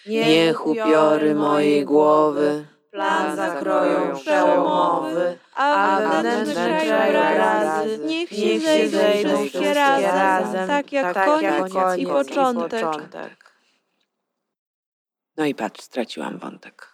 Niech 0.07 0.67
upiory 0.67 1.35
mojej 1.35 1.85
głowy 1.85 2.65
plan 2.91 3.35
zakroją 3.35 4.15
przełomowy, 4.15 5.37
a 5.55 5.99
wewnętrzne 6.01 6.81
krajobrazy 6.85 7.99
niech 8.05 8.29
się 8.29 8.89
zejdą 8.89 9.37
wszystkie 9.37 9.73
razem, 9.73 10.67
tak 10.67 10.91
jak 10.91 11.25
koniec 11.25 11.97
i 11.97 12.05
początek. 12.05 13.46
No 15.37 15.45
i 15.45 15.55
patrz, 15.55 15.81
straciłam 15.81 16.37
wątek. 16.37 16.93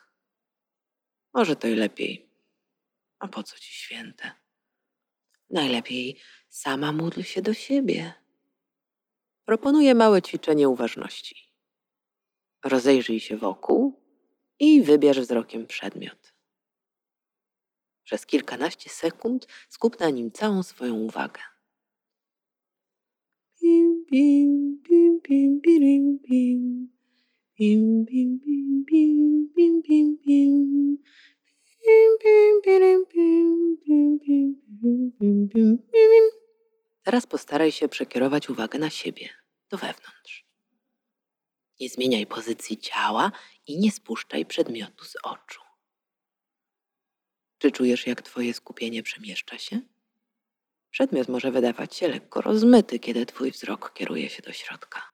Może 1.34 1.56
to 1.56 1.68
i 1.68 1.76
lepiej. 1.76 2.30
A 3.20 3.28
po 3.28 3.44
co 3.44 3.60
ci 3.60 3.74
święte? 3.74 4.32
Najlepiej 5.50 6.20
sama 6.50 6.91
módl 6.91 7.22
się 7.22 7.41
do 7.41 7.54
siebie. 7.54 8.14
Proponuję 9.46 9.96
małe 9.96 10.22
ćwiczenie 10.22 10.70
uważności. 10.70 11.54
Rozejrzyj 12.64 13.20
się 13.20 13.38
wokół 13.38 14.02
i 14.60 14.82
wybierz 14.82 15.20
wzrokiem 15.20 15.68
przedmiot. 15.68 16.34
Przez 18.04 18.26
kilkanaście 18.26 18.89
sekund 18.89 19.48
skup 19.70 20.00
na 20.00 20.10
nim 20.10 20.32
całą 20.32 20.64
swoją 20.64 20.96
uwagę. 20.96 21.41
Bim, 23.62 24.06
bim, 24.12 24.82
bim, 24.82 25.20
bim, 25.22 25.60
bim. 25.62 26.20
Bim, 26.20 26.94
bim, 27.60 28.06
bim, 28.06 28.39
bim, 28.39 28.84
bim, 28.86 29.49
bim, 29.56 29.82
bim. 29.82 30.14
Bim. 30.26 30.97
Teraz 37.04 37.28
postaraj 37.28 37.72
się 37.72 37.88
przekierować 37.88 38.49
uwagę 38.49 38.80
na 38.80 38.89
siebie, 38.89 39.30
do 39.70 39.78
wewnątrz. 39.78 40.45
Nie 41.80 41.89
zmieniaj 41.89 42.28
pozycji 42.28 42.78
ciała 42.78 43.32
i 43.68 43.80
nie 43.80 43.91
spuszczaj 43.91 44.45
przedmiotu 44.45 45.06
z 45.06 45.16
oczu. 45.24 45.62
Czy 47.58 47.72
czujesz, 47.72 48.08
jak 48.08 48.22
Twoje 48.22 48.54
skupienie 48.54 49.04
przemieszcza 49.04 49.58
się? 49.58 49.82
Przedmiot 50.89 51.28
może 51.28 51.51
wydawać 51.51 51.95
się 51.95 52.08
lekko 52.08 52.41
rozmyty, 52.41 52.99
kiedy 52.99 53.26
Twój 53.26 53.51
wzrok 53.51 53.93
kieruje 53.93 54.30
się 54.30 54.41
do 54.41 54.54
środka. 54.54 55.12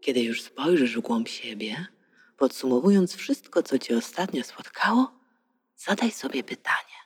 Kiedy 0.00 0.22
już 0.22 0.42
spojrzysz 0.42 0.96
w 0.96 1.00
głąb 1.00 1.28
siebie, 1.28 1.86
podsumowując 2.36 3.14
wszystko, 3.14 3.62
co 3.62 3.78
cię 3.78 3.96
ostatnio 3.96 4.42
spotkało, 4.42 5.12
zadaj 5.76 6.10
sobie 6.10 6.42
pytanie. 6.42 6.98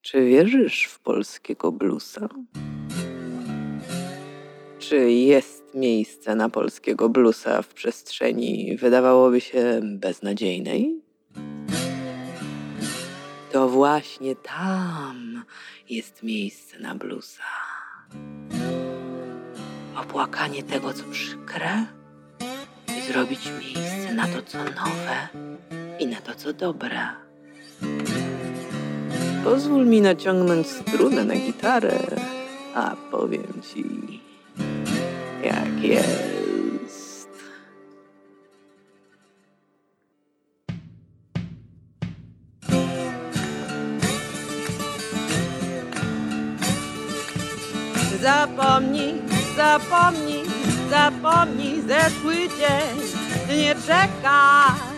Czy 0.00 0.24
wierzysz 0.24 0.84
w 0.84 1.00
polskiego 1.00 1.72
bluesa? 1.72 2.28
Czy 4.78 5.10
jest 5.10 5.55
miejsce 5.76 6.34
na 6.34 6.48
polskiego 6.48 7.08
bluesa 7.08 7.62
w 7.62 7.74
przestrzeni 7.74 8.76
wydawałoby 8.76 9.40
się 9.40 9.80
beznadziejnej? 9.82 11.00
To 13.52 13.68
właśnie 13.68 14.36
tam 14.36 15.44
jest 15.88 16.22
miejsce 16.22 16.78
na 16.78 16.94
bluesa. 16.94 17.42
opłakanie 19.96 20.62
tego, 20.62 20.92
co 20.92 21.04
przykre 21.10 21.86
i 22.98 23.12
zrobić 23.12 23.50
miejsce 23.60 24.14
na 24.14 24.26
to, 24.26 24.42
co 24.42 24.58
nowe 24.58 25.28
i 25.98 26.06
na 26.06 26.20
to, 26.20 26.34
co 26.34 26.52
dobre. 26.52 27.00
Pozwól 29.44 29.86
mi 29.86 30.00
naciągnąć 30.00 30.66
strunę 30.66 31.24
na 31.24 31.34
gitarę, 31.34 31.98
a 32.74 32.96
powiem 33.10 33.62
ci, 33.62 33.84
jak 35.46 35.82
jest. 35.82 37.28
Zapomnij, 48.22 49.14
zapomnij, 49.56 50.42
zapomnij 50.90 51.82
zeszły 51.88 52.34
dzień, 52.34 52.96
nie 53.58 53.74
czekaj. 53.74 54.96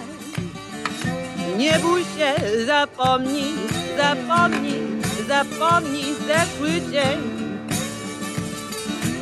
Nie 1.56 1.78
bój 1.78 2.02
się, 2.02 2.64
zapomnij, 2.66 3.54
zapomnij, 3.96 4.82
zapomnij 5.28 6.14
zeszły 6.26 6.92
dzień. 6.92 7.47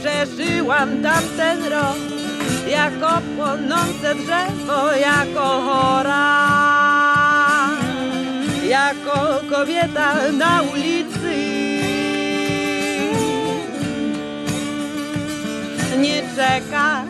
Przeżyłam 0.06 1.02
tamten 1.02 1.64
rok, 1.64 1.96
jako 2.68 3.08
płonące 3.36 4.14
drzewo, 4.14 4.92
jako 4.92 5.40
chora, 5.40 6.48
jako 8.68 9.40
kobieta 9.50 10.14
na 10.32 10.62
ulicy. 10.62 11.36
Nie 15.98 16.22
czekaj, 16.36 17.02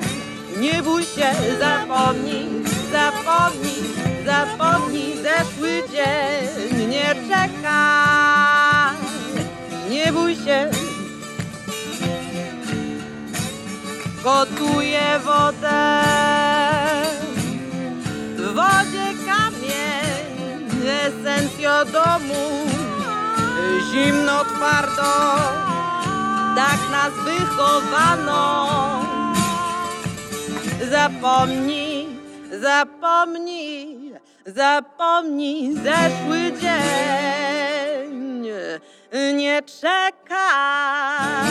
nie 0.60 0.82
bój 0.82 1.02
się, 1.02 1.30
zapomnij, 1.60 2.46
zapomnij, 2.92 3.82
zapomnij 4.26 5.12
zeszły 5.16 5.82
dzień. 5.92 6.88
Nie 6.88 7.14
czekaj, 7.28 8.96
nie 9.90 10.12
bój 10.12 10.34
się. 10.34 10.85
Gotuję 14.26 15.18
wodę, 15.24 16.02
w 18.36 18.54
wodzie 18.54 19.06
kamień, 19.26 20.66
esencjo 21.06 21.84
domu, 21.84 22.44
zimno 23.90 24.44
twardo, 24.44 25.12
tak 26.56 26.80
nas 26.90 27.12
wychowano. 27.24 28.66
Zapomnij, 30.90 32.06
zapomnij, 32.60 34.12
zapomnij 34.46 35.74
zeszły 35.74 36.52
dzień. 36.60 38.46
Nie 39.34 39.62
czekaj, 39.80 41.46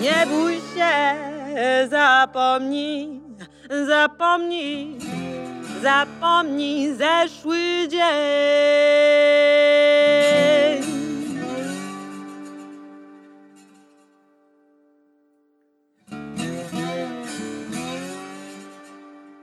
nie 0.00 0.26
bój 0.26 0.54
się, 0.54 1.41
zapomnij, 1.90 3.20
zapomnij, 3.86 4.96
zapomnij 5.82 6.94
zeszły 6.94 7.88
dzień. 7.88 9.32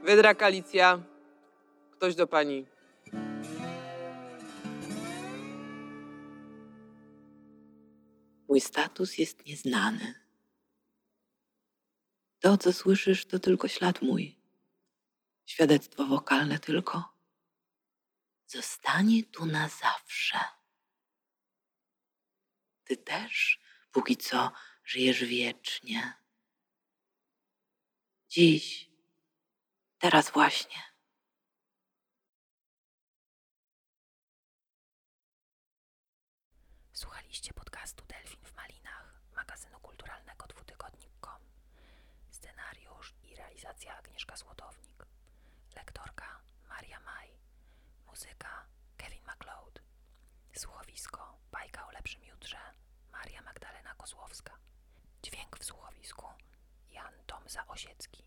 Wydrak 0.04 0.44
Alicja. 0.44 1.00
Ktoś 1.92 2.16
do 2.16 2.28
pani. 2.28 2.66
Mój 8.48 8.62
status 8.62 9.18
jest 9.18 9.46
nieznany. 9.46 10.19
To, 12.40 12.58
co 12.58 12.74
słyszysz, 12.74 13.26
to 13.26 13.40
tylko 13.40 13.68
ślad 13.68 14.02
mój. 14.02 14.40
Świadectwo 15.46 16.06
wokalne 16.06 16.60
tylko. 16.60 17.20
Zostanie 18.48 19.24
tu 19.24 19.46
na 19.46 19.70
zawsze. 19.70 20.40
Ty 22.84 22.98
też, 22.98 23.60
póki 23.92 24.18
co, 24.18 24.52
żyjesz 24.84 25.24
wiecznie. 25.24 26.14
Dziś, 28.30 28.90
teraz 30.00 30.32
właśnie. 30.32 30.82
Słuchaliście 36.94 37.54
podcastu 37.54 38.06
Delfin 38.06 38.46
w 38.46 38.56
Malinach, 38.56 39.22
magazynu 39.36 39.80
kulturalnego 39.80 40.48
dwutygodnik.com. 40.48 41.42
Scenariusz 42.30 43.14
i 43.24 43.36
Złotownik. 44.40 45.06
Lektorka 45.76 46.42
Maria 46.70 47.00
Maj. 47.00 47.30
Muzyka 48.08 48.66
Kevin 48.98 49.24
MacLeod. 49.26 49.82
Słuchowisko 50.58 51.38
Bajka 51.52 51.88
o 51.88 51.92
lepszym 51.92 52.24
jutrze 52.24 52.58
Maria 53.12 53.42
Magdalena 53.42 53.94
Kozłowska. 53.96 54.58
Dźwięk 55.24 55.60
w 55.60 55.64
słuchowisku 55.66 56.26
Jan 56.90 57.14
Tomza 57.28 57.68
Osiecki. 57.68 58.24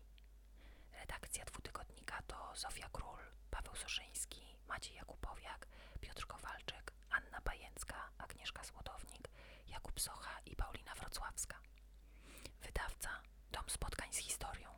Redakcja 0.91 1.45
dwutygodnika 1.45 2.21
to 2.27 2.51
Zofia 2.55 2.89
Król, 2.91 3.19
Paweł 3.51 3.75
Soszyński, 3.75 4.57
Maciej 4.67 4.95
Jakubowiak, 4.95 5.67
Piotr 6.01 6.27
Kowalczyk, 6.27 6.93
Anna 7.09 7.41
Pajęcka, 7.41 8.09
Agnieszka 8.17 8.63
Złotownik, 8.63 9.29
Jakub 9.67 9.99
Socha 9.99 10.39
i 10.45 10.55
Paulina 10.55 10.95
Wrocławska. 10.95 11.59
Wydawca 12.61 13.09
Dom 13.51 13.69
Spotkań 13.69 14.13
z 14.13 14.17
Historią. 14.17 14.69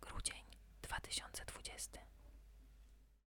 Grudzień 0.00 0.44
2020. 0.90 2.00